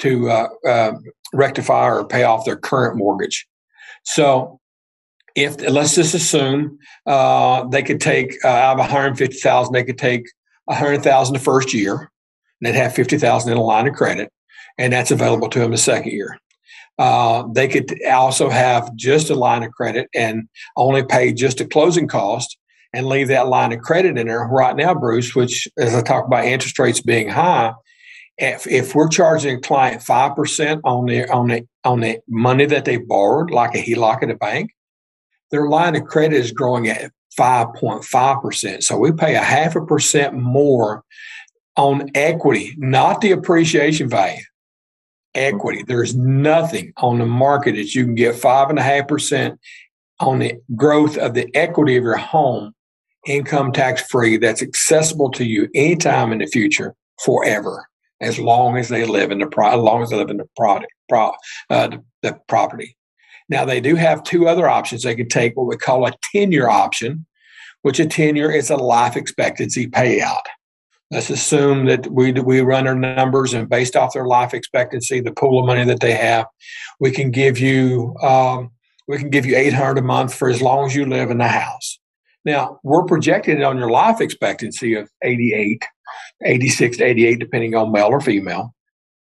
to 0.00 0.28
uh, 0.28 0.48
uh, 0.68 0.92
rectify 1.32 1.86
or 1.86 2.04
pay 2.04 2.24
off 2.24 2.44
their 2.44 2.56
current 2.56 2.98
mortgage. 2.98 3.46
So 4.04 4.60
if 5.34 5.60
let's 5.68 5.94
just 5.94 6.14
assume 6.14 6.78
uh, 7.06 7.64
they 7.68 7.82
could 7.82 8.00
take 8.00 8.36
uh, 8.44 8.48
out 8.48 8.72
of 8.74 8.78
150,000, 8.78 9.72
they 9.72 9.84
could 9.84 9.98
take 9.98 10.24
100,000 10.66 11.34
the 11.34 11.40
first 11.40 11.74
year, 11.74 11.98
and 12.00 12.08
they'd 12.60 12.74
have 12.74 12.94
50,000 12.94 13.50
in 13.50 13.58
a 13.58 13.62
line 13.62 13.86
of 13.86 13.94
credit, 13.94 14.32
and 14.78 14.92
that's 14.92 15.10
available 15.10 15.48
to 15.48 15.60
them 15.60 15.70
the 15.70 15.78
second 15.78 16.12
year. 16.12 16.38
Uh, 16.98 17.44
they 17.54 17.68
could 17.68 17.90
also 18.04 18.50
have 18.50 18.94
just 18.94 19.30
a 19.30 19.34
line 19.34 19.62
of 19.62 19.72
credit 19.72 20.08
and 20.14 20.48
only 20.76 21.02
pay 21.02 21.32
just 21.32 21.60
a 21.60 21.64
closing 21.64 22.06
cost 22.06 22.58
and 22.92 23.06
leave 23.06 23.28
that 23.28 23.48
line 23.48 23.72
of 23.72 23.80
credit 23.80 24.18
in 24.18 24.26
there 24.26 24.46
right 24.46 24.76
now, 24.76 24.94
Bruce, 24.94 25.34
which 25.34 25.66
as 25.78 25.94
I 25.94 26.02
talk 26.02 26.26
about 26.26 26.44
interest 26.44 26.78
rates 26.78 27.00
being 27.00 27.28
high, 27.28 27.72
if, 28.36 28.66
if 28.66 28.94
we're 28.94 29.08
charging 29.08 29.56
a 29.56 29.60
client 29.60 30.02
5% 30.02 30.80
on 30.84 31.06
the, 31.06 31.30
on, 31.30 31.48
the, 31.48 31.66
on 31.84 32.00
the 32.00 32.18
money 32.28 32.66
that 32.66 32.84
they 32.84 32.98
borrowed, 32.98 33.50
like 33.50 33.74
a 33.74 33.78
HELOC 33.78 34.24
at 34.24 34.30
a 34.30 34.36
bank, 34.36 34.70
their 35.52 35.68
line 35.68 35.94
of 35.94 36.06
credit 36.06 36.36
is 36.36 36.50
growing 36.50 36.88
at 36.88 37.12
5.5%. 37.38 38.82
So 38.82 38.98
we 38.98 39.12
pay 39.12 39.36
a 39.36 39.40
half 39.40 39.76
a 39.76 39.84
percent 39.84 40.34
more 40.34 41.04
on 41.76 42.10
equity, 42.14 42.74
not 42.78 43.20
the 43.20 43.30
appreciation 43.30 44.08
value. 44.08 44.42
Equity. 45.34 45.84
There's 45.86 46.14
nothing 46.16 46.92
on 46.96 47.18
the 47.18 47.26
market 47.26 47.76
that 47.76 47.94
you 47.94 48.04
can 48.04 48.14
get 48.14 48.34
five 48.34 48.68
and 48.68 48.78
a 48.78 48.82
half 48.82 49.08
percent 49.08 49.58
on 50.20 50.38
the 50.38 50.54
growth 50.76 51.16
of 51.16 51.34
the 51.34 51.48
equity 51.54 51.96
of 51.96 52.04
your 52.04 52.16
home, 52.16 52.74
income 53.26 53.72
tax 53.72 54.02
free, 54.02 54.36
that's 54.36 54.62
accessible 54.62 55.30
to 55.30 55.44
you 55.44 55.68
anytime 55.74 56.32
in 56.32 56.38
the 56.38 56.46
future, 56.46 56.94
forever, 57.24 57.88
as 58.20 58.38
long 58.38 58.76
as 58.76 58.88
they 58.88 59.06
live 59.06 59.30
in 59.30 59.38
the 59.38 59.46
pro- 59.46 59.70
as 59.70 59.80
long 59.80 60.02
as 60.02 60.10
they 60.10 60.16
live 60.16 60.30
in 60.30 60.36
the 60.36 60.48
product, 60.56 60.92
pro- 61.08 61.32
uh, 61.70 61.88
the, 61.88 62.04
the 62.22 62.38
property. 62.46 62.94
Now, 63.52 63.66
they 63.66 63.82
do 63.82 63.96
have 63.96 64.22
two 64.22 64.48
other 64.48 64.66
options. 64.66 65.02
They 65.02 65.14
could 65.14 65.28
take 65.28 65.54
what 65.58 65.66
we 65.66 65.76
call 65.76 66.06
a 66.06 66.12
tenure 66.32 66.70
option, 66.70 67.26
which 67.82 68.00
a 68.00 68.06
tenure 68.06 68.50
is 68.50 68.70
a 68.70 68.76
life 68.76 69.14
expectancy 69.14 69.86
payout. 69.86 70.40
Let's 71.10 71.28
assume 71.28 71.84
that 71.84 72.10
we, 72.10 72.32
we 72.32 72.62
run 72.62 72.88
our 72.88 72.94
numbers 72.94 73.52
and 73.52 73.68
based 73.68 73.94
off 73.94 74.14
their 74.14 74.24
life 74.24 74.54
expectancy, 74.54 75.20
the 75.20 75.32
pool 75.32 75.60
of 75.60 75.66
money 75.66 75.84
that 75.84 76.00
they 76.00 76.14
have, 76.14 76.46
we 76.98 77.10
can 77.10 77.30
give 77.30 77.58
you 77.58 78.16
um, 78.22 78.70
we 79.06 79.18
can 79.18 79.28
give 79.28 79.44
you 79.44 79.54
800 79.54 79.98
a 79.98 80.02
month 80.02 80.32
for 80.32 80.48
as 80.48 80.62
long 80.62 80.86
as 80.86 80.96
you 80.96 81.04
live 81.04 81.30
in 81.30 81.36
the 81.36 81.48
house. 81.48 81.98
Now, 82.46 82.78
we're 82.82 83.04
projected 83.04 83.62
on 83.62 83.76
your 83.76 83.90
life 83.90 84.22
expectancy 84.22 84.94
of 84.94 85.10
88, 85.22 85.84
86 86.42 86.96
to 86.96 87.04
88, 87.04 87.38
depending 87.38 87.74
on 87.74 87.92
male 87.92 88.06
or 88.06 88.22
female. 88.22 88.74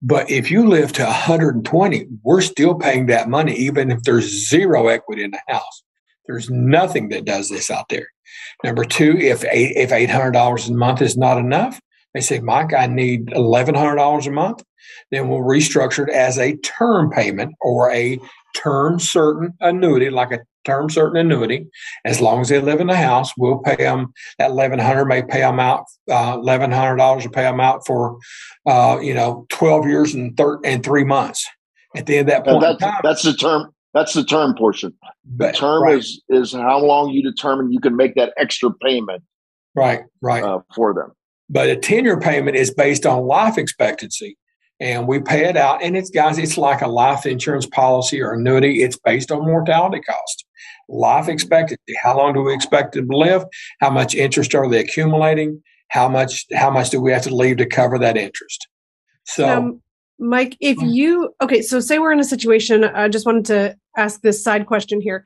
But 0.08 0.30
if 0.30 0.52
you 0.52 0.68
live 0.68 0.94
to 0.94 1.04
120, 1.04 2.06
we're 2.22 2.42
still 2.42 2.76
paying 2.76 3.08
that 3.08 3.28
money, 3.28 3.56
even 3.56 3.90
if 3.90 4.04
there's 4.04 4.48
zero 4.48 4.88
equity 4.88 5.24
in 5.24 5.32
the 5.32 5.42
house. 5.48 5.84
There's 6.28 6.48
nothing 6.48 7.10
that 7.10 7.26
does 7.26 7.50
this 7.50 7.72
out 7.72 7.90
there. 7.90 8.08
Number 8.64 8.86
two, 8.86 9.18
if 9.18 9.44
eight, 9.46 9.76
if 9.76 9.92
eight 9.92 10.12
hundred 10.12 10.32
dollars 10.32 10.70
a 10.70 10.74
month 10.74 11.02
is 11.02 11.18
not 11.18 11.40
enough, 11.40 11.80
they 12.14 12.22
say, 12.22 12.40
Mike, 12.40 12.72
I 12.74 12.86
need 12.86 13.32
eleven 13.34 13.74
hundred 13.74 13.96
dollars 13.96 14.28
a 14.28 14.32
month. 14.32 14.64
Then 15.10 15.28
we'll 15.28 15.40
restructure 15.40 16.08
it 16.08 16.14
as 16.14 16.38
a 16.38 16.56
term 16.58 17.10
payment 17.10 17.56
or 17.62 17.92
a 17.92 18.20
term 18.56 19.00
certain 19.00 19.54
annuity, 19.60 20.10
like 20.10 20.32
a 20.32 20.40
term 20.64 20.90
certain 20.90 21.18
annuity. 21.18 21.68
As 22.06 22.22
long 22.22 22.42
as 22.42 22.50
they 22.50 22.60
live 22.60 22.80
in 22.80 22.88
the 22.88 22.96
house, 22.96 23.32
we'll 23.38 23.60
pay 23.60 23.76
them 23.76 24.14
that 24.40 24.52
eleven 24.52 24.80
hundred 24.80 25.06
may 25.06 25.22
pay 25.22 25.42
them 25.42 25.60
out 25.60 25.86
uh, 26.10 26.38
eleven 26.40 26.72
hundred 26.72 26.98
dollars 26.98 27.24
to 27.24 27.30
pay 27.30 27.44
them 27.44 27.60
out 27.60 27.86
for 27.86 28.18
uh, 28.66 28.98
you 29.02 29.14
know 29.14 29.46
twelve 29.50 29.86
years 29.86 30.14
and 30.14 30.36
thir- 30.36 30.62
and 30.64 30.84
three 30.84 31.04
months. 31.04 31.48
At 31.96 32.08
the 32.08 32.18
end 32.18 32.30
of 32.30 32.36
that 32.36 32.46
point, 32.46 32.62
that's, 32.62 32.80
time, 32.80 33.02
that's 33.04 33.24
the 33.24 33.34
term. 33.34 33.72
That's 33.94 34.14
the 34.14 34.26
term 34.26 34.56
portion. 34.56 34.94
The 35.38 35.52
term 35.52 35.84
right. 35.84 35.98
is 35.98 36.22
is 36.30 36.54
how 36.54 36.80
long 36.80 37.12
you 37.12 37.24
determine 37.24 37.72
you 37.72 37.80
can 37.80 37.96
make 37.96 38.16
that 38.16 38.34
extra 38.38 38.72
payment. 38.82 39.24
Right, 39.76 40.02
right. 40.22 40.44
Uh, 40.44 40.60
for 40.74 40.94
them. 40.94 41.12
But 41.50 41.70
a 41.70 41.76
tenure 41.76 42.20
payment 42.20 42.58
is 42.58 42.74
based 42.74 43.06
on 43.06 43.28
life 43.28 43.58
expectancy 43.58 44.38
and 44.80 45.08
we 45.08 45.20
pay 45.20 45.46
it 45.46 45.58
out. 45.58 45.82
And 45.82 45.96
it's 45.96 46.10
guys, 46.10 46.38
it's 46.38 46.58
like 46.58 46.82
a 46.82 46.88
life 46.88 47.26
insurance 47.26 47.66
policy 47.66 48.22
or 48.22 48.34
annuity. 48.34 48.84
It's 48.84 48.98
based 48.98 49.32
on 49.32 49.46
mortality 49.46 50.02
cost, 50.02 50.46
life 50.90 51.28
expectancy. 51.28 51.96
How 52.02 52.18
long 52.18 52.34
do 52.34 52.42
we 52.42 52.54
expect 52.54 52.94
to 52.94 53.06
live? 53.10 53.44
How 53.80 53.90
much 53.90 54.16
interest 54.16 54.54
are 54.56 54.70
they 54.70 54.80
accumulating? 54.80 55.62
How 55.90 56.10
much 56.10 56.46
how 56.54 56.72
much 56.72 56.90
do 56.90 57.00
we 57.00 57.12
have 57.12 57.24
to 57.24 57.36
leave 57.36 57.58
to 57.58 57.66
cover 57.66 57.98
that 58.00 58.18
interest? 58.18 58.68
So, 59.26 59.48
um, 59.48 59.82
Mike, 60.20 60.58
if 60.60 60.78
you 60.82 61.34
okay, 61.42 61.62
so 61.62 61.80
say 61.80 62.00
we're 62.00 62.12
in 62.12 62.20
a 62.20 62.26
situation. 62.26 62.84
I 62.84 63.08
just 63.08 63.26
wanted 63.26 63.46
to 63.46 63.78
ask 63.96 64.22
this 64.22 64.44
side 64.44 64.66
question 64.66 65.00
here. 65.00 65.26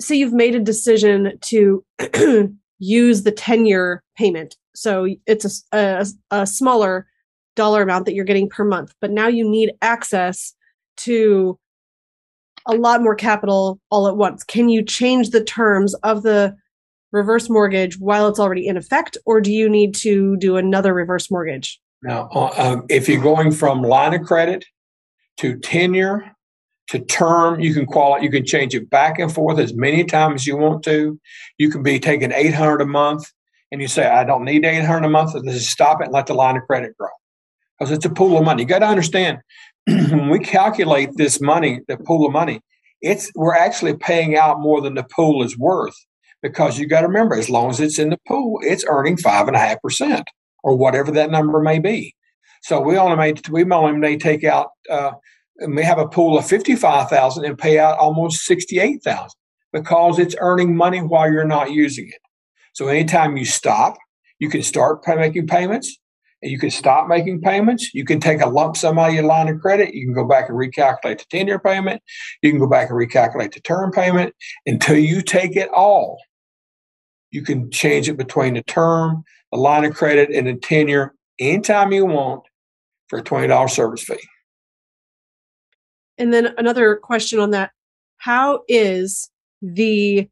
Say 0.00 0.16
you've 0.16 0.32
made 0.32 0.54
a 0.54 0.60
decision 0.60 1.38
to 1.42 1.84
use 2.78 3.22
the 3.22 3.32
tenure 3.32 4.02
payment, 4.16 4.56
so 4.74 5.06
it's 5.26 5.66
a, 5.72 5.76
a, 5.76 6.06
a 6.30 6.46
smaller 6.46 7.06
dollar 7.56 7.82
amount 7.82 8.06
that 8.06 8.14
you're 8.14 8.24
getting 8.24 8.48
per 8.48 8.64
month. 8.64 8.94
But 9.00 9.10
now 9.10 9.28
you 9.28 9.48
need 9.48 9.72
access 9.82 10.54
to 10.98 11.58
a 12.66 12.74
lot 12.74 13.02
more 13.02 13.14
capital 13.14 13.80
all 13.90 14.08
at 14.08 14.16
once. 14.16 14.44
Can 14.44 14.68
you 14.68 14.84
change 14.84 15.30
the 15.30 15.42
terms 15.42 15.94
of 16.02 16.22
the 16.22 16.56
reverse 17.12 17.48
mortgage 17.48 17.98
while 17.98 18.28
it's 18.28 18.38
already 18.38 18.66
in 18.66 18.76
effect, 18.76 19.16
or 19.26 19.40
do 19.40 19.52
you 19.52 19.68
need 19.68 19.94
to 19.96 20.36
do 20.36 20.56
another 20.56 20.94
reverse 20.94 21.30
mortgage? 21.30 21.80
Now, 22.02 22.28
uh, 22.32 22.52
um, 22.56 22.86
if 22.88 23.08
you're 23.08 23.22
going 23.22 23.50
from 23.50 23.82
line 23.82 24.14
of 24.14 24.22
credit 24.22 24.64
to 25.38 25.58
tenure 25.58 26.30
to 26.88 26.98
term, 26.98 27.60
you 27.60 27.74
can 27.74 27.86
call 27.86 28.16
it, 28.16 28.22
You 28.22 28.30
can 28.30 28.44
change 28.44 28.74
it 28.74 28.88
back 28.90 29.18
and 29.18 29.32
forth 29.32 29.58
as 29.58 29.74
many 29.74 30.04
times 30.04 30.42
as 30.42 30.46
you 30.46 30.56
want 30.56 30.82
to. 30.84 31.20
You 31.58 31.70
can 31.70 31.82
be 31.82 31.98
taking 31.98 32.32
800 32.32 32.80
a 32.80 32.86
month, 32.86 33.24
and 33.70 33.80
you 33.80 33.88
say, 33.88 34.06
"I 34.06 34.24
don't 34.24 34.44
need 34.44 34.64
800 34.64 35.06
a 35.06 35.10
month." 35.10 35.34
Let's 35.34 35.58
just 35.58 35.70
stop 35.70 36.00
it 36.00 36.04
and 36.04 36.12
let 36.12 36.26
the 36.26 36.34
line 36.34 36.56
of 36.56 36.62
credit 36.64 36.96
grow 36.96 37.08
because 37.80 37.90
it's 37.90 38.04
a 38.04 38.10
pool 38.10 38.36
of 38.36 38.44
money. 38.44 38.62
You 38.62 38.68
got 38.68 38.80
to 38.80 38.86
understand 38.86 39.38
when 39.86 40.28
we 40.28 40.38
calculate 40.38 41.10
this 41.16 41.40
money, 41.40 41.80
the 41.88 41.96
pool 41.96 42.26
of 42.26 42.32
money, 42.32 42.60
it's 43.00 43.32
we're 43.34 43.56
actually 43.56 43.96
paying 43.96 44.36
out 44.36 44.60
more 44.60 44.82
than 44.82 44.94
the 44.94 45.02
pool 45.04 45.42
is 45.42 45.56
worth 45.58 45.96
because 46.42 46.78
you 46.78 46.86
got 46.86 47.00
to 47.00 47.06
remember, 47.06 47.34
as 47.34 47.48
long 47.48 47.70
as 47.70 47.80
it's 47.80 47.98
in 47.98 48.10
the 48.10 48.18
pool, 48.28 48.60
it's 48.62 48.84
earning 48.86 49.16
five 49.16 49.46
and 49.46 49.56
a 49.56 49.58
half 49.58 49.80
percent 49.80 50.28
or 50.62 50.76
whatever 50.76 51.10
that 51.12 51.30
number 51.30 51.60
may 51.60 51.78
be. 51.78 52.14
So 52.62 52.80
we 52.80 52.98
only 52.98 53.16
may 53.16 53.34
we 53.50 53.64
only 53.64 53.98
may 53.98 54.18
take 54.18 54.44
out 54.44 54.68
uh, 54.90 55.12
we 55.66 55.82
have 55.82 55.98
a 55.98 56.08
pool 56.08 56.38
of 56.38 56.46
fifty 56.46 56.76
five 56.76 57.08
thousand 57.08 57.46
and 57.46 57.56
pay 57.56 57.78
out 57.78 57.98
almost 57.98 58.42
sixty 58.42 58.78
eight 58.78 59.02
thousand 59.02 59.38
because 59.72 60.18
it's 60.18 60.36
earning 60.40 60.76
money 60.76 60.98
while 60.98 61.30
you're 61.32 61.44
not 61.44 61.70
using 61.70 62.08
it. 62.08 62.20
So 62.74 62.88
anytime 62.88 63.38
you 63.38 63.46
stop, 63.46 63.96
you 64.38 64.50
can 64.50 64.62
start 64.62 65.00
making 65.06 65.46
payments 65.46 65.98
you 66.42 66.58
can 66.58 66.70
stop 66.70 67.08
making 67.08 67.40
payments. 67.40 67.92
You 67.94 68.04
can 68.04 68.20
take 68.20 68.40
a 68.40 68.48
lump 68.48 68.76
sum 68.76 68.98
out 68.98 69.10
of 69.10 69.14
your 69.14 69.24
line 69.24 69.48
of 69.48 69.60
credit. 69.60 69.94
You 69.94 70.06
can 70.06 70.14
go 70.14 70.26
back 70.26 70.48
and 70.48 70.56
recalculate 70.56 71.18
the 71.18 71.24
tenure 71.30 71.58
payment. 71.58 72.02
You 72.42 72.50
can 72.50 72.58
go 72.58 72.66
back 72.66 72.90
and 72.90 72.98
recalculate 72.98 73.52
the 73.52 73.60
term 73.60 73.92
payment 73.92 74.34
until 74.66 74.96
you 74.96 75.20
take 75.20 75.56
it 75.56 75.68
all. 75.74 76.18
You 77.30 77.42
can 77.42 77.70
change 77.70 78.08
it 78.08 78.16
between 78.16 78.54
the 78.54 78.62
term, 78.62 79.22
the 79.52 79.58
line 79.58 79.84
of 79.84 79.94
credit, 79.94 80.30
and 80.30 80.46
the 80.46 80.54
tenure 80.54 81.14
anytime 81.38 81.92
you 81.92 82.06
want 82.06 82.42
for 83.08 83.18
a 83.18 83.22
$20 83.22 83.70
service 83.70 84.02
fee. 84.02 84.16
And 86.18 86.32
then 86.32 86.54
another 86.58 86.96
question 86.96 87.38
on 87.38 87.50
that 87.50 87.70
How 88.18 88.62
is 88.68 89.30
the 89.60 90.28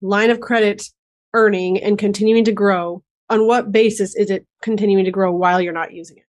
line 0.00 0.30
of 0.30 0.40
credit 0.40 0.84
earning 1.34 1.82
and 1.82 1.98
continuing 1.98 2.44
to 2.44 2.52
grow 2.52 3.02
on 3.30 3.46
what 3.46 3.72
basis 3.72 4.14
is 4.16 4.30
it 4.30 4.44
continuing 4.60 5.04
to 5.04 5.10
grow 5.10 5.32
while 5.32 5.60
you're 5.60 5.72
not 5.72 5.92
using 5.92 6.18
it? 6.18 6.24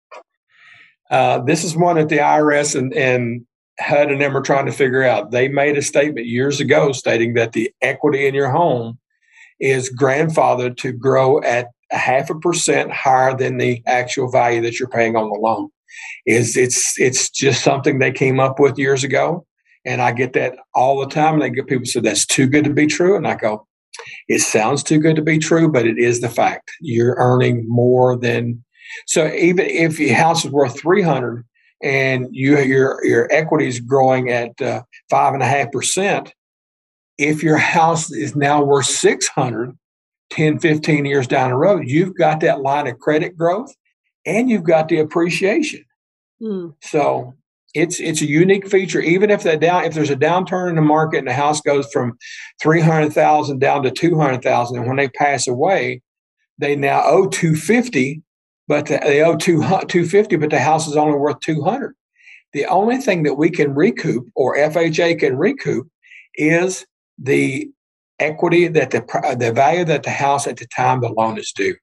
Uh, 1.10 1.40
this 1.40 1.64
is 1.64 1.76
one 1.76 1.96
that 1.96 2.10
the 2.10 2.18
IRS 2.18 2.76
and, 2.76 2.94
and 2.94 3.46
HUD 3.80 4.12
and 4.12 4.22
them 4.22 4.38
are 4.38 4.42
trying 4.42 4.66
to 4.68 4.72
figure 4.72 5.04
out. 5.04 5.32
They 5.32 5.48
made 5.48 5.78
a 5.78 5.82
statement 5.82 6.28
years 6.28 6.60
ago 6.60 6.92
stating 6.92 7.34
that 7.34 7.54
the 7.54 7.72
equity 7.82 8.28
in 8.28 8.36
your 8.36 8.52
home 8.52 9.00
is 9.60 9.94
grandfathered 9.94 10.78
to 10.78 10.92
grow 10.92 11.42
at 11.42 11.68
a 11.92 11.98
half 11.98 12.30
a 12.30 12.36
percent 12.36 12.92
higher 12.92 13.36
than 13.36 13.58
the 13.58 13.82
actual 13.88 14.30
value 14.30 14.62
that 14.62 14.80
you're 14.80 14.90
paying 14.90 15.16
on 15.16 15.30
the 15.30 15.40
loan. 15.40 15.70
Is 16.26 16.56
it's 16.56 17.00
it's 17.00 17.30
just 17.30 17.64
something 17.64 17.98
they 17.98 18.12
came 18.12 18.40
up 18.40 18.60
with 18.60 18.78
years 18.78 19.04
ago, 19.04 19.46
and 19.86 20.02
I 20.02 20.12
get 20.12 20.34
that 20.34 20.56
all 20.76 21.00
the 21.00 21.08
time. 21.08 21.36
And 21.36 21.42
they 21.42 21.50
get 21.50 21.68
people 21.68 21.86
say 21.86 22.00
that's 22.00 22.28
too 22.28 22.46
good 22.46 22.66
to 22.66 22.74
be 22.74 22.86
true, 22.86 23.16
and 23.16 23.28
I 23.28 23.36
go, 23.36 23.68
it 24.28 24.40
sounds 24.40 24.84
too 24.84 25.00
good 25.00 25.16
to 25.16 25.22
be 25.22 25.38
true, 25.38 25.72
but 25.72 25.86
it 25.86 25.98
is 25.98 26.22
the 26.22 26.30
fact. 26.30 26.72
You're 26.82 27.16
earning 27.18 27.66
more 27.68 28.18
than 28.18 28.64
so 29.06 29.32
even 29.34 29.66
if 29.66 30.00
your 30.00 30.16
house 30.16 30.46
is 30.46 30.52
worth 30.52 30.80
300 30.80 31.46
and 31.84 32.28
you 32.32 32.58
your 32.60 33.04
your 33.06 33.28
equity 33.32 33.68
is 33.68 33.80
growing 33.80 34.30
at 34.30 34.60
uh, 34.62 34.82
five 35.10 35.34
and 35.34 35.44
a 35.44 35.48
half 35.48 35.72
percent, 35.72 36.34
if 37.18 37.44
your 37.44 37.58
house 37.58 38.12
is 38.12 38.36
now 38.36 38.64
worth 38.64 38.88
600 38.88 39.78
10, 40.30 40.60
15 40.60 41.06
years 41.06 41.28
down 41.28 41.50
the 41.50 41.56
road, 41.56 41.84
you've 41.88 42.16
got 42.16 42.40
that 42.42 42.62
line 42.62 42.88
of 42.88 43.00
credit 43.00 43.36
growth 43.38 43.74
and 44.26 44.50
you've 44.50 44.64
got 44.64 44.88
the 44.88 45.00
appreciation. 45.00 45.84
Mm. 46.42 46.76
So 46.82 47.34
it's 47.74 48.00
it's 48.00 48.22
a 48.22 48.28
unique 48.28 48.68
feature. 48.68 49.02
Even 49.02 49.30
if 49.30 49.44
that 49.44 49.60
down 49.60 49.86
if 49.86 49.94
there's 49.94 50.10
a 50.10 50.16
downturn 50.16 50.70
in 50.70 50.76
the 50.76 50.82
market 50.82 51.20
and 51.20 51.28
the 51.28 51.34
house 51.34 51.62
goes 51.62 51.88
from 51.92 52.18
three 52.62 52.82
hundred 52.82 53.14
thousand 53.14 53.60
down 53.60 53.84
to 53.84 53.92
two 53.92 54.20
hundred 54.20 54.42
thousand, 54.42 54.78
and 54.78 54.88
when 54.88 54.98
they 54.98 55.10
pass 55.10 55.48
away, 55.48 56.02
they 56.58 56.76
now 56.76 57.02
owe 57.06 57.28
two 57.28 57.56
fifty, 57.56 58.22
but 58.68 58.88
the, 58.88 59.00
they 59.04 59.22
owe 59.22 59.36
two 59.36 59.64
two 59.88 60.06
fifty, 60.06 60.36
but 60.36 60.50
the 60.50 60.60
house 60.60 60.88
is 60.88 60.96
only 60.96 61.18
worth 61.18 61.40
two 61.42 61.62
hundred. 61.62 61.96
The 62.54 62.66
only 62.66 62.98
thing 62.98 63.24
that 63.24 63.36
we 63.36 63.52
can 63.52 63.76
recoup 63.76 64.28
or 64.36 64.58
FHA 64.58 65.20
can 65.20 65.38
recoup 65.38 65.88
is 66.36 66.86
the 67.20 67.70
equity 68.20 68.68
that 68.68 68.92
the 68.92 69.36
the 69.38 69.54
value 69.54 69.86
that 69.86 70.04
the 70.04 70.10
house 70.10 70.48
at 70.48 70.58
the 70.58 70.68
time 70.76 71.02
the 71.02 71.10
loan 71.10 71.38
is 71.38 71.52
due. 71.52 71.76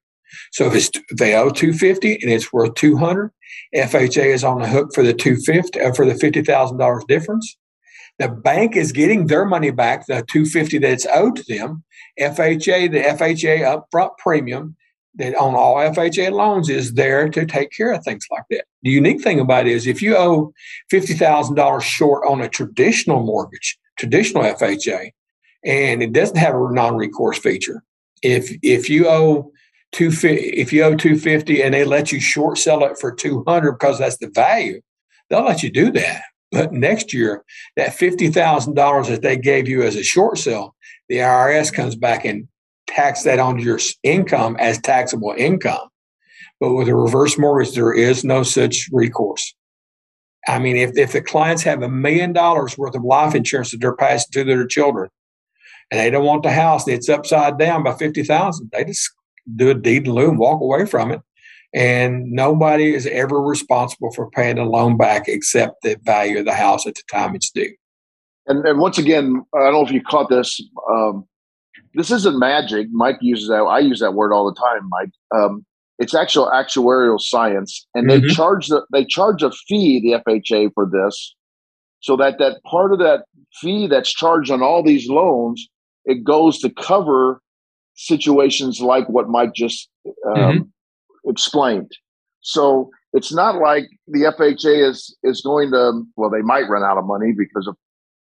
So 0.51 0.67
if 0.67 0.75
it's 0.75 0.91
they 1.17 1.35
owe 1.35 1.49
250 1.49 2.19
and 2.21 2.31
it's 2.31 2.51
worth 2.51 2.75
200, 2.75 3.31
FHA 3.75 4.33
is 4.33 4.43
on 4.43 4.61
the 4.61 4.67
hook 4.67 4.89
for 4.93 5.03
the 5.03 5.13
250 5.13 5.79
uh, 5.79 5.93
for 5.93 6.05
the 6.05 6.13
$50,000 6.13 7.07
difference. 7.07 7.57
The 8.19 8.29
bank 8.29 8.75
is 8.75 8.91
getting 8.91 9.27
their 9.27 9.45
money 9.45 9.69
back, 9.69 10.07
the 10.07 10.23
250 10.27 10.79
that's 10.79 11.05
owed 11.13 11.35
to 11.37 11.43
them. 11.43 11.83
FHA, 12.19 12.91
the 12.91 13.01
FHA 13.01 13.83
upfront 13.93 14.17
premium 14.17 14.75
that 15.15 15.35
on 15.35 15.55
all 15.55 15.75
FHA 15.75 16.31
loans 16.31 16.69
is 16.69 16.93
there 16.93 17.29
to 17.29 17.45
take 17.45 17.71
care 17.71 17.91
of 17.91 18.03
things 18.03 18.25
like 18.31 18.43
that. 18.51 18.65
The 18.83 18.89
unique 18.89 19.21
thing 19.21 19.39
about 19.39 19.67
it 19.67 19.73
is 19.73 19.87
if 19.87 20.01
you 20.01 20.15
owe 20.15 20.53
$50,000 20.91 21.81
short 21.81 22.27
on 22.27 22.41
a 22.41 22.49
traditional 22.49 23.23
mortgage, 23.23 23.77
traditional 23.97 24.43
FHA, 24.43 25.11
and 25.65 26.01
it 26.01 26.13
doesn't 26.13 26.37
have 26.37 26.55
a 26.55 26.73
non-recourse 26.73 27.39
feature, 27.39 27.83
if 28.23 28.55
if 28.63 28.89
you 28.89 29.07
owe 29.07 29.51
two 29.91 30.11
if 30.23 30.73
you 30.73 30.83
owe 30.83 30.95
250 30.95 31.61
and 31.61 31.73
they 31.73 31.85
let 31.85 32.11
you 32.11 32.19
short 32.19 32.57
sell 32.57 32.83
it 32.83 32.97
for 32.99 33.11
200 33.11 33.73
because 33.73 33.99
that's 33.99 34.17
the 34.17 34.29
value 34.29 34.81
they'll 35.29 35.43
let 35.45 35.63
you 35.63 35.71
do 35.71 35.91
that. 35.91 36.23
But 36.51 36.71
next 36.71 37.13
year 37.13 37.43
that 37.75 37.91
$50000 37.91 39.07
that 39.07 39.21
they 39.21 39.37
gave 39.37 39.67
you 39.67 39.83
as 39.83 39.95
a 39.95 40.03
short 40.03 40.37
sale 40.37 40.75
the 41.09 41.17
irs 41.17 41.73
comes 41.73 41.95
back 41.95 42.25
and 42.25 42.47
tax 42.87 43.23
that 43.23 43.39
on 43.39 43.59
your 43.59 43.79
income 44.03 44.55
as 44.59 44.79
taxable 44.79 45.33
income. 45.37 45.89
But 46.59 46.73
with 46.73 46.87
a 46.87 46.95
reverse 46.95 47.37
mortgage 47.37 47.75
there 47.75 47.93
is 47.93 48.23
no 48.23 48.43
such 48.43 48.89
recourse. 48.91 49.53
I 50.47 50.59
mean 50.59 50.75
if, 50.75 50.97
if 50.97 51.13
the 51.13 51.21
clients 51.21 51.63
have 51.63 51.81
a 51.81 51.89
million 51.89 52.33
dollars 52.33 52.77
worth 52.77 52.95
of 52.95 53.03
life 53.03 53.35
insurance 53.35 53.71
that 53.71 53.79
they're 53.79 53.95
passing 53.95 54.31
to 54.33 54.43
their 54.43 54.67
children 54.67 55.09
and 55.91 55.99
they 55.99 56.09
don't 56.09 56.25
want 56.25 56.43
the 56.43 56.51
house 56.51 56.87
it's 56.87 57.09
upside 57.09 57.57
down 57.57 57.83
by 57.83 57.93
50000 57.93 58.69
they 58.73 58.83
just 58.83 59.11
do 59.55 59.69
a 59.69 59.73
deed 59.73 60.07
in 60.07 60.13
lieu 60.13 60.29
and 60.29 60.39
walk 60.39 60.61
away 60.61 60.85
from 60.85 61.11
it. 61.11 61.21
And 61.73 62.31
nobody 62.31 62.93
is 62.93 63.05
ever 63.07 63.41
responsible 63.41 64.11
for 64.13 64.29
paying 64.29 64.55
the 64.55 64.65
loan 64.65 64.97
back 64.97 65.27
except 65.27 65.81
the 65.83 65.97
value 66.03 66.39
of 66.39 66.45
the 66.45 66.53
house 66.53 66.87
at 66.87 66.95
the 66.95 67.03
time 67.11 67.35
it's 67.35 67.51
due. 67.51 67.73
And, 68.47 68.65
and 68.65 68.79
once 68.79 68.97
again, 68.97 69.43
I 69.53 69.59
don't 69.59 69.73
know 69.73 69.85
if 69.85 69.91
you 69.91 70.01
caught 70.01 70.29
this. 70.29 70.61
Um, 70.89 71.25
this 71.93 72.11
isn't 72.11 72.39
magic. 72.39 72.87
Mike 72.91 73.17
uses 73.21 73.49
that. 73.49 73.63
I 73.63 73.79
use 73.79 73.99
that 73.99 74.13
word 74.13 74.31
all 74.31 74.45
the 74.45 74.59
time, 74.59 74.87
Mike. 74.89 75.09
Um, 75.35 75.65
it's 75.99 76.13
actual 76.13 76.47
actuarial 76.47 77.19
science, 77.19 77.87
and 77.93 78.07
mm-hmm. 78.07 78.27
they 78.27 78.33
charge 78.33 78.67
the 78.67 78.85
they 78.93 79.03
charge 79.03 79.43
a 79.43 79.51
fee 79.67 79.99
the 79.99 80.21
FHA 80.31 80.71
for 80.73 80.87
this, 80.89 81.35
so 81.99 82.15
that 82.17 82.37
that 82.37 82.61
part 82.63 82.93
of 82.93 82.99
that 82.99 83.25
fee 83.59 83.87
that's 83.87 84.13
charged 84.13 84.51
on 84.51 84.61
all 84.61 84.83
these 84.83 85.09
loans 85.09 85.67
it 86.07 86.23
goes 86.23 86.59
to 86.59 86.69
cover 86.69 87.41
situations 87.97 88.79
like 88.79 89.07
what 89.09 89.27
Mike 89.27 89.53
just 89.53 89.89
um, 90.25 90.35
mm-hmm. 90.35 91.29
explained. 91.29 91.91
So 92.41 92.89
it's 93.13 93.33
not 93.33 93.55
like 93.55 93.85
the 94.07 94.23
FHA 94.23 94.89
is 94.89 95.15
is 95.23 95.41
going 95.41 95.71
to 95.71 96.03
well, 96.15 96.29
they 96.29 96.41
might 96.41 96.69
run 96.69 96.83
out 96.83 96.97
of 96.97 97.05
money 97.05 97.33
because 97.37 97.67
of 97.67 97.75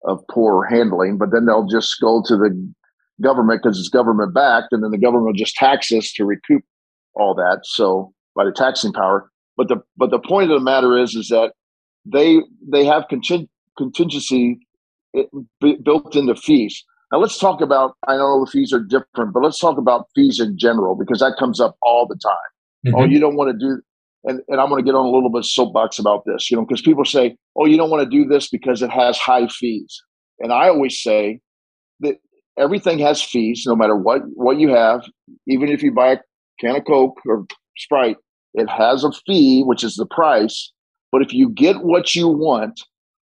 of 0.05 0.25
poor 0.31 0.65
handling, 0.65 1.19
but 1.19 1.31
then 1.33 1.47
they'll 1.47 1.67
just 1.67 2.01
go 2.01 2.23
to 2.27 2.37
the 2.37 2.73
government 3.21 3.63
because 3.63 3.79
it's 3.79 3.89
government 3.89 4.33
backed, 4.33 4.73
and 4.73 4.83
then 4.83 4.91
the 4.91 4.99
government 4.99 5.27
will 5.27 5.33
just 5.33 5.57
tax 5.57 5.91
us 5.93 6.13
to 6.13 6.25
recoup 6.25 6.63
all 7.15 7.35
that. 7.35 7.61
So 7.65 8.13
by 8.37 8.45
the 8.45 8.53
taxing 8.53 8.93
power. 8.93 9.31
But 9.57 9.69
the 9.69 9.79
but 9.97 10.11
the 10.11 10.19
point 10.21 10.51
of 10.53 10.59
the 10.59 10.65
matter 10.65 10.97
is 10.97 11.15
is 11.15 11.29
that 11.29 11.53
they 12.05 12.43
they 12.71 12.85
have 12.85 13.05
conting- 13.11 13.49
contingency 13.77 14.61
eh, 15.17 15.25
built 15.83 16.15
into 16.15 16.37
fees. 16.37 16.85
Now 17.13 17.19
let's 17.19 17.39
talk 17.39 17.61
about. 17.61 17.95
I 18.09 18.17
know 18.17 18.45
the 18.45 18.51
fees 18.51 18.73
are 18.73 18.81
different, 18.81 19.33
but 19.33 19.43
let's 19.43 19.61
talk 19.61 19.79
about 19.79 20.07
fees 20.15 20.41
in 20.41 20.59
general 20.59 20.97
because 20.97 21.21
that 21.21 21.37
comes 21.39 21.61
up 21.61 21.77
all 21.83 22.07
the 22.07 22.17
time. 22.17 22.33
Oh, 22.87 22.89
mm-hmm. 22.89 22.97
Oh, 22.97 23.05
you 23.05 23.21
don't 23.21 23.37
want 23.37 23.51
to 23.53 23.59
do, 23.59 23.81
and 24.25 24.41
and 24.49 24.61
I'm 24.61 24.69
going 24.69 24.85
to 24.85 24.85
get 24.85 24.97
on 24.97 25.07
a 25.07 25.11
little 25.11 25.31
bit 25.31 25.41
of 25.41 25.47
soapbox 25.47 25.99
about 25.99 26.25
this, 26.27 26.51
you 26.51 26.57
know, 26.57 26.65
because 26.67 26.83
people 26.83 27.05
say, 27.05 27.37
oh, 27.57 27.67
you 27.67 27.77
don't 27.77 27.91
want 27.91 28.03
to 28.03 28.11
do 28.11 28.29
this 28.29 28.49
because 28.49 28.83
it 28.83 28.91
has 28.91 29.19
high 29.19 29.47
fees, 29.49 30.03
and 30.41 30.53
I 30.53 30.69
always 30.69 31.01
say 31.01 31.41
that 32.01 32.17
everything 32.59 32.99
has 32.99 33.23
fees, 33.23 33.65
no 33.67 33.77
matter 33.77 33.97
what 33.97 34.23
what 34.35 34.59
you 34.59 34.71
have. 34.71 35.03
Even 35.47 35.69
if 35.69 35.83
you 35.83 35.93
buy 35.93 36.13
a 36.13 36.19
can 36.61 36.77
of 36.77 36.85
Coke 36.87 37.19
or 37.27 37.47
Sprite, 37.77 38.17
it 38.55 38.69
has 38.69 39.05
a 39.05 39.13
fee, 39.27 39.63
which 39.65 39.85
is 39.85 39.95
the 39.95 40.07
price. 40.07 40.73
But 41.13 41.23
if 41.23 41.33
you 41.33 41.51
get 41.51 41.85
what 41.85 42.15
you 42.15 42.29
want, 42.29 42.81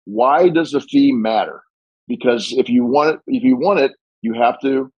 why 0.04 0.48
does 0.48 0.72
the 0.72 0.80
fee 0.80 1.12
matter? 1.12 1.62
Because 2.10 2.52
if 2.58 2.68
you 2.68 2.84
want 2.84 3.14
it, 3.14 3.20
if 3.28 3.44
you 3.44 3.56
want 3.56 3.78
it, 3.78 3.92
you 4.20 4.34
have 4.34 4.60
to 4.60 4.92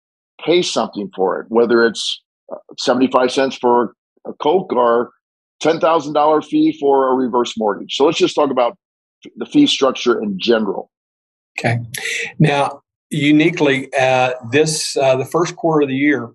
pay 0.43 0.61
something 0.61 1.11
for 1.13 1.39
it, 1.39 1.45
whether 1.49 1.85
it's 1.85 2.23
uh, 2.51 2.55
75 2.79 3.31
cents 3.31 3.55
for 3.55 3.93
a 4.25 4.33
Coke 4.33 4.71
or 4.73 5.11
$10,000 5.61 6.45
fee 6.45 6.75
for 6.79 7.11
a 7.11 7.13
reverse 7.13 7.53
mortgage. 7.57 7.95
So 7.95 8.05
let's 8.05 8.17
just 8.17 8.33
talk 8.33 8.49
about 8.49 8.77
the 9.35 9.45
fee 9.45 9.67
structure 9.67 10.19
in 10.19 10.39
general. 10.39 10.89
Okay. 11.59 11.79
Now, 12.39 12.81
uniquely, 13.09 13.93
uh, 13.99 14.31
this, 14.51 14.95
uh, 14.95 15.17
the 15.17 15.25
first 15.25 15.57
quarter 15.57 15.83
of 15.83 15.89
the 15.89 15.95
year, 15.95 16.29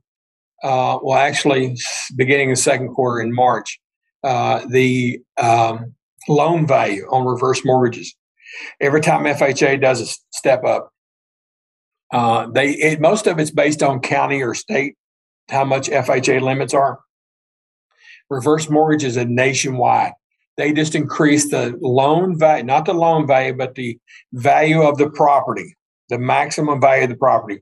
uh, 0.62 0.98
well, 1.02 1.18
actually, 1.18 1.76
beginning 2.16 2.50
the 2.50 2.56
second 2.56 2.94
quarter 2.94 3.20
in 3.22 3.34
March, 3.34 3.80
uh, 4.22 4.64
the 4.68 5.20
um, 5.40 5.94
loan 6.28 6.66
value 6.66 7.06
on 7.10 7.26
reverse 7.26 7.64
mortgages 7.64 8.14
every 8.80 9.00
time 9.00 9.24
FHA 9.24 9.80
does 9.80 10.00
a 10.00 10.06
step 10.36 10.64
up, 10.64 10.90
uh, 12.12 12.46
they 12.50 12.70
it, 12.70 13.00
most 13.00 13.26
of 13.26 13.38
it's 13.38 13.50
based 13.50 13.82
on 13.82 14.00
county 14.00 14.42
or 14.42 14.54
state 14.54 14.94
how 15.48 15.64
much 15.64 15.88
FHA 15.88 16.40
limits 16.40 16.74
are. 16.74 17.00
Reverse 18.30 18.68
mortgage 18.68 19.04
is 19.04 19.16
a 19.16 19.24
nationwide. 19.24 20.12
They 20.56 20.72
just 20.72 20.94
increase 20.94 21.50
the 21.50 21.76
loan 21.80 22.38
value, 22.38 22.64
not 22.64 22.86
the 22.86 22.94
loan 22.94 23.26
value, 23.26 23.54
but 23.54 23.74
the 23.74 23.98
value 24.32 24.82
of 24.82 24.98
the 24.98 25.10
property. 25.10 25.76
The 26.08 26.18
maximum 26.18 26.80
value 26.80 27.04
of 27.04 27.10
the 27.10 27.16
property 27.16 27.60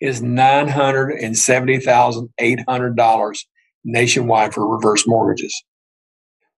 is 0.00 0.22
nine 0.22 0.68
hundred 0.68 1.12
and 1.12 1.36
seventy 1.36 1.78
thousand 1.78 2.28
eight 2.38 2.60
hundred 2.68 2.96
dollars 2.96 3.46
nationwide 3.84 4.54
for 4.54 4.68
reverse 4.68 5.06
mortgages 5.06 5.64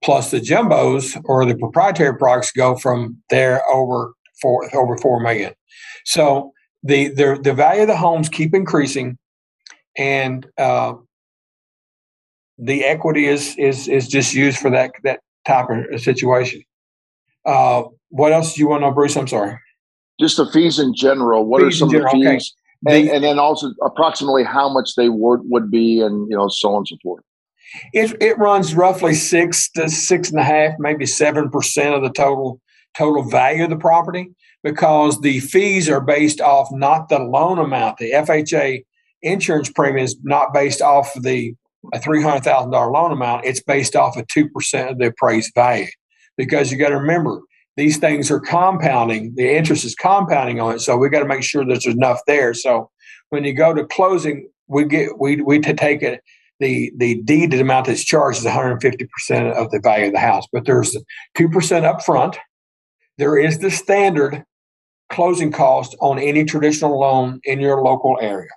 plus 0.04 0.30
the 0.30 0.40
jumbos 0.40 1.20
or 1.24 1.46
the 1.46 1.56
proprietary 1.56 2.16
products 2.16 2.52
go 2.52 2.76
from 2.76 3.16
there 3.30 3.62
over 3.72 4.12
four 4.40 4.68
over 4.76 4.96
four 4.98 5.20
million. 5.20 5.52
So 6.04 6.52
the 6.82 7.08
the, 7.08 7.40
the 7.42 7.54
value 7.54 7.82
of 7.82 7.88
the 7.88 7.96
homes 7.96 8.28
keep 8.28 8.54
increasing, 8.54 9.18
and 9.96 10.46
uh, 10.58 10.94
the 12.58 12.84
equity 12.84 13.26
is 13.26 13.56
is 13.58 13.88
is 13.88 14.06
just 14.06 14.34
used 14.34 14.58
for 14.58 14.70
that 14.70 14.92
that 15.02 15.20
type 15.46 15.66
of 15.70 16.00
situation. 16.00 16.62
Uh, 17.46 17.84
what 18.10 18.32
else 18.32 18.54
do 18.54 18.60
you 18.60 18.68
want 18.68 18.82
to 18.82 18.88
know, 18.88 18.94
Bruce? 18.94 19.16
I'm 19.16 19.28
sorry. 19.28 19.58
Just 20.20 20.36
the 20.36 20.46
fees 20.52 20.78
in 20.78 20.94
general. 20.94 21.44
What 21.44 21.62
fees 21.62 21.76
are 21.76 21.78
some 21.78 21.94
of 21.94 22.02
the 22.02 22.08
fees? 22.12 22.24
Okay. 22.86 22.98
And, 22.98 23.08
the, 23.08 23.14
and, 23.14 23.24
then 23.24 23.38
also 23.38 23.72
approximately 23.82 24.44
how 24.44 24.68
much 24.68 24.94
they 24.94 25.08
would 25.08 25.40
would 25.44 25.70
be, 25.70 26.00
and 26.00 26.28
you 26.30 26.36
know, 26.36 26.48
so 26.48 26.70
on 26.70 26.78
and 26.78 26.88
so 26.88 26.96
forth. 27.02 27.24
It 27.92 28.16
it 28.20 28.38
runs 28.38 28.74
roughly 28.74 29.14
six 29.14 29.70
to 29.72 29.88
six 29.88 30.30
and 30.30 30.38
a 30.38 30.44
half, 30.44 30.74
maybe 30.78 31.06
seven 31.06 31.50
percent 31.50 31.94
of 31.94 32.02
the 32.02 32.10
total 32.10 32.60
total 32.96 33.28
value 33.28 33.64
of 33.64 33.70
the 33.70 33.76
property 33.76 34.30
because 34.62 35.20
the 35.20 35.40
fees 35.40 35.88
are 35.88 36.00
based 36.00 36.40
off 36.40 36.68
not 36.72 37.08
the 37.08 37.18
loan 37.18 37.58
amount. 37.58 37.98
The 37.98 38.12
FHA 38.12 38.84
insurance 39.22 39.70
premium 39.70 40.04
is 40.04 40.16
not 40.22 40.54
based 40.54 40.80
off 40.80 41.12
the 41.20 41.54
three 42.02 42.22
hundred 42.22 42.44
thousand 42.44 42.70
dollar 42.70 42.90
loan 42.90 43.12
amount. 43.12 43.44
It's 43.44 43.62
based 43.62 43.96
off 43.96 44.16
of 44.16 44.26
two 44.28 44.48
percent 44.50 44.90
of 44.90 44.98
the 44.98 45.06
appraised 45.06 45.52
value 45.54 45.86
because 46.36 46.70
you 46.70 46.78
got 46.78 46.90
to 46.90 46.98
remember 46.98 47.40
these 47.76 47.98
things 47.98 48.30
are 48.30 48.40
compounding. 48.40 49.34
The 49.34 49.56
interest 49.56 49.84
is 49.84 49.94
compounding 49.94 50.60
on 50.60 50.76
it, 50.76 50.80
so 50.80 50.96
we 50.96 51.08
got 51.08 51.20
to 51.20 51.28
make 51.28 51.42
sure 51.42 51.64
there's 51.64 51.86
enough 51.86 52.20
there. 52.26 52.54
So 52.54 52.90
when 53.30 53.44
you 53.44 53.52
go 53.52 53.74
to 53.74 53.84
closing, 53.84 54.48
we 54.68 54.84
get 54.84 55.18
we 55.18 55.40
we 55.40 55.58
to 55.60 55.74
take 55.74 56.02
it 56.02 56.20
the 56.60 56.92
the 56.96 57.20
deeded 57.22 57.60
amount 57.60 57.86
that's 57.86 58.04
charged 58.04 58.38
is 58.38 58.44
150% 58.44 59.52
of 59.52 59.70
the 59.70 59.80
value 59.82 60.06
of 60.06 60.12
the 60.12 60.18
house. 60.18 60.46
But 60.52 60.66
there's 60.66 60.96
2% 61.36 61.84
up 61.84 62.02
front. 62.02 62.38
There 63.18 63.38
is 63.38 63.58
the 63.58 63.70
standard 63.70 64.44
closing 65.10 65.52
cost 65.52 65.96
on 66.00 66.18
any 66.18 66.44
traditional 66.44 66.98
loan 66.98 67.40
in 67.44 67.60
your 67.60 67.82
local 67.82 68.18
area. 68.20 68.50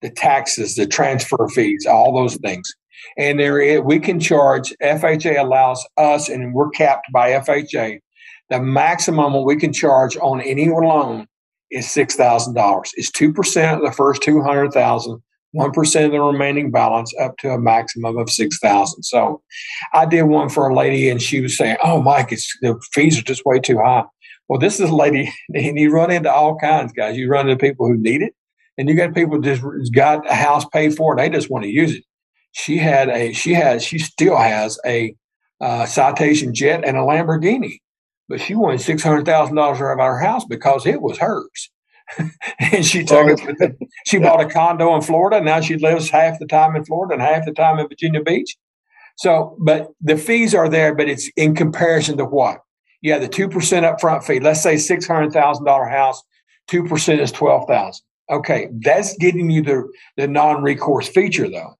The 0.00 0.10
taxes, 0.10 0.74
the 0.74 0.86
transfer 0.86 1.48
fees, 1.48 1.86
all 1.86 2.14
those 2.14 2.36
things. 2.36 2.72
And 3.16 3.38
there 3.38 3.60
is, 3.60 3.80
we 3.80 3.98
can 3.98 4.20
charge, 4.20 4.72
FHA 4.82 5.38
allows 5.38 5.84
us, 5.96 6.28
and 6.28 6.54
we're 6.54 6.70
capped 6.70 7.06
by 7.12 7.30
FHA, 7.30 8.00
The 8.50 8.60
maximum 8.60 9.44
we 9.44 9.56
can 9.56 9.72
charge 9.72 10.16
on 10.16 10.40
any 10.40 10.68
loan 10.68 11.26
is 11.70 11.90
six 11.90 12.14
thousand 12.16 12.54
dollars. 12.54 12.92
It's 12.94 13.10
two 13.10 13.32
percent 13.32 13.78
of 13.78 13.84
the 13.84 13.92
first 13.92 14.22
two 14.22 14.42
hundred 14.42 14.72
thousand, 14.72 15.22
one 15.52 15.70
percent 15.70 16.06
of 16.06 16.12
the 16.12 16.20
remaining 16.20 16.70
balance, 16.70 17.14
up 17.20 17.36
to 17.38 17.50
a 17.50 17.58
maximum 17.58 18.16
of 18.18 18.30
six 18.30 18.58
thousand. 18.58 19.04
So, 19.04 19.42
I 19.94 20.06
did 20.06 20.24
one 20.24 20.48
for 20.48 20.68
a 20.68 20.74
lady, 20.74 21.08
and 21.08 21.22
she 21.22 21.40
was 21.40 21.56
saying, 21.56 21.76
"Oh, 21.82 22.02
Mike, 22.02 22.32
it's 22.32 22.56
the 22.60 22.80
fees 22.92 23.18
are 23.18 23.22
just 23.22 23.44
way 23.44 23.60
too 23.60 23.78
high." 23.78 24.04
Well, 24.48 24.58
this 24.58 24.80
is 24.80 24.90
a 24.90 24.94
lady, 24.94 25.32
and 25.54 25.78
you 25.78 25.90
run 25.90 26.10
into 26.10 26.32
all 26.32 26.56
kinds, 26.58 26.92
guys. 26.92 27.16
You 27.16 27.30
run 27.30 27.48
into 27.48 27.60
people 27.60 27.86
who 27.86 27.96
need 27.96 28.22
it, 28.22 28.34
and 28.76 28.88
you 28.88 28.94
got 28.94 29.14
people 29.14 29.40
just 29.40 29.62
got 29.94 30.28
a 30.30 30.34
house 30.34 30.64
paid 30.66 30.96
for, 30.96 31.12
and 31.12 31.20
they 31.20 31.34
just 31.34 31.50
want 31.50 31.64
to 31.64 31.70
use 31.70 31.94
it. 31.94 32.04
She 32.52 32.76
had 32.76 33.08
a, 33.08 33.32
she 33.32 33.54
has, 33.54 33.82
she 33.82 33.98
still 33.98 34.36
has 34.36 34.78
a 34.84 35.14
uh, 35.60 35.86
citation 35.86 36.52
jet 36.52 36.84
and 36.84 36.96
a 36.96 37.00
Lamborghini, 37.00 37.78
but 38.28 38.40
she 38.40 38.54
wanted 38.54 38.80
six 38.80 39.02
hundred 39.02 39.24
thousand 39.24 39.56
dollars 39.56 39.80
out 39.80 39.92
of 39.92 40.00
our 40.00 40.18
house 40.18 40.44
because 40.44 40.86
it 40.86 41.00
was 41.00 41.18
hers. 41.18 41.70
and 42.72 42.84
she 42.84 43.04
took 43.04 43.26
it. 43.28 43.76
She 44.06 44.18
bought 44.18 44.40
a 44.40 44.48
condo 44.48 44.94
in 44.94 45.02
Florida. 45.02 45.40
Now 45.40 45.60
she 45.60 45.76
lives 45.76 46.10
half 46.10 46.38
the 46.38 46.46
time 46.46 46.76
in 46.76 46.84
Florida 46.84 47.14
and 47.14 47.22
half 47.22 47.44
the 47.44 47.52
time 47.52 47.78
in 47.78 47.88
Virginia 47.88 48.22
Beach. 48.22 48.56
So, 49.16 49.56
but 49.60 49.88
the 50.00 50.16
fees 50.16 50.54
are 50.54 50.68
there, 50.68 50.94
but 50.94 51.08
it's 51.08 51.30
in 51.36 51.54
comparison 51.54 52.16
to 52.18 52.24
what? 52.24 52.60
Yeah, 53.02 53.18
the 53.18 53.28
two 53.28 53.48
percent 53.48 53.84
upfront 53.84 54.24
fee. 54.24 54.40
Let's 54.40 54.62
say 54.62 54.76
six 54.76 55.06
hundred 55.06 55.32
thousand 55.32 55.64
dollar 55.64 55.86
house, 55.86 56.22
two 56.68 56.84
percent 56.84 57.20
is 57.20 57.32
twelve 57.32 57.66
thousand. 57.68 58.04
Okay, 58.30 58.68
that's 58.80 59.16
getting 59.18 59.50
you 59.50 59.62
the 59.62 59.88
the 60.16 60.28
non-recourse 60.28 61.08
feature 61.08 61.48
though. 61.48 61.74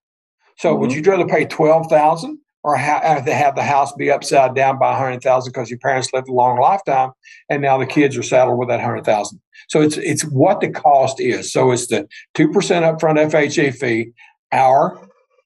So 0.57 0.71
mm-hmm. 0.71 0.81
would 0.81 0.93
you 0.93 1.01
rather 1.01 1.25
pay 1.25 1.45
twelve 1.45 1.87
thousand 1.87 2.39
or 2.63 2.75
have 2.77 3.03
uh, 3.03 3.21
to 3.21 3.33
have 3.33 3.55
the 3.55 3.63
house 3.63 3.91
be 3.93 4.09
upside 4.09 4.55
down 4.55 4.79
by 4.79 4.93
a 4.93 4.97
hundred 4.97 5.21
thousand 5.21 5.51
because 5.51 5.69
your 5.69 5.79
parents 5.79 6.11
lived 6.13 6.29
a 6.29 6.33
long 6.33 6.59
lifetime 6.59 7.11
and 7.49 7.61
now 7.61 7.77
the 7.77 7.85
kids 7.85 8.17
are 8.17 8.23
saddled 8.23 8.57
with 8.57 8.69
that 8.69 8.81
hundred 8.81 9.05
thousand? 9.05 9.41
So 9.69 9.81
it's 9.81 9.97
it's 9.97 10.23
what 10.23 10.61
the 10.61 10.69
cost 10.69 11.19
is. 11.19 11.51
So 11.51 11.71
it's 11.71 11.87
the 11.87 12.07
two 12.33 12.51
percent 12.51 12.85
upfront 12.85 13.31
FHA 13.31 13.75
fee, 13.75 14.11
our 14.51 14.97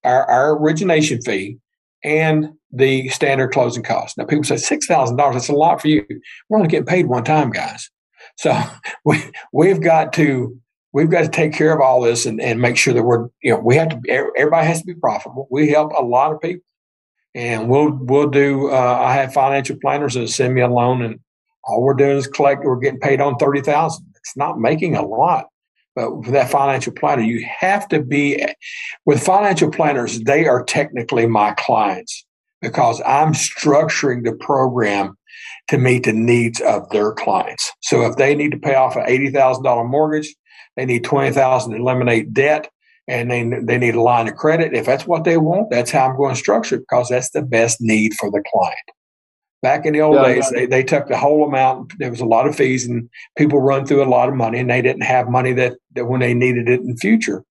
our, 0.03 0.29
our 0.29 0.57
origination 0.57 1.21
fee, 1.21 1.57
and 2.03 2.53
the 2.71 3.09
standard 3.09 3.51
closing 3.51 3.83
cost. 3.83 4.17
Now 4.17 4.25
people 4.25 4.43
say 4.43 4.57
six 4.57 4.85
thousand 4.85 5.17
dollars. 5.17 5.35
That's 5.35 5.49
a 5.49 5.53
lot 5.53 5.81
for 5.81 5.87
you. 5.87 6.05
We're 6.49 6.57
only 6.57 6.69
getting 6.69 6.85
paid 6.85 7.07
one 7.07 7.23
time, 7.23 7.49
guys. 7.49 7.89
So 8.37 8.59
we 9.05 9.23
we've 9.51 9.81
got 9.81 10.13
to 10.13 10.55
we've 10.93 11.09
got 11.09 11.21
to 11.21 11.29
take 11.29 11.53
care 11.53 11.73
of 11.73 11.81
all 11.81 12.01
this 12.01 12.25
and, 12.25 12.39
and 12.41 12.61
make 12.61 12.77
sure 12.77 12.93
that 12.93 13.03
we're 13.03 13.27
you 13.41 13.51
know 13.51 13.59
we 13.59 13.75
have 13.75 13.89
to 13.89 14.31
everybody 14.35 14.67
has 14.67 14.79
to 14.79 14.85
be 14.85 14.95
profitable 14.95 15.47
we 15.51 15.69
help 15.69 15.91
a 15.91 16.03
lot 16.03 16.33
of 16.33 16.41
people 16.41 16.63
and 17.37 17.69
we'll 17.69 17.91
we'll 17.91 18.29
do 18.29 18.69
uh, 18.69 18.99
i 19.01 19.13
have 19.13 19.31
financial 19.31 19.77
planners 19.79 20.15
that 20.15 20.27
send 20.27 20.53
me 20.53 20.61
a 20.61 20.67
loan 20.67 21.01
and 21.01 21.19
all 21.63 21.81
we're 21.81 21.93
doing 21.93 22.17
is 22.17 22.27
collect 22.27 22.63
we're 22.63 22.75
getting 22.77 22.99
paid 22.99 23.21
on 23.21 23.37
30000 23.37 24.05
it's 24.15 24.35
not 24.35 24.59
making 24.59 24.95
a 24.95 25.05
lot 25.05 25.45
but 25.95 26.17
with 26.17 26.31
that 26.31 26.49
financial 26.49 26.91
planner 26.91 27.21
you 27.21 27.45
have 27.45 27.87
to 27.87 28.01
be 28.01 28.43
with 29.05 29.23
financial 29.23 29.71
planners 29.71 30.19
they 30.21 30.47
are 30.47 30.63
technically 30.63 31.27
my 31.27 31.51
clients 31.51 32.25
because 32.61 33.01
i'm 33.05 33.33
structuring 33.33 34.23
the 34.23 34.33
program 34.33 35.15
to 35.67 35.77
meet 35.77 36.03
the 36.05 36.13
needs 36.13 36.61
of 36.61 36.89
their 36.89 37.11
clients. 37.11 37.71
So 37.81 38.05
if 38.05 38.15
they 38.15 38.35
need 38.35 38.51
to 38.51 38.57
pay 38.57 38.75
off 38.75 38.95
an 38.95 39.05
$80000 39.05 39.89
mortgage 39.89 40.33
they 40.77 40.85
need 40.85 41.03
20000 41.03 41.71
to 41.71 41.77
eliminate 41.77 42.33
debt 42.33 42.69
and 43.07 43.31
they, 43.31 43.43
they 43.63 43.77
need 43.77 43.95
a 43.95 44.01
line 44.01 44.27
of 44.27 44.35
credit. 44.35 44.73
If 44.73 44.85
that's 44.85 45.07
what 45.07 45.23
they 45.23 45.37
want, 45.37 45.69
that's 45.69 45.91
how 45.91 46.09
I'm 46.09 46.17
going 46.17 46.33
to 46.33 46.39
structure 46.39 46.75
it 46.75 46.85
because 46.89 47.09
that's 47.09 47.31
the 47.31 47.41
best 47.41 47.79
need 47.79 48.13
for 48.15 48.29
the 48.29 48.43
client. 48.51 48.75
Back 49.63 49.85
in 49.85 49.93
the 49.93 50.01
old 50.01 50.15
yeah, 50.15 50.25
days, 50.25 50.51
yeah. 50.51 50.59
They, 50.59 50.65
they 50.67 50.83
took 50.83 51.07
the 51.07 51.17
whole 51.17 51.47
amount. 51.47 51.93
There 51.97 52.11
was 52.11 52.19
a 52.19 52.25
lot 52.25 52.47
of 52.47 52.55
fees, 52.55 52.85
and 52.85 53.09
people 53.37 53.59
run 53.59 53.85
through 53.85 54.03
a 54.03 54.05
lot 54.05 54.29
of 54.29 54.35
money, 54.35 54.59
and 54.59 54.69
they 54.69 54.81
didn't 54.81 55.01
have 55.01 55.29
money 55.29 55.53
that, 55.53 55.77
that 55.95 56.05
when 56.05 56.19
they 56.19 56.33
needed 56.33 56.69
it 56.69 56.81
in 56.81 56.87
the 56.87 56.97
future. 56.97 57.43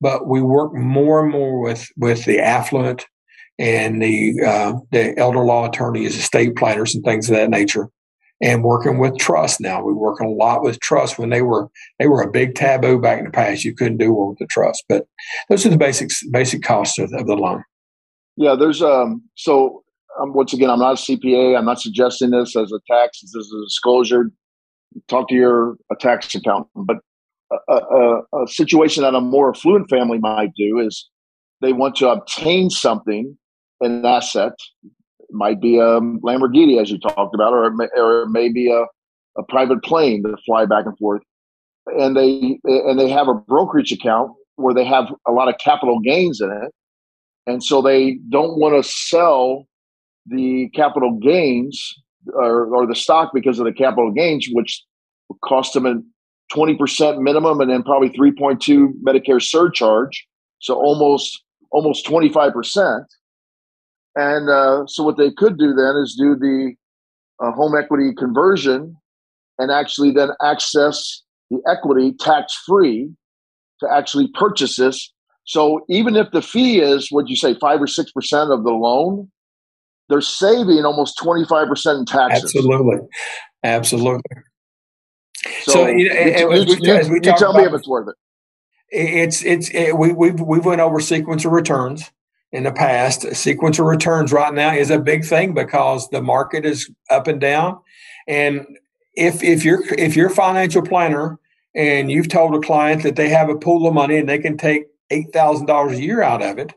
But 0.00 0.26
we 0.26 0.40
work 0.40 0.72
more 0.74 1.22
and 1.22 1.30
more 1.30 1.60
with 1.60 1.86
with 1.98 2.24
the 2.24 2.38
affluent 2.38 3.04
and 3.58 4.00
the 4.00 4.40
uh, 4.44 4.72
the 4.90 5.18
elder 5.18 5.44
law 5.44 5.68
attorneys, 5.68 6.16
estate 6.16 6.56
planners, 6.56 6.94
and 6.94 7.04
things 7.04 7.28
of 7.28 7.36
that 7.36 7.50
nature 7.50 7.90
and 8.40 8.64
working 8.64 8.98
with 8.98 9.18
trust 9.18 9.60
now. 9.60 9.82
We 9.82 9.92
work 9.92 10.20
a 10.20 10.28
lot 10.28 10.62
with 10.62 10.80
trust 10.80 11.18
when 11.18 11.30
they 11.30 11.42
were 11.42 11.68
they 11.98 12.06
were 12.06 12.22
a 12.22 12.30
big 12.30 12.54
taboo 12.54 13.00
back 13.00 13.18
in 13.18 13.24
the 13.24 13.30
past. 13.30 13.64
You 13.64 13.74
couldn't 13.74 13.98
do 13.98 14.12
one 14.12 14.30
with 14.30 14.38
the 14.38 14.46
trust, 14.46 14.84
but 14.88 15.06
those 15.48 15.66
are 15.66 15.70
the 15.70 15.78
basics 15.78 16.26
basic 16.28 16.62
costs 16.62 16.98
of, 16.98 17.12
of 17.12 17.26
the 17.26 17.36
loan. 17.36 17.62
Yeah, 18.36 18.54
there's 18.54 18.82
um 18.82 19.22
so 19.34 19.82
um, 20.20 20.32
once 20.32 20.52
again, 20.52 20.70
I'm 20.70 20.78
not 20.78 20.98
a 20.98 21.02
CPA. 21.02 21.56
I'm 21.56 21.64
not 21.64 21.80
suggesting 21.80 22.30
this 22.30 22.56
as 22.56 22.72
a 22.72 22.80
tax. 22.90 23.20
This 23.20 23.34
is 23.34 23.52
a 23.52 23.64
disclosure. 23.64 24.30
Talk 25.08 25.28
to 25.28 25.34
your 25.34 25.76
a 25.90 25.96
tax 25.96 26.34
accountant. 26.34 26.68
But 26.74 26.96
a, 27.68 27.74
a, 27.74 28.20
a 28.42 28.48
situation 28.48 29.02
that 29.02 29.14
a 29.14 29.20
more 29.20 29.50
affluent 29.50 29.88
family 29.90 30.18
might 30.18 30.52
do 30.56 30.78
is 30.78 31.08
they 31.60 31.72
want 31.72 31.96
to 31.96 32.08
obtain 32.08 32.70
something, 32.70 33.36
an 33.80 34.04
asset, 34.04 34.52
might 35.32 35.60
be 35.60 35.76
a 35.76 36.00
Lamborghini, 36.00 36.80
as 36.80 36.90
you 36.90 36.98
talked 36.98 37.34
about, 37.34 37.52
or 37.52 37.72
or 37.96 38.26
maybe 38.28 38.70
a, 38.70 38.84
a 39.38 39.42
private 39.48 39.82
plane 39.82 40.22
to 40.24 40.36
fly 40.44 40.66
back 40.66 40.86
and 40.86 40.96
forth. 40.98 41.22
And 41.86 42.16
they 42.16 42.58
and 42.64 42.98
they 42.98 43.08
have 43.08 43.28
a 43.28 43.34
brokerage 43.34 43.92
account 43.92 44.32
where 44.56 44.74
they 44.74 44.84
have 44.84 45.06
a 45.26 45.32
lot 45.32 45.48
of 45.48 45.54
capital 45.62 46.00
gains 46.00 46.40
in 46.40 46.50
it, 46.50 46.72
and 47.46 47.62
so 47.62 47.82
they 47.82 48.18
don't 48.28 48.58
want 48.58 48.82
to 48.82 48.88
sell 48.88 49.66
the 50.26 50.68
capital 50.74 51.18
gains 51.18 51.94
or, 52.34 52.66
or 52.74 52.86
the 52.86 52.94
stock 52.94 53.30
because 53.32 53.58
of 53.58 53.64
the 53.64 53.72
capital 53.72 54.10
gains, 54.12 54.46
which 54.52 54.84
cost 55.44 55.72
them 55.72 55.86
a 55.86 55.94
20% 56.54 57.20
minimum 57.20 57.60
and 57.60 57.70
then 57.70 57.82
probably 57.82 58.10
3.2 58.10 58.92
Medicare 59.06 59.42
surcharge. 59.42 60.26
So 60.58 60.74
almost 60.74 61.42
almost 61.70 62.06
25%. 62.06 63.04
And 64.16 64.48
uh, 64.48 64.86
so, 64.86 65.04
what 65.04 65.16
they 65.16 65.30
could 65.30 65.58
do 65.58 65.72
then 65.72 65.96
is 65.96 66.16
do 66.18 66.36
the 66.36 66.74
uh, 67.40 67.52
home 67.52 67.76
equity 67.76 68.12
conversion 68.16 68.96
and 69.58 69.70
actually 69.70 70.10
then 70.10 70.30
access 70.42 71.22
the 71.50 71.60
equity 71.70 72.14
tax 72.18 72.54
free 72.66 73.10
to 73.80 73.88
actually 73.90 74.28
purchase 74.34 74.76
this. 74.76 75.12
So, 75.44 75.84
even 75.88 76.16
if 76.16 76.30
the 76.32 76.42
fee 76.42 76.80
is, 76.80 77.08
what 77.10 77.28
you 77.28 77.36
say, 77.36 77.54
five 77.54 77.80
or 77.80 77.86
6% 77.86 78.06
of 78.52 78.64
the 78.64 78.70
loan, 78.70 79.30
they're 80.08 80.20
saving 80.20 80.84
almost 80.84 81.18
25% 81.18 81.98
in 81.98 82.04
taxes. 82.04 82.44
Absolutely. 82.44 82.98
Absolutely. 83.62 84.22
So, 85.62 85.72
so 85.72 85.86
you, 85.86 86.12
you, 86.12 86.76
you, 86.80 87.14
you 87.14 87.20
tell 87.20 87.50
about, 87.50 87.60
me 87.60 87.64
if 87.64 87.72
it's 87.72 87.88
worth 87.88 88.08
it. 88.08 88.14
It's, 88.90 89.44
it's, 89.44 89.70
it, 89.70 89.96
we, 89.96 90.12
we've, 90.12 90.40
we've 90.40 90.64
went 90.64 90.80
over 90.80 91.00
sequence 91.00 91.44
of 91.44 91.52
returns 91.52 92.10
in 92.52 92.64
the 92.64 92.72
past. 92.72 93.34
Sequential 93.34 93.86
returns 93.86 94.32
right 94.32 94.52
now 94.52 94.74
is 94.74 94.90
a 94.90 94.98
big 94.98 95.24
thing 95.24 95.54
because 95.54 96.08
the 96.10 96.22
market 96.22 96.64
is 96.64 96.90
up 97.08 97.26
and 97.26 97.40
down. 97.40 97.78
And 98.26 98.66
if 99.14 99.42
if 99.42 99.64
you're 99.64 99.82
if 99.94 100.16
you're 100.16 100.28
a 100.28 100.34
financial 100.34 100.82
planner 100.82 101.38
and 101.74 102.10
you've 102.10 102.28
told 102.28 102.54
a 102.54 102.60
client 102.60 103.02
that 103.02 103.16
they 103.16 103.28
have 103.28 103.48
a 103.48 103.56
pool 103.56 103.86
of 103.86 103.94
money 103.94 104.16
and 104.16 104.28
they 104.28 104.38
can 104.38 104.56
take 104.56 104.86
eight 105.10 105.32
thousand 105.32 105.66
dollars 105.66 105.98
a 105.98 106.02
year 106.02 106.22
out 106.22 106.42
of 106.42 106.58
it, 106.58 106.72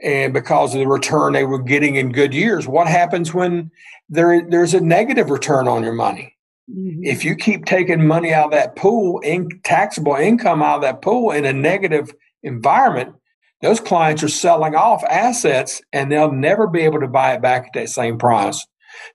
and 0.00 0.32
because 0.32 0.74
of 0.74 0.80
the 0.80 0.86
return 0.86 1.32
they 1.32 1.44
were 1.44 1.62
getting 1.62 1.96
in 1.96 2.12
good 2.12 2.34
years, 2.34 2.66
what 2.66 2.86
happens 2.86 3.34
when 3.34 3.70
there 4.08 4.48
there's 4.48 4.74
a 4.74 4.80
negative 4.80 5.30
return 5.30 5.68
on 5.68 5.82
your 5.82 5.92
money? 5.92 6.36
Mm-hmm. 6.70 7.04
If 7.04 7.24
you 7.24 7.34
keep 7.34 7.64
taking 7.64 8.06
money 8.06 8.32
out 8.32 8.46
of 8.46 8.50
that 8.52 8.76
pool, 8.76 9.18
in, 9.20 9.48
taxable 9.64 10.14
income 10.14 10.62
out 10.62 10.76
of 10.76 10.82
that 10.82 11.02
pool 11.02 11.32
in 11.32 11.44
a 11.44 11.52
negative 11.52 12.12
environment, 12.42 13.14
those 13.62 13.80
clients 13.80 14.22
are 14.22 14.28
selling 14.28 14.74
off 14.74 15.04
assets 15.04 15.82
and 15.92 16.10
they'll 16.10 16.32
never 16.32 16.66
be 16.66 16.80
able 16.80 17.00
to 17.00 17.08
buy 17.08 17.34
it 17.34 17.42
back 17.42 17.66
at 17.66 17.72
that 17.74 17.88
same 17.88 18.18
price. 18.18 18.66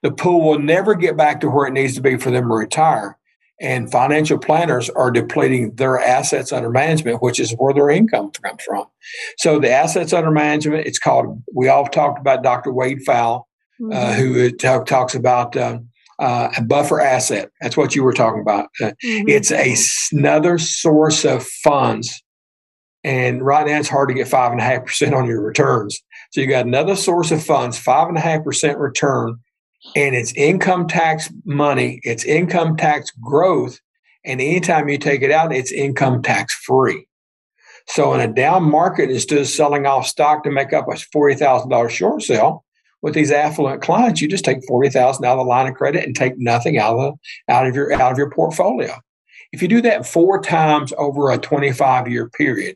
The 0.03 0.11
pool 0.11 0.41
will 0.41 0.59
never 0.59 0.95
get 0.95 1.17
back 1.17 1.41
to 1.41 1.49
where 1.49 1.67
it 1.67 1.73
needs 1.73 1.95
to 1.95 2.01
be 2.01 2.17
for 2.17 2.31
them 2.31 2.47
to 2.47 2.55
retire. 2.55 3.17
And 3.61 3.89
financial 3.89 4.37
planners 4.37 4.89
are 4.89 5.11
depleting 5.11 5.75
their 5.75 5.97
assets 5.99 6.51
under 6.51 6.69
management, 6.69 7.21
which 7.21 7.39
is 7.39 7.53
where 7.53 7.73
their 7.73 7.89
income 7.89 8.31
comes 8.31 8.63
from. 8.63 8.85
So 9.37 9.59
the 9.59 9.71
assets 9.71 10.11
under 10.11 10.31
management, 10.31 10.85
it's 10.85 10.99
called, 10.99 11.41
we 11.53 11.69
all 11.69 11.87
talked 11.87 12.19
about 12.19 12.43
Dr. 12.43 12.73
Wade 12.73 12.99
Pfau, 13.07 13.39
uh, 13.39 13.83
mm-hmm. 13.83 13.91
uh, 13.93 14.13
who 14.13 14.51
t- 14.51 14.57
talks 14.85 15.15
about 15.15 15.55
um, 15.55 15.87
uh, 16.19 16.49
a 16.57 16.61
buffer 16.61 16.99
asset. 16.99 17.49
That's 17.61 17.77
what 17.77 17.95
you 17.95 18.03
were 18.03 18.13
talking 18.13 18.41
about. 18.41 18.69
Uh, 18.81 18.91
mm-hmm. 19.03 19.29
It's 19.29 19.51
a, 19.51 19.75
another 20.11 20.57
source 20.57 21.23
of 21.23 21.45
funds 21.45 22.21
and 23.05 23.45
right 23.45 23.67
now, 23.67 23.77
it's 23.77 23.87
hard 23.87 24.09
to 24.09 24.15
get 24.15 24.27
five 24.27 24.51
and 24.51 24.59
a 24.59 24.63
half 24.63 24.83
percent 24.83 25.13
on 25.13 25.27
your 25.27 25.39
returns. 25.39 26.01
So 26.31 26.41
you 26.41 26.47
got 26.47 26.65
another 26.65 26.95
source 26.95 27.29
of 27.29 27.43
funds, 27.43 27.77
five 27.77 28.07
and 28.07 28.17
a 28.17 28.21
half 28.21 28.43
percent 28.43 28.79
return, 28.79 29.37
and 29.95 30.15
it's 30.15 30.33
income 30.33 30.87
tax 30.87 31.31
money, 31.45 31.99
it's 32.01 32.25
income 32.25 32.75
tax 32.75 33.11
growth. 33.21 33.79
And 34.25 34.41
anytime 34.41 34.89
you 34.89 34.97
take 34.97 35.21
it 35.21 35.29
out, 35.29 35.53
it's 35.53 35.71
income 35.71 36.23
tax 36.23 36.55
free. 36.65 37.07
So 37.87 38.11
in 38.15 38.21
a 38.21 38.33
down 38.33 38.63
market, 38.63 39.11
instead 39.11 39.37
of 39.37 39.45
selling 39.45 39.85
off 39.85 40.07
stock 40.07 40.43
to 40.43 40.49
make 40.49 40.73
up 40.73 40.87
a 40.87 40.93
$40,000 40.93 41.89
short 41.91 42.23
sale, 42.23 42.65
with 43.03 43.13
these 43.13 43.29
affluent 43.29 43.83
clients, 43.83 44.19
you 44.19 44.27
just 44.27 44.45
take 44.45 44.65
forty 44.67 44.89
thousand 44.89 45.25
out 45.25 45.33
of 45.37 45.45
the 45.45 45.49
line 45.49 45.67
of 45.67 45.75
credit 45.75 46.03
and 46.03 46.15
take 46.15 46.39
nothing 46.39 46.79
out 46.79 46.97
of 46.97 47.19
out 47.47 47.67
of 47.67 47.75
your 47.75 47.93
out 47.93 48.11
of 48.11 48.17
your 48.17 48.31
portfolio. 48.31 48.95
If 49.51 49.61
you 49.61 49.67
do 49.67 49.79
that 49.83 50.07
four 50.07 50.41
times 50.41 50.91
over 50.97 51.29
a 51.29 51.37
25 51.37 52.07
year 52.07 52.29
period, 52.29 52.75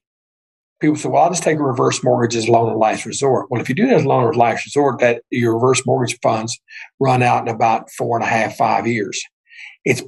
people 0.79 0.95
say, 0.95 1.09
well, 1.09 1.23
I'll 1.23 1.29
just 1.29 1.43
take 1.43 1.59
a 1.59 1.63
reverse 1.63 2.03
mortgage 2.03 2.35
as 2.35 2.47
a 2.47 2.51
loan 2.51 2.71
of 2.71 2.77
last 2.77 3.05
resort. 3.05 3.49
Well, 3.49 3.61
if 3.61 3.69
you 3.69 3.75
do 3.75 3.87
that 3.87 3.97
as 3.97 4.05
a 4.05 4.07
loan 4.07 4.27
of 4.27 4.35
last 4.35 4.65
resort, 4.65 4.99
that 4.99 5.23
your 5.29 5.55
reverse 5.55 5.85
mortgage 5.85 6.17
funds 6.21 6.57
run 6.99 7.21
out 7.21 7.47
in 7.47 7.53
about 7.53 7.91
four 7.91 8.17
and 8.17 8.23
a 8.23 8.29
half, 8.29 8.55
five 8.55 8.87
years. 8.87 9.21
It's 9.85 10.01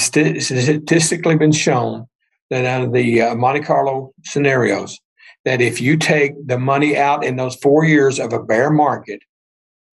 statistically 0.00 1.36
been 1.36 1.52
shown 1.52 2.06
that 2.50 2.64
out 2.64 2.82
of 2.82 2.92
the 2.92 3.22
uh, 3.22 3.34
Monte 3.34 3.62
Carlo 3.62 4.12
scenarios, 4.24 4.98
that 5.44 5.60
if 5.60 5.80
you 5.80 5.96
take 5.96 6.32
the 6.46 6.58
money 6.58 6.96
out 6.96 7.24
in 7.24 7.36
those 7.36 7.56
four 7.56 7.84
years 7.84 8.20
of 8.20 8.32
a 8.32 8.42
bear 8.42 8.70
market 8.70 9.20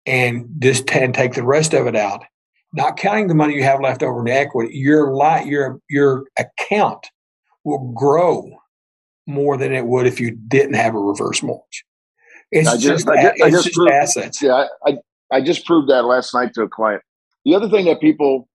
and 0.06 0.48
just 0.60 0.90
and 0.92 1.14
take 1.14 1.34
the 1.34 1.44
rest 1.44 1.74
of 1.74 1.88
it 1.88 1.96
out, 1.96 2.24
not 2.74 2.98
counting 2.98 3.28
the 3.28 3.36
money 3.36 3.56
you 3.56 3.64
have 3.64 3.82
left 3.82 4.04
over 4.04 4.22
in 4.22 4.28
equity, 4.28 4.78
your 4.78 5.16
li- 5.16 5.46
your 5.46 5.80
your 5.90 6.26
account 6.38 7.08
will 7.64 7.92
grow 7.94 8.52
more 9.28 9.58
than 9.58 9.74
it 9.74 9.86
would 9.86 10.08
if 10.08 10.20
you 10.20 10.32
didn't 10.32 10.76
have 10.76 10.96
a 10.96 11.00
reverse 11.00 11.42
mortgage. 11.42 11.84
It's 12.52 12.68
I 12.68 12.78
just, 12.78 13.06
just, 13.06 13.10
I 13.10 13.22
just, 13.22 13.44
I 13.44 13.50
just, 13.50 13.64
just 13.66 13.76
proved, 13.76 13.92
assets. 13.92 14.42
Yeah, 14.42 14.66
I, 14.86 14.98
I 15.32 15.42
just 15.42 15.66
proved 15.66 15.90
that 15.90 16.04
last 16.06 16.34
night 16.34 16.54
to 16.54 16.62
a 16.62 16.70
client. 16.70 17.02
The 17.44 17.56
other 17.56 17.70
thing 17.70 17.86
that 17.86 18.00
people, 18.00 18.48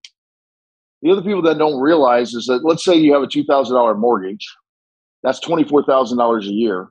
the 1.01 1.11
other 1.11 1.21
people 1.21 1.41
that 1.43 1.57
don't 1.57 1.79
realize 1.79 2.33
is 2.33 2.45
that 2.45 2.63
let's 2.63 2.83
say 2.83 2.95
you 2.95 3.13
have 3.13 3.21
a 3.21 3.27
two 3.27 3.43
thousand 3.43 3.75
dollar 3.75 3.95
mortgage, 3.95 4.47
that's 5.23 5.39
twenty 5.39 5.63
four 5.63 5.83
thousand 5.83 6.17
dollars 6.17 6.47
a 6.47 6.51
year. 6.51 6.89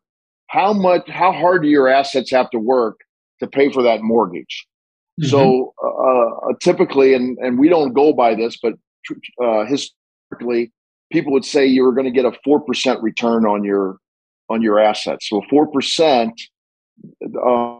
How 0.48 0.72
much? 0.72 1.08
How 1.08 1.32
hard 1.32 1.62
do 1.62 1.68
your 1.68 1.88
assets 1.88 2.30
have 2.32 2.50
to 2.50 2.58
work 2.58 3.00
to 3.40 3.46
pay 3.46 3.72
for 3.72 3.82
that 3.82 4.02
mortgage? 4.02 4.66
Mm-hmm. 5.20 5.30
So 5.30 5.74
uh, 5.82 6.50
uh, 6.50 6.52
typically, 6.60 7.14
and 7.14 7.38
and 7.38 7.58
we 7.58 7.68
don't 7.68 7.92
go 7.92 8.12
by 8.12 8.34
this, 8.34 8.58
but 8.62 8.74
uh, 9.42 9.64
historically, 9.64 10.72
people 11.10 11.32
would 11.32 11.44
say 11.44 11.66
you 11.66 11.82
were 11.84 11.92
going 11.92 12.06
to 12.06 12.10
get 12.10 12.24
a 12.24 12.32
four 12.44 12.60
percent 12.60 13.02
return 13.02 13.46
on 13.46 13.64
your 13.64 13.98
on 14.48 14.62
your 14.62 14.78
assets. 14.78 15.28
So 15.28 15.42
four 15.50 15.66
percent 15.66 16.40
uh, 17.24 17.78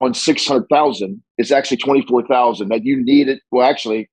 on 0.00 0.14
six 0.14 0.46
hundred 0.46 0.68
thousand 0.68 1.22
is 1.38 1.52
actually 1.52 1.78
twenty 1.78 2.04
four 2.06 2.26
thousand 2.26 2.68
that 2.68 2.84
you 2.84 3.02
need 3.02 3.28
it. 3.28 3.40
Well, 3.50 3.68
actually, 3.68 4.10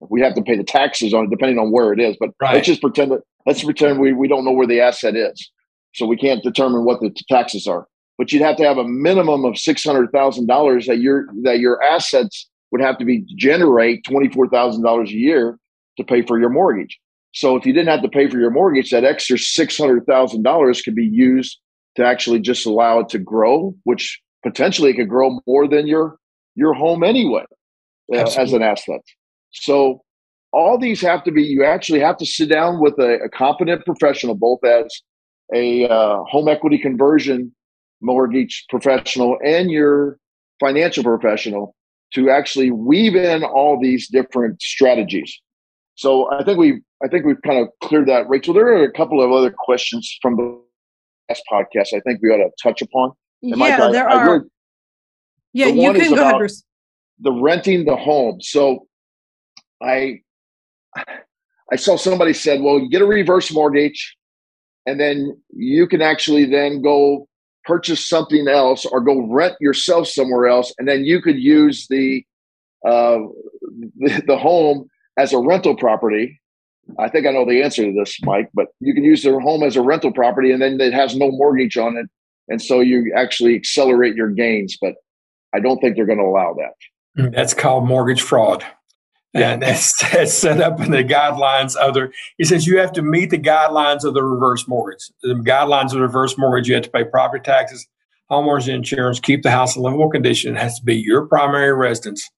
we 0.00 0.20
have 0.20 0.34
to 0.34 0.42
pay 0.42 0.56
the 0.56 0.64
taxes 0.64 1.14
on 1.14 1.24
it 1.24 1.30
depending 1.30 1.58
on 1.58 1.70
where 1.70 1.92
it 1.92 2.00
is. 2.00 2.16
But 2.18 2.30
right. 2.40 2.54
let's 2.54 2.66
just 2.66 2.80
pretend 2.80 3.12
that 3.12 3.20
let's 3.46 3.64
pretend 3.64 3.98
we, 3.98 4.12
we 4.12 4.28
don't 4.28 4.44
know 4.44 4.52
where 4.52 4.66
the 4.66 4.80
asset 4.80 5.16
is, 5.16 5.50
so 5.94 6.06
we 6.06 6.16
can't 6.16 6.42
determine 6.42 6.84
what 6.84 7.00
the 7.00 7.14
taxes 7.28 7.66
are 7.66 7.86
but 8.18 8.32
you'd 8.32 8.42
have 8.42 8.56
to 8.56 8.64
have 8.64 8.78
a 8.78 8.86
minimum 8.86 9.44
of 9.44 9.58
six 9.58 9.84
hundred 9.84 10.10
thousand 10.12 10.46
dollars 10.46 10.86
that 10.86 10.98
your 10.98 11.26
that 11.42 11.58
your 11.58 11.82
assets 11.82 12.48
would 12.70 12.80
have 12.80 12.98
to 12.98 13.04
be 13.04 13.24
generate 13.36 14.04
twenty 14.04 14.28
four 14.28 14.48
thousand 14.48 14.82
dollars 14.82 15.10
a 15.10 15.14
year 15.14 15.58
to 15.96 16.04
pay 16.04 16.22
for 16.22 16.38
your 16.38 16.50
mortgage. 16.50 16.98
So 17.34 17.56
if 17.56 17.66
you 17.66 17.72
didn't 17.72 17.88
have 17.88 18.02
to 18.02 18.08
pay 18.08 18.28
for 18.28 18.38
your 18.38 18.50
mortgage, 18.50 18.90
that 18.90 19.04
extra 19.04 19.38
six 19.38 19.76
hundred 19.76 20.06
thousand 20.06 20.42
dollars 20.44 20.82
could 20.82 20.94
be 20.94 21.06
used 21.06 21.58
to 21.96 22.04
actually 22.04 22.40
just 22.40 22.64
allow 22.64 23.00
it 23.00 23.08
to 23.10 23.18
grow, 23.18 23.74
which 23.84 24.20
potentially 24.42 24.90
it 24.90 24.94
could 24.94 25.08
grow 25.08 25.40
more 25.46 25.68
than 25.68 25.86
your 25.86 26.16
your 26.54 26.74
home 26.74 27.02
anyway 27.02 27.44
uh, 28.12 28.30
as 28.38 28.52
an 28.52 28.62
asset. 28.62 29.00
So 29.50 30.02
all 30.52 30.78
these 30.78 31.00
have 31.00 31.24
to 31.24 31.32
be 31.32 31.42
you 31.42 31.64
actually 31.64 32.00
have 32.00 32.16
to 32.18 32.26
sit 32.26 32.48
down 32.48 32.80
with 32.80 32.94
a, 32.98 33.24
a 33.24 33.28
competent 33.28 33.84
professional, 33.84 34.36
both 34.36 34.64
as 34.64 34.86
a 35.52 35.88
uh, 35.88 36.22
home 36.24 36.48
equity 36.48 36.78
conversion 36.78 37.52
mortgage 38.00 38.64
professional 38.68 39.38
and 39.44 39.70
your 39.70 40.18
financial 40.60 41.02
professional 41.02 41.74
to 42.12 42.30
actually 42.30 42.70
weave 42.70 43.16
in 43.16 43.42
all 43.42 43.80
these 43.80 44.06
different 44.08 44.62
strategies. 44.62 45.40
So 45.96 46.30
I 46.32 46.42
think 46.42 46.58
we 46.58 46.82
I 47.04 47.08
think 47.08 47.24
we've 47.24 47.40
kind 47.42 47.60
of 47.60 47.68
cleared 47.82 48.08
that. 48.08 48.28
Rachel, 48.28 48.54
there 48.54 48.66
are 48.66 48.84
a 48.84 48.92
couple 48.92 49.22
of 49.22 49.30
other 49.30 49.54
questions 49.56 50.18
from 50.20 50.36
the 50.36 50.60
last 51.28 51.42
podcast 51.50 51.94
I 51.94 52.00
think 52.00 52.20
we 52.22 52.30
ought 52.30 52.38
to 52.38 52.50
touch 52.62 52.82
upon. 52.82 53.12
And 53.42 53.50
yeah, 53.50 53.56
Mike, 53.56 53.92
there 53.92 54.08
I, 54.08 54.14
are. 54.14 54.36
I 54.36 54.40
yeah, 55.52 55.66
you 55.66 55.92
can 55.92 56.14
go 56.14 56.20
ahead, 56.20 56.38
Bruce. 56.38 56.64
The 57.20 57.32
renting 57.32 57.84
the 57.84 57.96
home. 57.96 58.40
So 58.40 58.86
I 59.82 60.20
I 61.72 61.76
saw 61.76 61.96
somebody 61.96 62.32
said, 62.32 62.60
well, 62.60 62.78
you 62.78 62.90
get 62.90 63.02
a 63.02 63.06
reverse 63.06 63.52
mortgage 63.52 64.16
and 64.86 65.00
then 65.00 65.40
you 65.50 65.86
can 65.86 66.02
actually 66.02 66.44
then 66.44 66.82
go 66.82 67.28
purchase 67.64 68.06
something 68.06 68.48
else 68.48 68.84
or 68.84 69.00
go 69.00 69.26
rent 69.28 69.54
yourself 69.60 70.06
somewhere 70.08 70.46
else 70.46 70.74
and 70.78 70.86
then 70.86 71.04
you 71.04 71.22
could 71.22 71.38
use 71.38 71.86
the 71.88 72.24
uh, 72.86 73.18
the, 73.96 74.22
the 74.26 74.36
home 74.36 74.86
as 75.18 75.32
a 75.32 75.38
rental 75.38 75.76
property 75.76 76.40
i 76.98 77.08
think 77.08 77.26
i 77.26 77.30
know 77.30 77.44
the 77.44 77.62
answer 77.62 77.84
to 77.84 77.92
this 77.92 78.18
mike 78.22 78.48
but 78.54 78.68
you 78.80 78.94
can 78.94 79.04
use 79.04 79.22
the 79.22 79.38
home 79.40 79.62
as 79.62 79.76
a 79.76 79.82
rental 79.82 80.12
property 80.12 80.50
and 80.50 80.60
then 80.60 80.80
it 80.80 80.92
has 80.92 81.16
no 81.16 81.30
mortgage 81.30 81.76
on 81.76 81.96
it 81.96 82.06
and 82.48 82.60
so 82.60 82.80
you 82.80 83.12
actually 83.16 83.54
accelerate 83.54 84.14
your 84.14 84.30
gains 84.30 84.76
but 84.80 84.94
i 85.54 85.60
don't 85.60 85.78
think 85.80 85.96
they're 85.96 86.06
going 86.06 86.18
to 86.18 86.24
allow 86.24 86.54
that 86.54 87.22
hmm. 87.22 87.30
that's 87.30 87.54
called 87.54 87.86
mortgage 87.86 88.22
fraud 88.22 88.64
and 89.34 89.62
that's, 89.62 90.00
that's 90.12 90.32
set 90.32 90.60
up 90.60 90.80
in 90.80 90.92
the 90.92 91.04
guidelines 91.04 91.74
of 91.76 91.94
the. 91.94 92.08
He 92.38 92.44
says 92.44 92.66
you 92.66 92.78
have 92.78 92.92
to 92.92 93.02
meet 93.02 93.30
the 93.30 93.38
guidelines 93.38 94.04
of 94.04 94.14
the 94.14 94.22
reverse 94.22 94.68
mortgage. 94.68 95.10
The 95.22 95.34
guidelines 95.34 95.86
of 95.86 95.92
the 95.92 96.02
reverse 96.02 96.38
mortgage, 96.38 96.68
you 96.68 96.74
have 96.74 96.84
to 96.84 96.90
pay 96.90 97.04
property 97.04 97.42
taxes, 97.42 97.86
homeowners 98.30 98.68
insurance, 98.68 99.18
keep 99.18 99.42
the 99.42 99.50
house 99.50 99.76
in 99.76 99.82
livable 99.82 100.08
condition. 100.08 100.56
It 100.56 100.60
has 100.60 100.78
to 100.78 100.84
be 100.84 100.96
your 100.96 101.26
primary 101.26 101.74
residence 101.74 102.30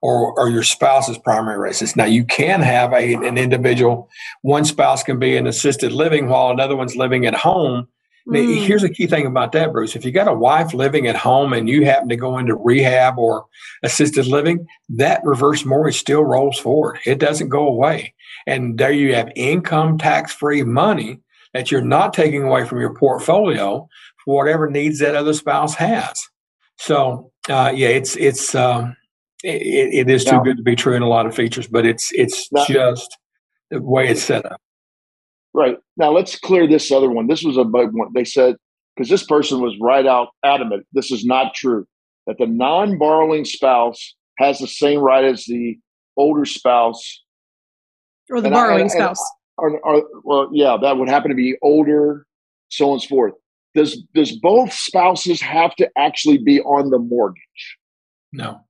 or, 0.00 0.38
or 0.38 0.48
your 0.48 0.62
spouse's 0.62 1.18
primary 1.18 1.58
residence. 1.58 1.96
Now, 1.96 2.04
you 2.04 2.24
can 2.24 2.60
have 2.60 2.92
a, 2.92 3.14
an 3.14 3.36
individual, 3.36 4.08
one 4.42 4.64
spouse 4.64 5.02
can 5.02 5.18
be 5.18 5.36
in 5.36 5.46
assisted 5.46 5.92
living 5.92 6.28
while 6.28 6.50
another 6.50 6.76
one's 6.76 6.96
living 6.96 7.26
at 7.26 7.34
home 7.34 7.88
Mm. 8.28 8.66
Here's 8.66 8.82
a 8.82 8.90
key 8.90 9.06
thing 9.06 9.26
about 9.26 9.52
that, 9.52 9.72
Bruce. 9.72 9.96
If 9.96 10.04
you 10.04 10.12
got 10.12 10.28
a 10.28 10.34
wife 10.34 10.74
living 10.74 11.06
at 11.06 11.16
home 11.16 11.52
and 11.52 11.68
you 11.68 11.84
happen 11.86 12.08
to 12.10 12.16
go 12.16 12.36
into 12.36 12.54
rehab 12.54 13.18
or 13.18 13.46
assisted 13.82 14.26
living, 14.26 14.66
that 14.90 15.22
reverse 15.24 15.64
mortgage 15.64 15.98
still 15.98 16.24
rolls 16.24 16.58
forward. 16.58 16.98
It 17.06 17.18
doesn't 17.18 17.48
go 17.48 17.66
away. 17.66 18.14
And 18.46 18.76
there 18.76 18.92
you 18.92 19.14
have 19.14 19.32
income 19.34 19.96
tax 19.96 20.32
free 20.32 20.62
money 20.62 21.20
that 21.54 21.70
you're 21.70 21.80
not 21.80 22.12
taking 22.12 22.42
away 22.42 22.66
from 22.66 22.80
your 22.80 22.94
portfolio 22.94 23.88
for 24.24 24.36
whatever 24.36 24.68
needs 24.68 24.98
that 24.98 25.14
other 25.14 25.32
spouse 25.32 25.74
has. 25.76 26.28
So, 26.76 27.32
uh, 27.48 27.72
yeah, 27.74 27.88
it's, 27.88 28.14
it's, 28.16 28.54
um, 28.54 28.94
it, 29.44 30.08
it 30.08 30.10
is 30.10 30.24
too 30.24 30.32
now, 30.32 30.42
good 30.42 30.56
to 30.56 30.62
be 30.62 30.76
true 30.76 30.94
in 30.94 31.02
a 31.02 31.08
lot 31.08 31.26
of 31.26 31.34
features, 31.34 31.66
but 31.66 31.86
it's, 31.86 32.10
it's 32.12 32.50
now, 32.52 32.64
just 32.66 33.16
the 33.70 33.80
way 33.80 34.08
it's 34.08 34.22
set 34.22 34.44
up. 34.44 34.60
Right. 35.54 35.76
Now 35.96 36.10
let's 36.12 36.38
clear 36.38 36.66
this 36.66 36.90
other 36.92 37.10
one. 37.10 37.26
This 37.26 37.42
was 37.42 37.56
a 37.56 37.64
big 37.64 37.90
one. 37.92 38.08
They 38.14 38.24
said, 38.24 38.56
because 38.94 39.08
this 39.08 39.24
person 39.24 39.60
was 39.60 39.76
right 39.80 40.06
out 40.06 40.28
adamant, 40.44 40.86
this 40.92 41.10
is 41.10 41.24
not 41.24 41.54
true, 41.54 41.86
that 42.26 42.36
the 42.38 42.46
non 42.46 42.98
borrowing 42.98 43.44
spouse 43.44 44.16
has 44.38 44.58
the 44.58 44.66
same 44.66 45.00
right 45.00 45.24
as 45.24 45.44
the 45.44 45.78
older 46.16 46.44
spouse. 46.44 47.22
Or 48.30 48.40
the 48.40 48.48
and 48.48 48.54
borrowing 48.54 48.84
I, 48.84 48.88
spouse. 48.88 49.20
Or, 49.56 49.78
or, 49.80 50.04
well, 50.22 50.50
yeah, 50.52 50.76
that 50.80 50.96
would 50.96 51.08
happen 51.08 51.30
to 51.30 51.36
be 51.36 51.56
older, 51.62 52.26
so 52.68 52.88
on 52.88 52.92
and 52.94 53.02
so 53.02 53.08
forth. 53.08 53.34
Does, 53.74 54.02
does 54.14 54.32
both 54.32 54.72
spouses 54.72 55.40
have 55.40 55.74
to 55.76 55.88
actually 55.96 56.38
be 56.38 56.60
on 56.60 56.90
the 56.90 56.98
mortgage? 56.98 57.76
No. 58.32 58.60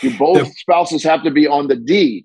Do 0.00 0.16
both 0.16 0.38
the, 0.38 0.52
spouses 0.56 1.02
have 1.04 1.22
to 1.24 1.30
be 1.30 1.46
on 1.46 1.68
the 1.68 1.76
deed? 1.76 2.24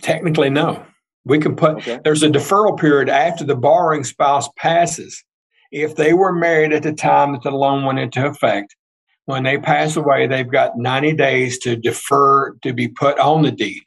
Technically, 0.00 0.50
no. 0.50 0.84
We 1.24 1.38
can 1.38 1.54
put 1.54 1.76
okay. 1.76 2.00
there's 2.02 2.22
a 2.22 2.28
deferral 2.28 2.78
period 2.78 3.08
after 3.08 3.44
the 3.44 3.54
borrowing 3.54 4.04
spouse 4.04 4.48
passes. 4.56 5.22
If 5.70 5.96
they 5.96 6.12
were 6.12 6.32
married 6.32 6.72
at 6.72 6.82
the 6.82 6.92
time 6.92 7.32
that 7.32 7.42
the 7.42 7.50
loan 7.50 7.84
went 7.84 7.98
into 7.98 8.26
effect, 8.26 8.74
when 9.26 9.44
they 9.44 9.58
pass 9.58 9.96
away, 9.96 10.26
they've 10.26 10.50
got 10.50 10.76
90 10.76 11.14
days 11.14 11.58
to 11.60 11.76
defer 11.76 12.54
to 12.62 12.72
be 12.72 12.88
put 12.88 13.18
on 13.18 13.42
the 13.42 13.52
deed. 13.52 13.82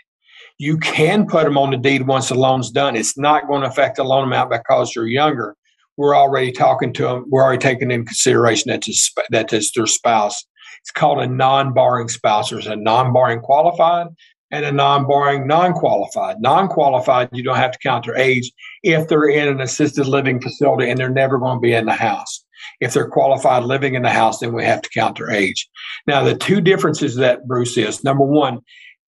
You 0.58 0.78
can 0.78 1.28
put 1.28 1.44
them 1.44 1.58
on 1.58 1.72
the 1.72 1.78
deed 1.78 2.08
once 2.08 2.30
the 2.30 2.36
loan's 2.36 2.72
done. 2.72 2.96
It's 2.96 3.18
not 3.18 3.48
going 3.48 3.62
to 3.62 3.68
affect 3.68 3.98
the 3.98 4.06
loan 4.06 4.24
amount 4.24 4.52
because 4.52 4.96
you're 4.96 5.08
younger. 5.08 5.56
We're 5.98 6.16
already 6.16 6.52
talking 6.52 6.94
to 6.94 7.04
them. 7.04 7.26
We're 7.28 7.44
already 7.44 7.62
taking 7.62 7.92
in 7.92 8.06
consideration 8.06 8.72
that 8.72 8.88
that 9.32 9.52
is 9.54 9.72
their 9.74 9.88
spouse. 9.88 10.46
It's 10.86 10.92
called 10.92 11.18
a 11.18 11.26
non 11.26 11.74
borrowing 11.74 12.10
spouse. 12.10 12.52
There's 12.52 12.68
a 12.68 12.76
non 12.76 13.12
borrowing 13.12 13.40
qualified 13.40 14.06
and 14.52 14.64
a 14.64 14.72
non 14.72 15.08
borrowing 15.08 15.48
non-qualified. 15.48 16.40
Non-qualified, 16.42 17.30
you 17.32 17.42
don't 17.42 17.56
have 17.56 17.72
to 17.72 17.80
count 17.80 18.06
their 18.06 18.16
age 18.16 18.52
if 18.84 19.08
they're 19.08 19.28
in 19.28 19.48
an 19.48 19.62
assisted 19.62 20.06
living 20.06 20.40
facility 20.40 20.88
and 20.88 21.00
they're 21.00 21.10
never 21.10 21.40
going 21.40 21.58
to 21.58 21.62
be 21.62 21.74
in 21.74 21.88
the 21.88 21.94
house. 21.94 22.46
If 22.82 22.94
they're 22.94 23.10
qualified 23.10 23.64
living 23.64 23.96
in 23.96 24.04
the 24.04 24.12
house, 24.12 24.42
then 24.42 24.54
we 24.54 24.64
have 24.64 24.84
to 24.84 24.90
count 24.90 25.18
their 25.18 25.32
age. 25.32 25.68
Now, 26.06 26.24
the 26.24 26.36
two 26.36 26.62
differences 26.62 27.16
that 27.16 27.48
Bruce 27.48 27.78
is 27.78 28.04
number 28.04 28.24
one, 28.24 28.60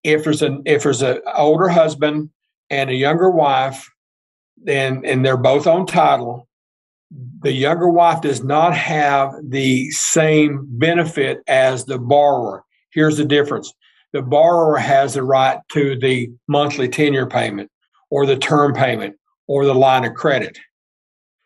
if 0.04 0.24
there's 0.24 0.42
an 0.42 0.64
if 0.66 0.82
there's 0.82 1.04
an 1.04 1.22
older 1.36 1.70
husband 1.70 2.32
and 2.72 2.90
a 2.90 2.96
younger 2.96 3.30
wife, 3.30 3.88
then 4.64 5.06
and 5.06 5.24
they're 5.24 5.38
both 5.38 5.68
on 5.68 5.86
title, 5.86 6.48
the 7.48 7.54
younger 7.54 7.88
wife 7.88 8.20
does 8.20 8.44
not 8.44 8.76
have 8.76 9.34
the 9.42 9.90
same 9.92 10.68
benefit 10.70 11.40
as 11.48 11.86
the 11.86 11.98
borrower. 11.98 12.66
Here's 12.92 13.16
the 13.16 13.24
difference 13.24 13.74
the 14.12 14.22
borrower 14.22 14.76
has 14.76 15.14
the 15.14 15.24
right 15.24 15.58
to 15.72 15.98
the 15.98 16.30
monthly 16.50 16.90
tenure 16.90 17.26
payment 17.26 17.72
or 18.10 18.26
the 18.26 18.36
term 18.36 18.74
payment 18.74 19.16
or 19.48 19.64
the 19.64 19.74
line 19.74 20.04
of 20.04 20.14
credit. 20.14 20.60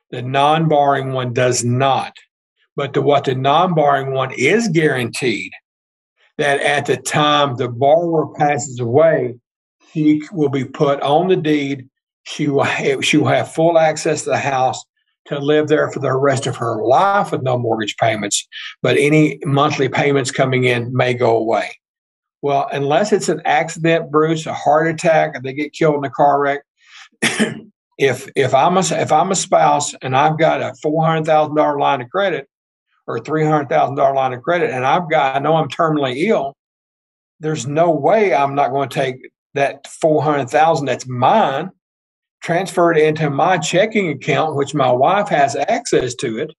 The 0.10 0.24
non 0.24 0.68
borrowing 0.68 1.14
one 1.14 1.34
does 1.34 1.64
not. 1.64 2.18
But 2.76 2.94
the, 2.94 3.04
what 3.04 3.26
the 3.26 3.36
non 3.36 3.76
borrowing 3.76 4.12
one 4.12 4.32
is 4.36 4.70
guaranteed 4.70 5.52
that 6.40 6.62
at 6.62 6.88
the 6.88 6.98
time 6.98 7.58
the 7.58 7.70
borrower 7.70 8.34
passes 8.34 8.80
away, 8.80 9.36
she 9.94 10.24
will 10.32 10.50
be 10.50 10.66
put 10.66 11.00
on 11.04 11.28
the 11.28 11.36
deed. 11.36 11.88
She 12.24 12.48
will 12.48 12.64
have, 12.64 13.06
she 13.06 13.18
will 13.18 13.28
have 13.28 13.54
full 13.54 13.78
access 13.78 14.24
to 14.24 14.32
the 14.32 14.40
house 14.40 14.84
to 15.26 15.40
live 15.40 15.68
there 15.68 15.92
for 15.92 16.00
the 16.00 16.16
rest 16.16 16.48
of 16.48 16.56
her 16.58 16.84
life 16.84 17.32
with 17.32 17.44
no 17.44 17.58
mortgage 17.58 17.96
payments. 17.98 18.48
But 18.82 18.98
any 18.98 19.40
monthly 19.46 19.90
payments 19.90 20.32
coming 20.32 20.64
in 20.64 20.96
may 20.96 21.14
go 21.14 21.38
away. 21.38 21.78
Well, 22.42 22.68
unless 22.72 23.12
it's 23.12 23.30
an 23.30 23.42
accident, 23.46 24.12
Bruce, 24.12 24.46
a 24.46 24.54
heart 24.54 24.88
attack, 24.88 25.36
and 25.36 25.44
they 25.44 25.54
get 25.54 25.74
killed 25.74 25.96
in 25.96 26.04
a 26.06 26.10
car 26.10 26.40
wreck. 26.40 26.62
if 28.02 28.28
if 28.36 28.54
I'm 28.54 28.78
a 28.78 28.80
if 28.80 29.12
I'm 29.12 29.32
a 29.32 29.36
spouse 29.36 29.94
and 30.02 30.18
I've 30.18 30.40
got 30.40 30.62
a 30.62 30.74
four 30.82 31.06
hundred 31.06 31.26
thousand 31.26 31.56
dollar 31.56 31.78
line 31.78 32.02
of 32.02 32.10
credit 32.10 32.50
or 33.06 33.20
three 33.20 33.46
hundred 33.46 33.70
thousand 33.70 33.96
dollar 33.96 34.16
line 34.16 34.34
of 34.34 34.42
credit, 34.42 34.72
and 34.72 34.86
I've 34.86 35.10
got 35.10 35.36
I 35.36 35.40
know 35.40 35.56
I'm 35.56 35.70
terminally 35.70 36.28
ill, 36.28 36.56
there's 37.40 37.68
no 37.68 37.92
way 37.92 38.34
I'm 38.34 38.56
not 38.56 38.72
going 38.72 38.90
to 38.90 38.96
take 38.96 39.18
that 39.54 39.86
four 39.86 40.24
hundred 40.24 40.50
thousand 40.50 40.88
that's 40.88 41.08
mine, 41.08 41.70
transfer 42.42 42.92
it 42.92 42.98
into 42.98 43.30
my 43.30 43.58
checking 43.58 44.10
account, 44.10 44.56
which 44.56 44.74
my 44.74 44.92
wife 44.92 45.30
has 45.30 45.56
access 45.56 46.16
to 46.16 46.38
it, 46.38 46.52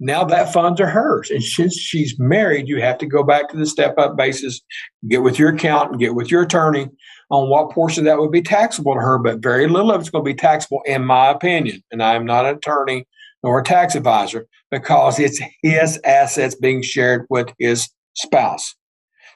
now 0.00 0.24
that 0.24 0.52
funds 0.52 0.80
are 0.80 0.88
hers. 0.88 1.30
And 1.30 1.42
since 1.42 1.78
she's 1.78 2.18
married, 2.18 2.68
you 2.68 2.80
have 2.80 2.98
to 2.98 3.06
go 3.06 3.22
back 3.22 3.48
to 3.48 3.56
the 3.56 3.66
step 3.66 3.94
up 3.98 4.16
basis, 4.16 4.60
get 5.08 5.22
with 5.22 5.38
your 5.38 5.50
accountant, 5.50 6.00
get 6.00 6.14
with 6.14 6.30
your 6.30 6.42
attorney 6.42 6.88
on 7.30 7.48
what 7.48 7.70
portion 7.70 8.04
that 8.04 8.18
would 8.18 8.32
be 8.32 8.42
taxable 8.42 8.94
to 8.94 9.00
her, 9.00 9.18
but 9.18 9.38
very 9.42 9.68
little 9.68 9.92
of 9.92 10.00
it's 10.00 10.10
going 10.10 10.24
to 10.24 10.30
be 10.30 10.34
taxable, 10.34 10.82
in 10.86 11.04
my 11.04 11.28
opinion. 11.28 11.82
And 11.90 12.02
I 12.02 12.14
am 12.14 12.26
not 12.26 12.44
an 12.44 12.56
attorney 12.56 13.06
nor 13.42 13.60
a 13.60 13.64
tax 13.64 13.94
advisor 13.94 14.46
because 14.70 15.18
it's 15.18 15.40
his 15.62 16.00
assets 16.04 16.54
being 16.54 16.82
shared 16.82 17.26
with 17.30 17.52
his 17.58 17.88
spouse. 18.14 18.74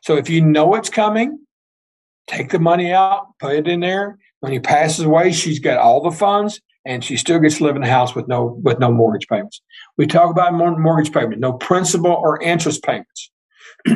So 0.03 0.17
if 0.17 0.29
you 0.29 0.41
know 0.41 0.75
it's 0.75 0.91
coming, 0.91 1.39
take 2.27 2.51
the 2.51 2.59
money 2.59 2.93
out, 2.93 3.27
put 3.39 3.55
it 3.55 3.69
in 3.69 3.81
there. 3.81 4.19
When 4.41 4.53
he 4.53 4.61
passes 4.61 5.05
away, 5.05 5.33
she's 5.33 5.59
got 5.59 5.79
all 5.79 6.03
the 6.03 6.17
funds 6.17 6.61
and 6.87 7.05
she 7.05 7.17
still 7.17 7.39
gets 7.39 7.59
to 7.59 7.65
live 7.65 7.77
in 7.77 7.83
the 7.83 7.89
house 7.89 8.15
with 8.15 8.29
no 8.29 8.59
with 8.63 8.79
no 8.79 8.91
mortgage 8.91 9.29
payments. 9.29 9.61
We 9.97 10.07
talk 10.07 10.31
about 10.31 10.55
mortgage 10.55 11.13
payment, 11.13 11.41
no 11.41 11.53
principal 11.53 12.13
or 12.13 12.41
interest 12.41 12.83
payments. 12.83 13.31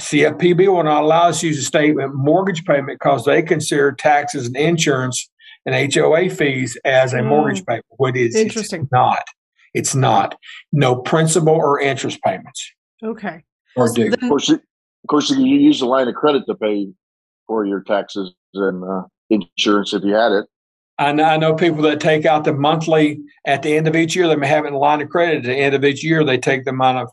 CFPB 0.00 0.68
will 0.68 0.82
not 0.82 1.02
allow 1.02 1.28
us 1.28 1.40
to 1.40 1.48
use 1.48 1.58
a 1.58 1.62
statement 1.62 2.14
mortgage 2.14 2.64
payment 2.64 2.98
because 2.98 3.24
they 3.24 3.42
consider 3.42 3.92
taxes 3.92 4.46
and 4.46 4.56
insurance 4.56 5.28
and 5.66 5.94
HOA 5.94 6.30
fees 6.30 6.76
as 6.84 7.12
a 7.12 7.18
mm. 7.18 7.28
mortgage 7.28 7.64
payment. 7.64 7.84
What 7.90 8.16
is 8.16 8.34
interesting? 8.34 8.82
It's 8.82 8.92
not. 8.92 9.24
It's 9.74 9.94
not. 9.94 10.36
No 10.72 10.96
principal 10.96 11.54
or 11.54 11.80
interest 11.80 12.20
payments. 12.22 12.72
Okay. 13.04 13.42
Or 13.76 13.88
so 13.88 13.94
do. 13.94 14.10
Then, 14.10 14.24
of 14.24 14.28
course, 14.28 14.48
of 14.48 14.60
course, 15.08 15.30
you 15.30 15.58
use 15.58 15.80
the 15.80 15.86
line 15.86 16.08
of 16.08 16.14
credit 16.14 16.44
to 16.46 16.54
pay 16.54 16.88
for 17.46 17.64
your 17.64 17.82
taxes 17.82 18.32
and 18.54 18.82
uh, 18.84 19.02
insurance 19.30 19.92
if 19.94 20.02
you 20.04 20.14
had 20.14 20.32
it. 20.32 20.46
I 20.98 21.12
know, 21.12 21.24
I 21.24 21.38
know 21.38 21.54
people 21.54 21.82
that 21.82 21.98
take 21.98 22.26
out 22.26 22.44
the 22.44 22.52
monthly 22.52 23.20
at 23.46 23.62
the 23.62 23.74
end 23.74 23.88
of 23.88 23.96
each 23.96 24.14
year. 24.14 24.28
They 24.28 24.36
may 24.36 24.48
have 24.48 24.64
it 24.64 24.68
in 24.68 24.74
a 24.74 24.78
line 24.78 25.00
of 25.00 25.08
credit. 25.08 25.38
At 25.38 25.44
the 25.44 25.54
end 25.54 25.74
of 25.74 25.82
each 25.82 26.04
year, 26.04 26.22
they 26.24 26.36
take 26.36 26.64
the 26.64 26.70
amount 26.72 26.98
of 26.98 27.08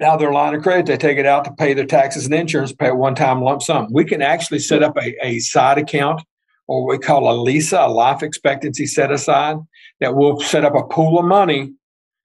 now 0.00 0.16
their 0.16 0.32
line 0.32 0.54
of 0.54 0.62
credit. 0.62 0.86
They 0.86 0.98
take 0.98 1.18
it 1.18 1.24
out 1.24 1.46
to 1.46 1.52
pay 1.52 1.72
their 1.72 1.86
taxes 1.86 2.26
and 2.26 2.34
insurance, 2.34 2.72
pay 2.72 2.88
a 2.88 2.94
one-time 2.94 3.40
lump 3.42 3.62
sum. 3.62 3.88
We 3.90 4.04
can 4.04 4.20
actually 4.20 4.58
set 4.58 4.82
up 4.82 4.96
a, 4.98 5.14
a 5.26 5.38
side 5.38 5.78
account, 5.78 6.22
or 6.66 6.86
we 6.86 6.98
call 6.98 7.28
a 7.28 7.50
LESA, 7.50 7.86
a 7.86 7.90
life 7.90 8.22
expectancy 8.22 8.86
set 8.86 9.10
aside, 9.10 9.56
that 10.00 10.14
will 10.14 10.38
set 10.40 10.64
up 10.64 10.74
a 10.74 10.84
pool 10.84 11.18
of 11.18 11.24
money. 11.24 11.72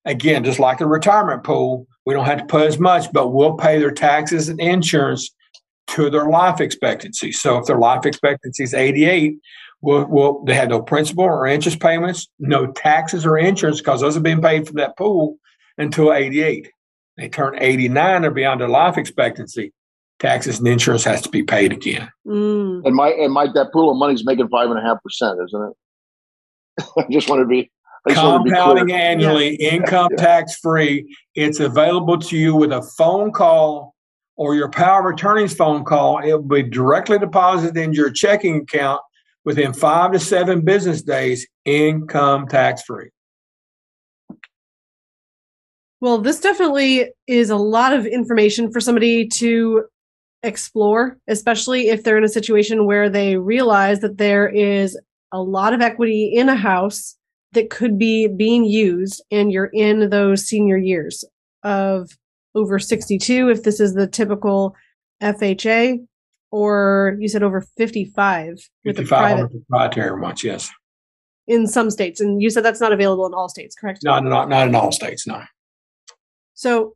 Again, 0.06 0.44
just 0.44 0.60
like 0.60 0.80
the 0.80 0.88
retirement 0.88 1.46
pool, 1.46 1.88
we 2.06 2.14
don't 2.14 2.26
have 2.26 2.40
to 2.40 2.46
put 2.46 2.68
as 2.68 2.78
much, 2.78 3.12
but 3.14 3.30
we'll 3.30 3.56
pay 3.56 3.80
their 3.80 3.92
taxes 3.92 4.50
and 4.50 4.60
insurance 4.60 5.34
to 5.94 6.10
their 6.10 6.28
life 6.28 6.60
expectancy. 6.60 7.32
So 7.32 7.58
if 7.58 7.66
their 7.66 7.78
life 7.78 8.06
expectancy 8.06 8.64
is 8.64 8.74
88, 8.74 9.36
well, 9.82 10.06
will 10.06 10.44
they 10.46 10.56
have 10.56 10.70
no 10.70 10.82
principal 10.82 11.26
or 11.26 11.46
interest 11.46 11.80
payments, 11.80 12.28
no 12.40 12.72
taxes 12.72 13.26
or 13.26 13.38
insurance 13.38 13.80
because 13.80 14.02
those 14.02 14.18
are 14.18 14.22
being 14.22 14.42
paid 14.42 14.66
from 14.66 14.78
that 14.78 14.98
pool 14.98 15.38
until 15.78 16.14
88. 16.14 16.72
They 17.18 17.30
turn 17.30 17.56
89 17.60 18.26
or 18.26 18.32
beyond 18.32 18.62
their 18.62 18.70
life 18.70 18.98
expectancy, 18.98 19.72
taxes 20.20 20.58
and 20.58 20.68
insurance 20.68 21.04
has 21.04 21.22
to 21.22 21.30
be 21.30 21.44
paid 21.44 21.72
again. 21.72 22.10
Mm. 22.26 22.86
And 22.86 22.96
my 22.96 23.10
and 23.10 23.32
my 23.32 23.48
that 23.54 23.72
pool 23.72 23.92
of 23.92 23.98
money 23.98 24.16
is 24.16 24.26
making 24.26 24.48
five 24.50 24.70
and 24.70 24.80
a 24.80 24.82
half 24.82 24.98
percent, 25.04 25.38
isn't 25.46 25.62
it? 25.62 26.84
I 26.98 27.12
just 27.12 27.30
want 27.30 27.42
to 27.42 27.46
be 27.46 27.70
compounding 28.10 28.92
annually, 28.92 29.58
yeah. 29.60 29.74
income 29.74 30.08
yeah. 30.12 30.24
tax 30.24 30.56
free. 30.58 31.16
It's 31.36 31.60
available 31.60 32.18
to 32.18 32.38
you 32.38 32.56
with 32.56 32.72
a 32.72 32.82
phone 32.98 33.32
call 33.32 33.93
or 34.36 34.56
your 34.56 34.70
power 34.70 35.10
of 35.10 35.14
attorney's 35.14 35.54
phone 35.54 35.84
call. 35.84 36.20
It 36.20 36.32
will 36.34 36.42
be 36.42 36.64
directly 36.64 37.20
deposited 37.20 37.78
in 37.78 37.94
your 37.94 38.12
checking 38.12 38.62
account 38.62 39.02
within 39.46 39.74
five 39.74 40.12
to 40.14 40.20
seven 40.20 40.62
business 40.62 41.02
days, 41.02 41.48
income 41.66 42.48
tax 42.48 42.84
free. 42.84 43.10
Well, 46.02 46.18
this 46.18 46.40
definitely 46.40 47.12
is 47.28 47.50
a 47.50 47.56
lot 47.56 47.94
of 47.94 48.06
information 48.06 48.72
for 48.72 48.82
somebody 48.82 49.28
to 49.28 49.86
explore, 50.44 51.18
especially 51.28 51.88
if 51.88 52.04
they're 52.04 52.18
in 52.18 52.26
a 52.26 52.30
situation 52.30 52.86
where 52.86 53.10
they 53.10 53.38
realize 53.38 54.02
that 54.02 54.18
there 54.18 54.48
is 54.48 55.00
a 55.32 55.42
lot 55.42 55.74
of 55.74 55.82
equity 55.82 56.26
in 56.26 56.50
a 56.50 56.56
house 56.56 57.16
that 57.54 57.70
could 57.70 57.98
be 57.98 58.28
being 58.28 58.66
used 58.66 59.24
and 59.32 59.52
you're 59.52 59.70
in 59.74 60.10
those 60.10 60.46
senior 60.46 60.78
years 60.78 61.24
of 61.64 62.10
over 62.56 62.80
62 62.80 63.50
if 63.50 63.64
this 63.64 63.80
is 63.80 63.94
the 63.94 64.08
typical 64.08 64.76
FHA 65.22 65.98
or 66.52 67.18
you 67.20 67.28
said 67.28 67.42
over 67.42 67.62
55 67.78 68.70
with 68.86 68.98
the 68.98 69.04
private 69.06 69.50
proprietary 69.50 70.20
ones, 70.20 70.44
yes. 70.44 70.70
In 71.48 71.68
some 71.68 71.90
states. 71.90 72.22
And 72.22 72.42
you 72.42 72.50
said 72.50 72.64
that's 72.64 72.80
not 72.80 72.94
available 72.94 73.26
in 73.26 73.34
all 73.34 73.50
states, 73.50 73.76
correct? 73.76 74.02
No, 74.04 74.20
not, 74.20 74.50
not 74.50 74.68
in 74.68 74.76
all 74.76 74.92
states, 74.92 75.26
no. 75.26 75.42
So 76.54 76.94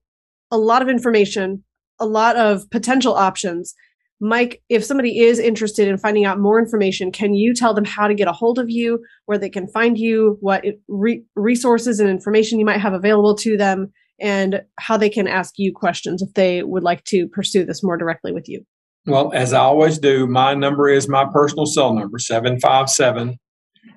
a 0.52 0.58
lot 0.58 0.82
of 0.82 0.90
information, 0.90 1.64
a 2.00 2.06
lot 2.06 2.36
of 2.36 2.70
potential 2.70 3.14
options. 3.16 3.74
Mike, 4.20 4.62
if 4.70 4.84
somebody 4.84 5.20
is 5.20 5.40
interested 5.40 5.88
in 5.88 5.98
finding 5.98 6.26
out 6.26 6.40
more 6.40 6.60
information, 6.60 7.12
can 7.12 7.34
you 7.34 7.54
tell 7.54 7.74
them 7.74 7.86
how 7.86 8.08
to 8.08 8.14
get 8.14 8.28
a 8.28 8.34
hold 8.34 8.60
of 8.60 8.70
you, 8.70 9.04
where 9.26 9.38
they 9.38 9.50
can 9.50 9.68
find 9.68 9.98
you, 9.98 10.38
what 10.40 10.64
re- 10.88 11.24
resources 11.36 12.00
and 12.00 12.10
information 12.10 12.60
you 12.60 12.66
might 12.66 12.80
have 12.80 12.94
available 12.94 13.36
to 13.36 13.58
them, 13.58 13.92
and 14.20 14.62
how 14.80 14.98
they 14.98 15.10
can 15.10 15.28
ask 15.28 15.56
you 15.58 15.72
questions 15.74 16.22
if 16.22 16.34
they 16.34 16.64
would 16.64 16.84
like 16.84 17.04
to 17.06 17.28
pursue 17.28 17.66
this 17.66 17.84
more 17.84 17.98
directly 17.98 18.32
with 18.32 18.48
you? 18.48 18.64
Well, 19.06 19.32
as 19.34 19.54
I 19.54 19.60
always 19.60 20.00
do, 20.00 20.28
my 20.28 20.54
number 20.54 20.90
is 20.90 21.08
my 21.08 21.26
personal 21.32 21.66
cell 21.66 21.94
number 21.94 22.20
757 22.20 23.38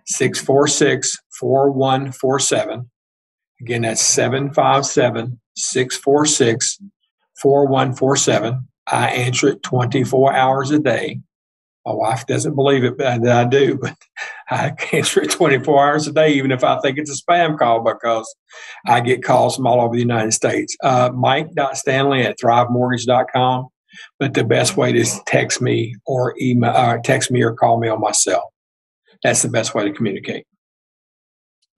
646 0.07 1.17
4147. 1.39 2.91
Again, 3.61 3.83
that's 3.83 4.01
757 4.03 5.41
646 5.57 6.79
4147. 7.43 8.69
I 8.87 9.09
answer 9.09 9.49
it 9.49 9.63
24 9.63 10.33
hours 10.33 10.71
a 10.71 10.79
day. 10.79 11.21
My 11.87 11.93
wife 11.93 12.27
doesn't 12.27 12.55
believe 12.55 12.85
it, 12.85 12.99
but 12.99 13.27
I 13.27 13.45
do. 13.45 13.79
But 13.81 13.97
I 14.51 14.75
answer 14.93 15.23
it 15.23 15.31
24 15.31 15.87
hours 15.87 16.07
a 16.07 16.13
day, 16.13 16.33
even 16.33 16.51
if 16.51 16.65
I 16.65 16.81
think 16.81 16.99
it's 16.99 17.11
a 17.11 17.23
spam 17.23 17.59
call, 17.59 17.83
because 17.83 18.35
I 18.87 19.01
get 19.01 19.23
calls 19.23 19.57
from 19.57 19.67
all 19.67 19.81
over 19.81 19.95
the 19.95 20.01
United 20.01 20.33
States. 20.33 20.77
Uh, 20.83 21.11
Mike.Stanley 21.15 22.23
at 22.23 22.39
thrivemortgage.com. 22.39 23.69
But 24.19 24.35
the 24.35 24.45
best 24.45 24.77
way 24.77 24.93
to 24.93 25.05
text 25.27 25.61
me 25.61 25.97
or 26.07 26.35
email, 26.41 26.71
uh, 26.71 26.99
text 27.03 27.31
me 27.31 27.43
or 27.43 27.55
call 27.55 27.81
me 27.81 27.89
on 27.89 28.01
my 28.01 28.13
cell. 28.13 28.53
That's 29.23 29.43
the 29.43 29.49
best 29.49 29.75
way 29.75 29.85
to 29.85 29.93
communicate. 29.93 30.47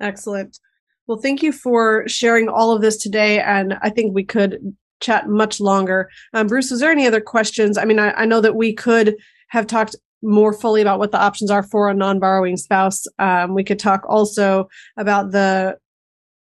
Excellent. 0.01 0.59
Well, 1.07 1.19
thank 1.19 1.43
you 1.43 1.53
for 1.53 2.07
sharing 2.09 2.49
all 2.49 2.73
of 2.73 2.83
this 2.83 2.97
today. 2.97 3.41
And 3.41 3.75
I 3.83 3.91
think 3.91 4.15
we 4.15 4.25
could 4.25 4.77
chat 5.01 5.29
much 5.29 5.61
longer. 5.61 6.09
Um, 6.33 6.47
Bruce, 6.47 6.71
is 6.71 6.81
there 6.81 6.91
any 6.91 7.07
other 7.07 7.21
questions? 7.21 7.77
I 7.77 7.85
mean, 7.85 7.99
I, 7.99 8.13
I, 8.13 8.25
know 8.25 8.41
that 8.41 8.55
we 8.55 8.73
could 8.73 9.17
have 9.49 9.67
talked 9.67 9.97
more 10.23 10.53
fully 10.53 10.81
about 10.81 10.99
what 10.99 11.11
the 11.11 11.21
options 11.21 11.51
are 11.51 11.63
for 11.63 11.89
a 11.89 11.95
non 11.95 12.19
borrowing 12.19 12.57
spouse. 12.57 13.05
Um, 13.19 13.55
we 13.55 13.65
could 13.65 13.79
talk 13.79 14.05
also 14.09 14.69
about 14.97 15.33
the 15.33 15.77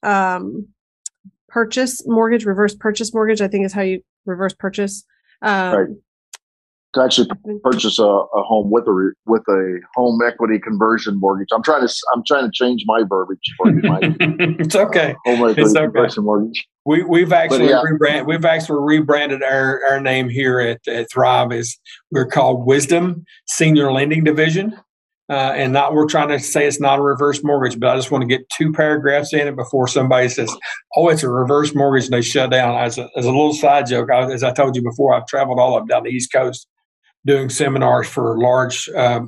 um, 0.04 0.68
purchase 1.50 2.02
mortgage, 2.06 2.46
reverse 2.46 2.76
purchase 2.76 3.14
mortgage, 3.14 3.42
I 3.42 3.48
think 3.48 3.66
is 3.66 3.74
how 3.74 3.82
you 3.82 4.02
reverse 4.26 4.54
purchase. 4.54 5.04
Um, 5.42 5.76
right. 5.76 5.88
to 6.94 7.02
actually 7.02 7.30
purchase 7.64 7.98
a, 7.98 8.04
a 8.04 8.44
home 8.44 8.70
with 8.70 8.88
a 8.88 9.12
with 9.26 9.44
a 9.48 9.80
home 9.96 10.20
equity 10.26 10.60
conversion 10.60 11.20
mortgage. 11.20 11.48
I'm 11.52 11.64
trying 11.64 11.88
to 11.88 11.94
I'm 12.14 12.24
trying 12.26 12.46
to 12.46 12.52
change 12.54 12.84
my 12.86 13.04
verbiage 13.08 13.54
for 13.58 13.70
you, 13.70 13.82
Mike. 13.84 14.04
it's 14.60 14.76
okay. 14.76 15.16
Home 15.26 15.50
equity 15.50 15.62
it's 15.62 15.76
okay. 15.76 15.86
conversion 15.86 16.24
mortgage. 16.24 16.68
We 16.86 17.04
we've 17.04 17.32
actually 17.32 17.70
yeah. 17.70 17.84
rebrand, 17.84 18.26
we've 18.26 18.46
actually 18.46 18.80
rebranded 18.82 19.44
our, 19.44 19.82
our 19.88 20.00
name 20.00 20.30
here 20.30 20.60
at, 20.60 20.88
at 20.88 21.12
Thrive 21.12 21.52
is 21.52 21.78
we're 22.12 22.26
called 22.26 22.66
Wisdom 22.66 23.24
Senior 23.48 23.92
Lending 23.92 24.24
Division. 24.24 24.76
Uh, 25.30 25.54
and 25.56 25.72
not 25.72 25.94
we're 25.94 26.08
trying 26.08 26.28
to 26.28 26.38
say 26.40 26.68
it's 26.68 26.82
not 26.82 27.00
a 27.00 27.02
reverse 27.02 27.42
mortgage, 27.42 27.80
but 27.80 27.90
I 27.90 27.96
just 27.96 28.12
want 28.12 28.22
to 28.24 28.28
get 28.28 28.50
two 28.50 28.74
paragraphs 28.74 29.34
in 29.34 29.48
it 29.48 29.56
before 29.56 29.88
somebody 29.88 30.28
says, 30.28 30.54
"Oh, 30.98 31.08
it's 31.08 31.24
a 31.24 31.30
reverse 31.30 31.74
mortgage," 31.74 32.06
and 32.06 32.14
they 32.14 32.22
shut 32.22 32.52
down. 32.52 32.76
As 32.76 32.98
a, 32.98 33.08
as 33.16 33.26
a 33.26 33.30
little 33.30 33.54
side 33.54 33.88
joke, 33.88 34.12
I, 34.12 34.30
as 34.30 34.44
I 34.44 34.52
told 34.52 34.76
you 34.76 34.82
before, 34.82 35.14
I've 35.14 35.28
traveled 35.28 35.58
all 35.58 35.78
up 35.78 35.88
down 35.88 36.04
the 36.04 36.10
East 36.10 36.34
Coast 36.34 36.68
doing 37.26 37.48
seminars 37.48 38.10
for 38.10 38.38
large 38.40 38.90
uh, 38.90 39.22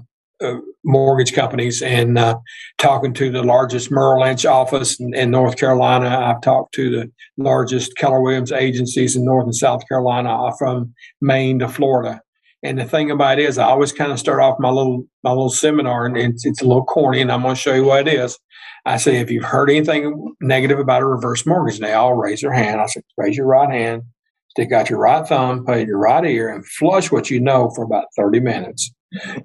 mortgage 0.83 1.33
companies 1.33 1.81
and 1.81 2.17
uh, 2.17 2.37
talking 2.77 3.13
to 3.13 3.31
the 3.31 3.43
largest 3.43 3.91
Merrill 3.91 4.21
Lynch 4.21 4.45
office 4.45 4.99
in, 4.99 5.13
in, 5.13 5.31
North 5.31 5.57
Carolina. 5.57 6.09
I've 6.09 6.41
talked 6.41 6.73
to 6.75 6.89
the 6.89 7.11
largest 7.37 7.95
Keller 7.97 8.21
Williams 8.21 8.51
agencies 8.51 9.15
in 9.15 9.25
North 9.25 9.45
and 9.45 9.55
South 9.55 9.87
Carolina, 9.87 10.51
from 10.57 10.93
Maine 11.21 11.59
to 11.59 11.67
Florida. 11.67 12.21
And 12.63 12.79
the 12.79 12.85
thing 12.85 13.11
about 13.11 13.39
it 13.39 13.45
is, 13.45 13.57
I 13.57 13.65
always 13.65 13.91
kind 13.91 14.11
of 14.11 14.19
start 14.19 14.41
off 14.41 14.59
my 14.59 14.69
little 14.69 15.05
my 15.23 15.31
little 15.31 15.49
seminar, 15.49 16.05
and 16.05 16.17
it's, 16.17 16.45
it's 16.45 16.61
a 16.61 16.65
little 16.65 16.85
corny, 16.85 17.21
and 17.21 17.31
I'm 17.31 17.41
going 17.41 17.55
to 17.55 17.61
show 17.61 17.73
you 17.73 17.83
what 17.83 18.07
it 18.07 18.13
is. 18.13 18.39
I 18.85 18.97
say, 18.97 19.17
if 19.17 19.29
you've 19.29 19.43
heard 19.43 19.69
anything 19.69 20.35
negative 20.41 20.79
about 20.79 21.01
a 21.01 21.05
reverse 21.05 21.45
mortgage, 21.45 21.79
they 21.79 21.93
all 21.93 22.15
raise 22.15 22.41
their 22.41 22.53
hand. 22.53 22.81
I 22.81 22.85
said, 22.85 23.03
raise 23.17 23.37
your 23.37 23.47
right 23.47 23.69
hand, 23.69 24.03
stick 24.49 24.71
out 24.71 24.89
your 24.89 24.99
right 24.99 25.25
thumb, 25.27 25.65
put 25.65 25.87
your 25.87 25.97
right 25.97 26.25
ear, 26.25 26.49
and 26.49 26.65
flush 26.65 27.11
what 27.11 27.29
you 27.29 27.39
know 27.39 27.71
for 27.75 27.83
about 27.83 28.05
30 28.17 28.39
minutes. 28.39 28.91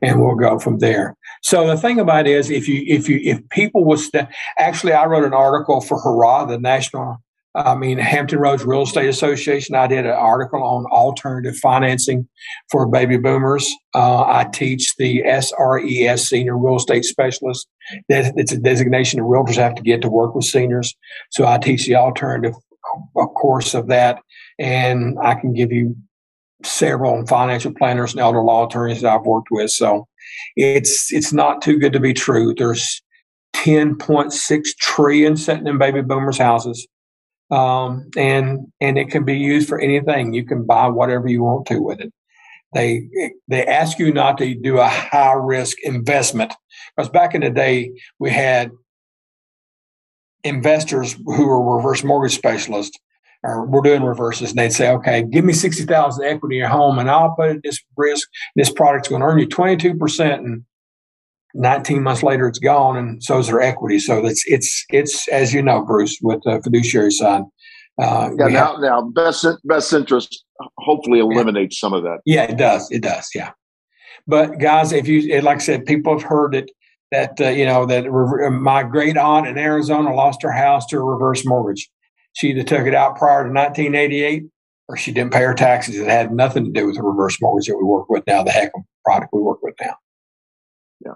And 0.02 0.20
we'll 0.20 0.36
go 0.36 0.58
from 0.58 0.78
there. 0.78 1.16
So 1.42 1.66
the 1.66 1.76
thing 1.76 2.00
about 2.00 2.26
it 2.26 2.32
is, 2.32 2.50
if 2.50 2.68
you 2.68 2.82
if 2.86 3.08
you 3.08 3.20
if 3.22 3.46
people 3.50 3.84
was 3.84 4.06
st- 4.06 4.28
actually, 4.58 4.92
I 4.92 5.06
wrote 5.06 5.24
an 5.24 5.34
article 5.34 5.80
for 5.80 6.00
Hurrah, 6.00 6.46
the 6.46 6.58
National 6.58 7.18
I 7.54 7.74
mean, 7.74 7.98
Hampton 7.98 8.38
Roads 8.38 8.64
Real 8.64 8.82
Estate 8.82 9.08
Association. 9.08 9.74
I 9.74 9.86
did 9.86 10.06
an 10.06 10.12
article 10.12 10.62
on 10.62 10.84
alternative 10.86 11.56
financing 11.56 12.28
for 12.70 12.86
baby 12.86 13.16
boomers. 13.16 13.72
Uh, 13.94 14.22
I 14.22 14.48
teach 14.52 14.94
the 14.96 15.22
SRES, 15.22 16.20
Senior 16.20 16.56
Real 16.56 16.76
Estate 16.76 17.04
Specialist. 17.04 17.66
That 18.08 18.34
it's 18.36 18.52
a 18.52 18.58
designation 18.58 19.18
that 19.18 19.26
realtors 19.26 19.56
have 19.56 19.74
to 19.76 19.82
get 19.82 20.02
to 20.02 20.08
work 20.08 20.34
with 20.34 20.44
seniors. 20.44 20.94
So 21.30 21.46
I 21.46 21.58
teach 21.58 21.86
the 21.86 21.96
alternative 21.96 22.54
course 23.34 23.74
of 23.74 23.88
that, 23.88 24.20
and 24.58 25.16
I 25.22 25.34
can 25.34 25.52
give 25.52 25.72
you 25.72 25.96
several 26.64 27.26
financial 27.26 27.72
planners 27.72 28.12
and 28.12 28.20
elder 28.20 28.42
law 28.42 28.66
attorneys 28.66 29.02
that 29.02 29.14
I've 29.14 29.26
worked 29.26 29.48
with. 29.50 29.70
So 29.70 30.06
it's 30.56 31.12
it's 31.12 31.32
not 31.32 31.62
too 31.62 31.78
good 31.78 31.92
to 31.92 32.00
be 32.00 32.12
true. 32.12 32.54
There's 32.54 33.02
10.6 33.54 34.62
trillion 34.78 35.36
sitting 35.36 35.66
in 35.66 35.78
baby 35.78 36.02
boomers' 36.02 36.38
houses 36.38 36.86
um, 37.50 38.10
and 38.16 38.66
and 38.80 38.98
it 38.98 39.10
can 39.10 39.24
be 39.24 39.36
used 39.38 39.68
for 39.68 39.80
anything. 39.80 40.34
You 40.34 40.44
can 40.44 40.66
buy 40.66 40.88
whatever 40.88 41.28
you 41.28 41.42
want 41.42 41.66
to 41.68 41.80
with 41.80 42.00
it. 42.00 42.12
They 42.74 43.08
they 43.48 43.64
ask 43.66 43.98
you 43.98 44.12
not 44.12 44.38
to 44.38 44.54
do 44.54 44.78
a 44.78 44.88
high 44.88 45.32
risk 45.32 45.78
investment 45.82 46.52
because 46.96 47.08
back 47.08 47.34
in 47.34 47.40
the 47.40 47.50
day 47.50 47.92
we 48.18 48.30
had 48.30 48.70
investors 50.44 51.14
who 51.24 51.46
were 51.46 51.76
reverse 51.76 52.04
mortgage 52.04 52.36
specialists 52.36 52.98
or 53.44 53.66
we're 53.66 53.82
doing 53.82 54.02
reverses 54.02 54.50
and 54.50 54.58
they'd 54.58 54.72
say, 54.72 54.90
okay, 54.90 55.22
give 55.22 55.44
me 55.44 55.52
60,000 55.52 56.24
equity 56.24 56.56
in 56.56 56.60
your 56.60 56.68
home 56.68 56.98
and 56.98 57.10
I'll 57.10 57.34
put 57.36 57.50
it 57.50 57.60
this 57.62 57.78
risk. 57.96 58.28
This 58.56 58.70
product's 58.70 59.08
going 59.08 59.20
to 59.20 59.26
earn 59.26 59.38
you 59.38 59.46
22% 59.46 60.34
and 60.34 60.64
19 61.54 62.02
months 62.02 62.22
later 62.22 62.46
it's 62.46 62.58
gone 62.58 62.96
and 62.96 63.22
so 63.22 63.38
is 63.38 63.46
their 63.46 63.60
equity 63.60 63.98
so 63.98 64.24
it's 64.24 64.44
it's 64.46 64.84
it's 64.90 65.26
as 65.28 65.52
you 65.54 65.62
know 65.62 65.82
bruce 65.82 66.18
with 66.22 66.40
the 66.44 66.60
fiduciary 66.62 67.10
side 67.10 67.42
uh, 68.00 68.30
yeah 68.38 68.46
now, 68.46 68.72
have, 68.72 68.80
now 68.80 69.02
best 69.02 69.46
best 69.64 69.92
interest 69.92 70.44
hopefully 70.78 71.18
eliminates 71.18 71.76
yeah. 71.76 71.80
some 71.80 71.94
of 71.94 72.02
that 72.02 72.18
yeah 72.26 72.42
it 72.42 72.58
does 72.58 72.90
it 72.90 73.02
does 73.02 73.30
yeah 73.34 73.50
but 74.26 74.58
guys 74.58 74.92
if 74.92 75.08
you 75.08 75.40
like 75.40 75.56
i 75.56 75.60
said 75.60 75.86
people 75.86 76.12
have 76.12 76.22
heard 76.22 76.54
it 76.54 76.70
that 77.10 77.40
uh, 77.40 77.48
you 77.48 77.64
know 77.64 77.86
that 77.86 78.04
re- 78.10 78.50
my 78.50 78.82
great 78.82 79.16
aunt 79.16 79.46
in 79.46 79.56
arizona 79.56 80.14
lost 80.14 80.42
her 80.42 80.52
house 80.52 80.84
to 80.86 80.98
a 80.98 81.02
reverse 81.02 81.46
mortgage 81.46 81.88
she 82.38 82.48
either 82.48 82.62
took 82.62 82.86
it 82.86 82.94
out 82.94 83.16
prior 83.16 83.44
to 83.44 83.50
1988 83.50 84.44
or 84.88 84.96
she 84.96 85.12
didn't 85.12 85.32
pay 85.32 85.42
her 85.42 85.54
taxes 85.54 85.96
it 85.96 86.06
had 86.08 86.32
nothing 86.32 86.64
to 86.64 86.70
do 86.70 86.86
with 86.86 86.96
the 86.96 87.02
reverse 87.02 87.36
mortgage 87.40 87.66
that 87.66 87.76
we 87.76 87.84
work 87.84 88.08
with 88.08 88.24
now 88.26 88.42
the 88.42 88.50
HECM 88.50 88.84
product 89.04 89.30
we 89.32 89.40
work 89.40 89.58
with 89.62 89.74
now 89.80 89.94
Yeah. 91.04 91.12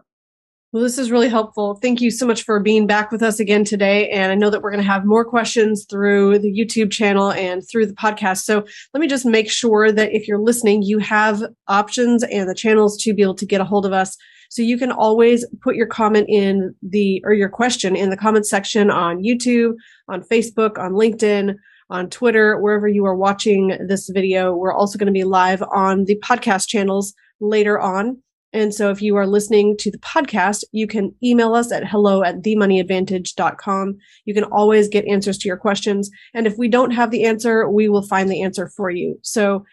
well, 0.72 0.82
this 0.82 0.98
is 0.98 1.10
really 1.10 1.28
helpful. 1.28 1.74
Thank 1.82 2.00
you 2.00 2.10
so 2.10 2.26
much 2.26 2.42
for 2.44 2.58
being 2.60 2.86
back 2.86 3.10
with 3.12 3.22
us 3.22 3.38
again 3.40 3.64
today. 3.64 4.08
And 4.10 4.32
I 4.32 4.34
know 4.34 4.48
that 4.50 4.62
we're 4.62 4.70
going 4.70 4.82
to 4.82 4.90
have 4.90 5.04
more 5.04 5.24
questions 5.24 5.86
through 5.90 6.38
the 6.38 6.50
YouTube 6.52 6.90
channel 6.90 7.30
and 7.32 7.62
through 7.70 7.86
the 7.86 7.94
podcast. 7.94 8.38
So 8.44 8.64
let 8.94 9.00
me 9.00 9.06
just 9.06 9.26
make 9.26 9.50
sure 9.50 9.92
that 9.92 10.12
if 10.12 10.26
you're 10.26 10.38
listening, 10.38 10.82
you 10.82 10.98
have 10.98 11.42
options 11.68 12.24
and 12.24 12.48
the 12.48 12.54
channels 12.54 12.96
to 13.02 13.12
be 13.14 13.22
able 13.22 13.34
to 13.34 13.46
get 13.46 13.60
a 13.60 13.64
hold 13.64 13.84
of 13.86 13.92
us. 13.92 14.16
So 14.52 14.60
you 14.60 14.76
can 14.76 14.92
always 14.92 15.46
put 15.62 15.76
your 15.76 15.86
comment 15.86 16.26
in 16.28 16.74
the, 16.82 17.22
or 17.24 17.32
your 17.32 17.48
question 17.48 17.96
in 17.96 18.10
the 18.10 18.18
comment 18.18 18.46
section 18.46 18.90
on 18.90 19.22
YouTube, 19.22 19.72
on 20.08 20.22
Facebook, 20.24 20.78
on 20.78 20.92
LinkedIn, 20.92 21.54
on 21.88 22.10
Twitter, 22.10 22.60
wherever 22.60 22.86
you 22.86 23.06
are 23.06 23.16
watching 23.16 23.74
this 23.88 24.10
video. 24.10 24.54
We're 24.54 24.74
also 24.74 24.98
going 24.98 25.06
to 25.06 25.12
be 25.12 25.24
live 25.24 25.62
on 25.72 26.04
the 26.04 26.20
podcast 26.22 26.68
channels 26.68 27.14
later 27.40 27.80
on. 27.80 28.20
And 28.52 28.74
so 28.74 28.90
if 28.90 29.00
you 29.00 29.16
are 29.16 29.26
listening 29.26 29.74
to 29.78 29.90
the 29.90 29.96
podcast, 30.00 30.64
you 30.70 30.86
can 30.86 31.14
email 31.24 31.54
us 31.54 31.72
at 31.72 31.88
hello 31.88 32.22
at 32.22 32.42
themoneyadvantage.com. 32.42 33.96
You 34.26 34.34
can 34.34 34.44
always 34.44 34.86
get 34.86 35.06
answers 35.06 35.38
to 35.38 35.48
your 35.48 35.56
questions. 35.56 36.10
And 36.34 36.46
if 36.46 36.58
we 36.58 36.68
don't 36.68 36.90
have 36.90 37.10
the 37.10 37.24
answer, 37.24 37.70
we 37.70 37.88
will 37.88 38.06
find 38.06 38.30
the 38.30 38.42
answer 38.42 38.68
for 38.68 38.90
you. 38.90 39.18
So 39.22 39.64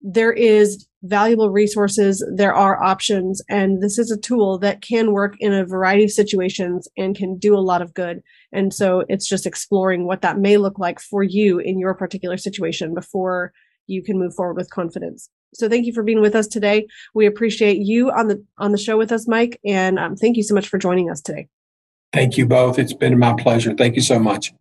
there 0.00 0.32
is 0.32 0.86
valuable 1.02 1.50
resources. 1.50 2.24
There 2.34 2.54
are 2.54 2.82
options. 2.82 3.42
And 3.48 3.82
this 3.82 3.98
is 3.98 4.10
a 4.10 4.20
tool 4.20 4.58
that 4.58 4.82
can 4.82 5.12
work 5.12 5.34
in 5.40 5.52
a 5.52 5.64
variety 5.64 6.04
of 6.04 6.10
situations 6.10 6.88
and 6.96 7.16
can 7.16 7.38
do 7.38 7.56
a 7.56 7.60
lot 7.60 7.82
of 7.82 7.94
good. 7.94 8.22
And 8.52 8.72
so 8.72 9.04
it's 9.08 9.28
just 9.28 9.46
exploring 9.46 10.06
what 10.06 10.22
that 10.22 10.38
may 10.38 10.56
look 10.56 10.78
like 10.78 11.00
for 11.00 11.22
you 11.22 11.58
in 11.58 11.78
your 11.78 11.94
particular 11.94 12.36
situation 12.36 12.94
before 12.94 13.52
you 13.86 14.02
can 14.02 14.18
move 14.18 14.34
forward 14.34 14.56
with 14.56 14.70
confidence. 14.70 15.28
So 15.54 15.68
thank 15.68 15.86
you 15.86 15.92
for 15.92 16.02
being 16.02 16.20
with 16.20 16.34
us 16.34 16.46
today. 16.46 16.86
We 17.14 17.26
appreciate 17.26 17.78
you 17.78 18.10
on 18.10 18.28
the 18.28 18.42
on 18.58 18.72
the 18.72 18.78
show 18.78 18.96
with 18.96 19.12
us, 19.12 19.28
Mike, 19.28 19.60
and 19.66 19.98
um, 19.98 20.16
thank 20.16 20.36
you 20.36 20.42
so 20.42 20.54
much 20.54 20.68
for 20.68 20.78
joining 20.78 21.10
us 21.10 21.20
today. 21.20 21.48
Thank 22.12 22.38
you 22.38 22.46
both. 22.46 22.78
It's 22.78 22.94
been 22.94 23.18
my 23.18 23.34
pleasure. 23.34 23.74
Thank 23.74 23.96
you 23.96 24.02
so 24.02 24.18
much. 24.18 24.52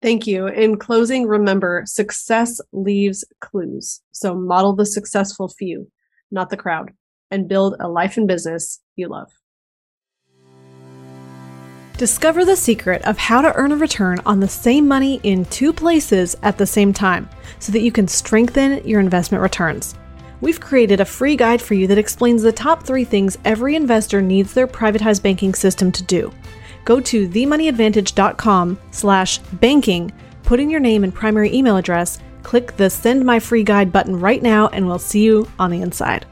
Thank 0.00 0.26
you. 0.26 0.46
In 0.46 0.78
closing, 0.78 1.26
remember 1.26 1.82
success 1.86 2.60
leaves 2.72 3.24
clues. 3.40 4.00
So 4.12 4.34
model 4.34 4.74
the 4.74 4.86
successful 4.86 5.48
few, 5.48 5.90
not 6.30 6.50
the 6.50 6.56
crowd, 6.56 6.92
and 7.30 7.48
build 7.48 7.74
a 7.80 7.88
life 7.88 8.16
and 8.16 8.28
business 8.28 8.80
you 8.94 9.08
love. 9.08 9.30
Discover 11.96 12.44
the 12.44 12.54
secret 12.54 13.02
of 13.02 13.18
how 13.18 13.40
to 13.40 13.52
earn 13.56 13.72
a 13.72 13.76
return 13.76 14.20
on 14.24 14.38
the 14.38 14.46
same 14.46 14.86
money 14.86 15.18
in 15.24 15.44
two 15.46 15.72
places 15.72 16.36
at 16.44 16.56
the 16.56 16.66
same 16.66 16.92
time 16.92 17.28
so 17.58 17.72
that 17.72 17.80
you 17.80 17.90
can 17.90 18.06
strengthen 18.06 18.86
your 18.86 19.00
investment 19.00 19.42
returns. 19.42 19.96
We've 20.40 20.60
created 20.60 21.00
a 21.00 21.04
free 21.04 21.34
guide 21.34 21.60
for 21.60 21.74
you 21.74 21.88
that 21.88 21.98
explains 21.98 22.42
the 22.42 22.52
top 22.52 22.84
three 22.84 23.04
things 23.04 23.36
every 23.44 23.74
investor 23.74 24.22
needs 24.22 24.54
their 24.54 24.68
privatized 24.68 25.24
banking 25.24 25.54
system 25.54 25.90
to 25.90 26.04
do. 26.04 26.32
Go 26.84 27.00
to 27.00 27.28
themoneyadvantage.com 27.28 28.78
slash 28.90 29.38
banking, 29.38 30.12
put 30.42 30.60
in 30.60 30.70
your 30.70 30.80
name 30.80 31.04
and 31.04 31.14
primary 31.14 31.52
email 31.52 31.76
address, 31.76 32.18
click 32.42 32.76
the 32.76 32.88
send 32.88 33.24
my 33.24 33.38
free 33.38 33.62
guide 33.62 33.92
button 33.92 34.18
right 34.18 34.42
now, 34.42 34.68
and 34.68 34.86
we'll 34.86 34.98
see 34.98 35.22
you 35.22 35.46
on 35.58 35.70
the 35.70 35.82
inside. 35.82 36.24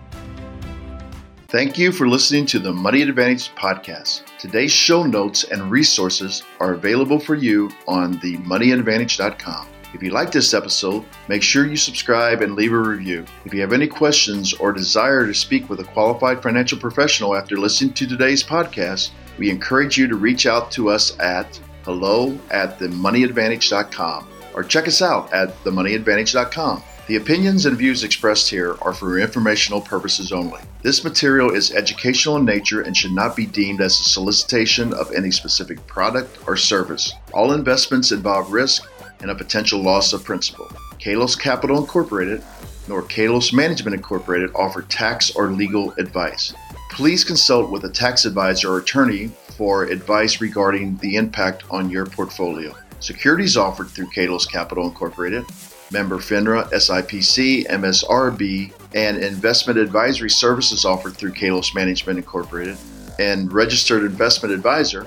Thank 1.49 1.79
you 1.79 1.93
for 1.93 2.09
listening 2.09 2.45
to 2.47 2.59
the 2.59 2.73
Money 2.73 3.03
Advantage 3.03 3.55
podcast. 3.55 4.23
Today's 4.39 4.73
show 4.73 5.05
notes 5.05 5.45
and 5.45 5.71
resources 5.71 6.43
are 6.59 6.75
available 6.75 7.21
for 7.21 7.37
you 7.37 7.71
on 7.87 8.19
themoneyadvantage.com. 8.19 9.69
If 9.95 10.03
you 10.03 10.11
like 10.11 10.33
this 10.33 10.53
episode, 10.53 11.05
make 11.29 11.43
sure 11.43 11.67
you 11.67 11.77
subscribe 11.77 12.43
and 12.43 12.57
leave 12.57 12.73
a 12.73 12.79
review. 12.79 13.25
If 13.45 13.55
you 13.55 13.61
have 13.61 13.73
any 13.73 13.87
questions 13.87 14.53
or 14.55 14.73
desire 14.73 15.27
to 15.27 15.33
speak 15.33 15.71
with 15.71 15.81
a 15.81 15.85
qualified 15.85 16.43
financial 16.43 16.79
professional 16.79 17.37
after 17.37 17.57
listening 17.57 17.95
to 17.95 18.07
today's 18.07 18.43
podcast, 18.43 19.11
we 19.39 19.51
encourage 19.51 19.99
you 19.99 20.07
to 20.09 20.17
reach 20.17 20.47
out 20.47 20.71
to 20.73 20.89
us 20.89 21.19
at 21.19 21.59
hello 21.85 22.39
at 22.51 22.79
themoneyadvantage.com 22.79 24.29
or 24.55 24.65
check 24.65 24.89
us 24.89 25.03
out 25.03 25.33
at 25.33 25.51
themoneyadvantage.com. 25.65 26.83
The 27.07 27.17
opinions 27.17 27.67
and 27.67 27.79
views 27.79 28.03
expressed 28.03 28.51
here 28.51 28.77
are 28.83 28.93
for 28.93 29.19
informational 29.19 29.81
purposes 29.81 30.33
only. 30.33 30.61
This 30.83 31.05
material 31.05 31.55
is 31.55 31.71
educational 31.71 32.37
in 32.37 32.45
nature 32.45 32.81
and 32.81 32.97
should 32.97 33.13
not 33.13 33.37
be 33.37 33.47
deemed 33.47 33.81
as 33.81 34.01
a 34.01 34.05
solicitation 34.05 34.93
of 34.93 35.13
any 35.13 35.31
specific 35.31 35.87
product 35.87 36.37
or 36.49 36.57
service. 36.57 37.13
All 37.33 37.53
investments 37.53 38.11
involve 38.11 38.53
risk 38.53 38.91
and 39.21 39.31
a 39.31 39.37
potential 39.37 39.81
loss 39.81 40.13
of 40.13 40.25
principal. 40.25 40.67
Kalos 40.99 41.39
Capital 41.39 41.79
Incorporated 41.79 42.43
nor 42.89 43.03
Kalos 43.03 43.53
Management 43.53 43.95
Incorporated 43.95 44.51
offer 44.55 44.83
tax 44.83 45.31
or 45.35 45.51
legal 45.51 45.93
advice. 45.93 46.55
Please 46.91 47.25
consult 47.25 47.71
with 47.71 47.85
a 47.85 47.91
tax 47.91 48.25
advisor 48.25 48.73
or 48.73 48.79
attorney 48.79 49.29
for 49.57 49.85
advice 49.85 50.41
regarding 50.41 50.97
the 50.99 51.17
impact 51.17 51.65
on 51.71 51.91
your 51.91 52.07
portfolio. 52.07 52.75
Securities 53.01 53.57
offered 53.57 53.89
through 53.89 54.07
Kalos 54.07 54.51
Capital 54.51 54.87
Incorporated, 54.87 55.45
member 55.91 56.17
FINRA, 56.17 56.71
SIPC, 56.73 57.67
MSRB, 57.67 58.73
and 58.95 59.19
investment 59.19 59.79
advisory 59.79 60.31
services 60.31 60.87
offered 60.87 61.15
through 61.15 61.33
Kalos 61.33 61.75
Management 61.75 62.19
Incorporated, 62.19 62.79
and 63.19 63.53
registered 63.53 64.05
investment 64.05 64.55
advisor, 64.55 65.05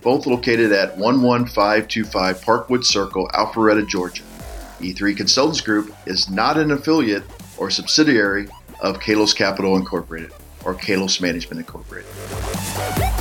both 0.00 0.26
located 0.26 0.70
at 0.70 0.96
11525 0.96 2.40
Parkwood 2.40 2.84
Circle, 2.84 3.28
Alpharetta, 3.34 3.86
Georgia. 3.88 4.22
E3 4.80 5.16
Consultants 5.16 5.60
Group 5.60 5.92
is 6.06 6.30
not 6.30 6.56
an 6.56 6.70
affiliate 6.70 7.24
or 7.56 7.70
subsidiary 7.70 8.48
of 8.80 9.00
Kalos 9.00 9.34
Capital 9.34 9.76
Incorporated 9.76 10.32
or 10.64 10.74
Kalos 10.74 11.20
Management 11.20 11.60
Incorporated. 11.60 13.11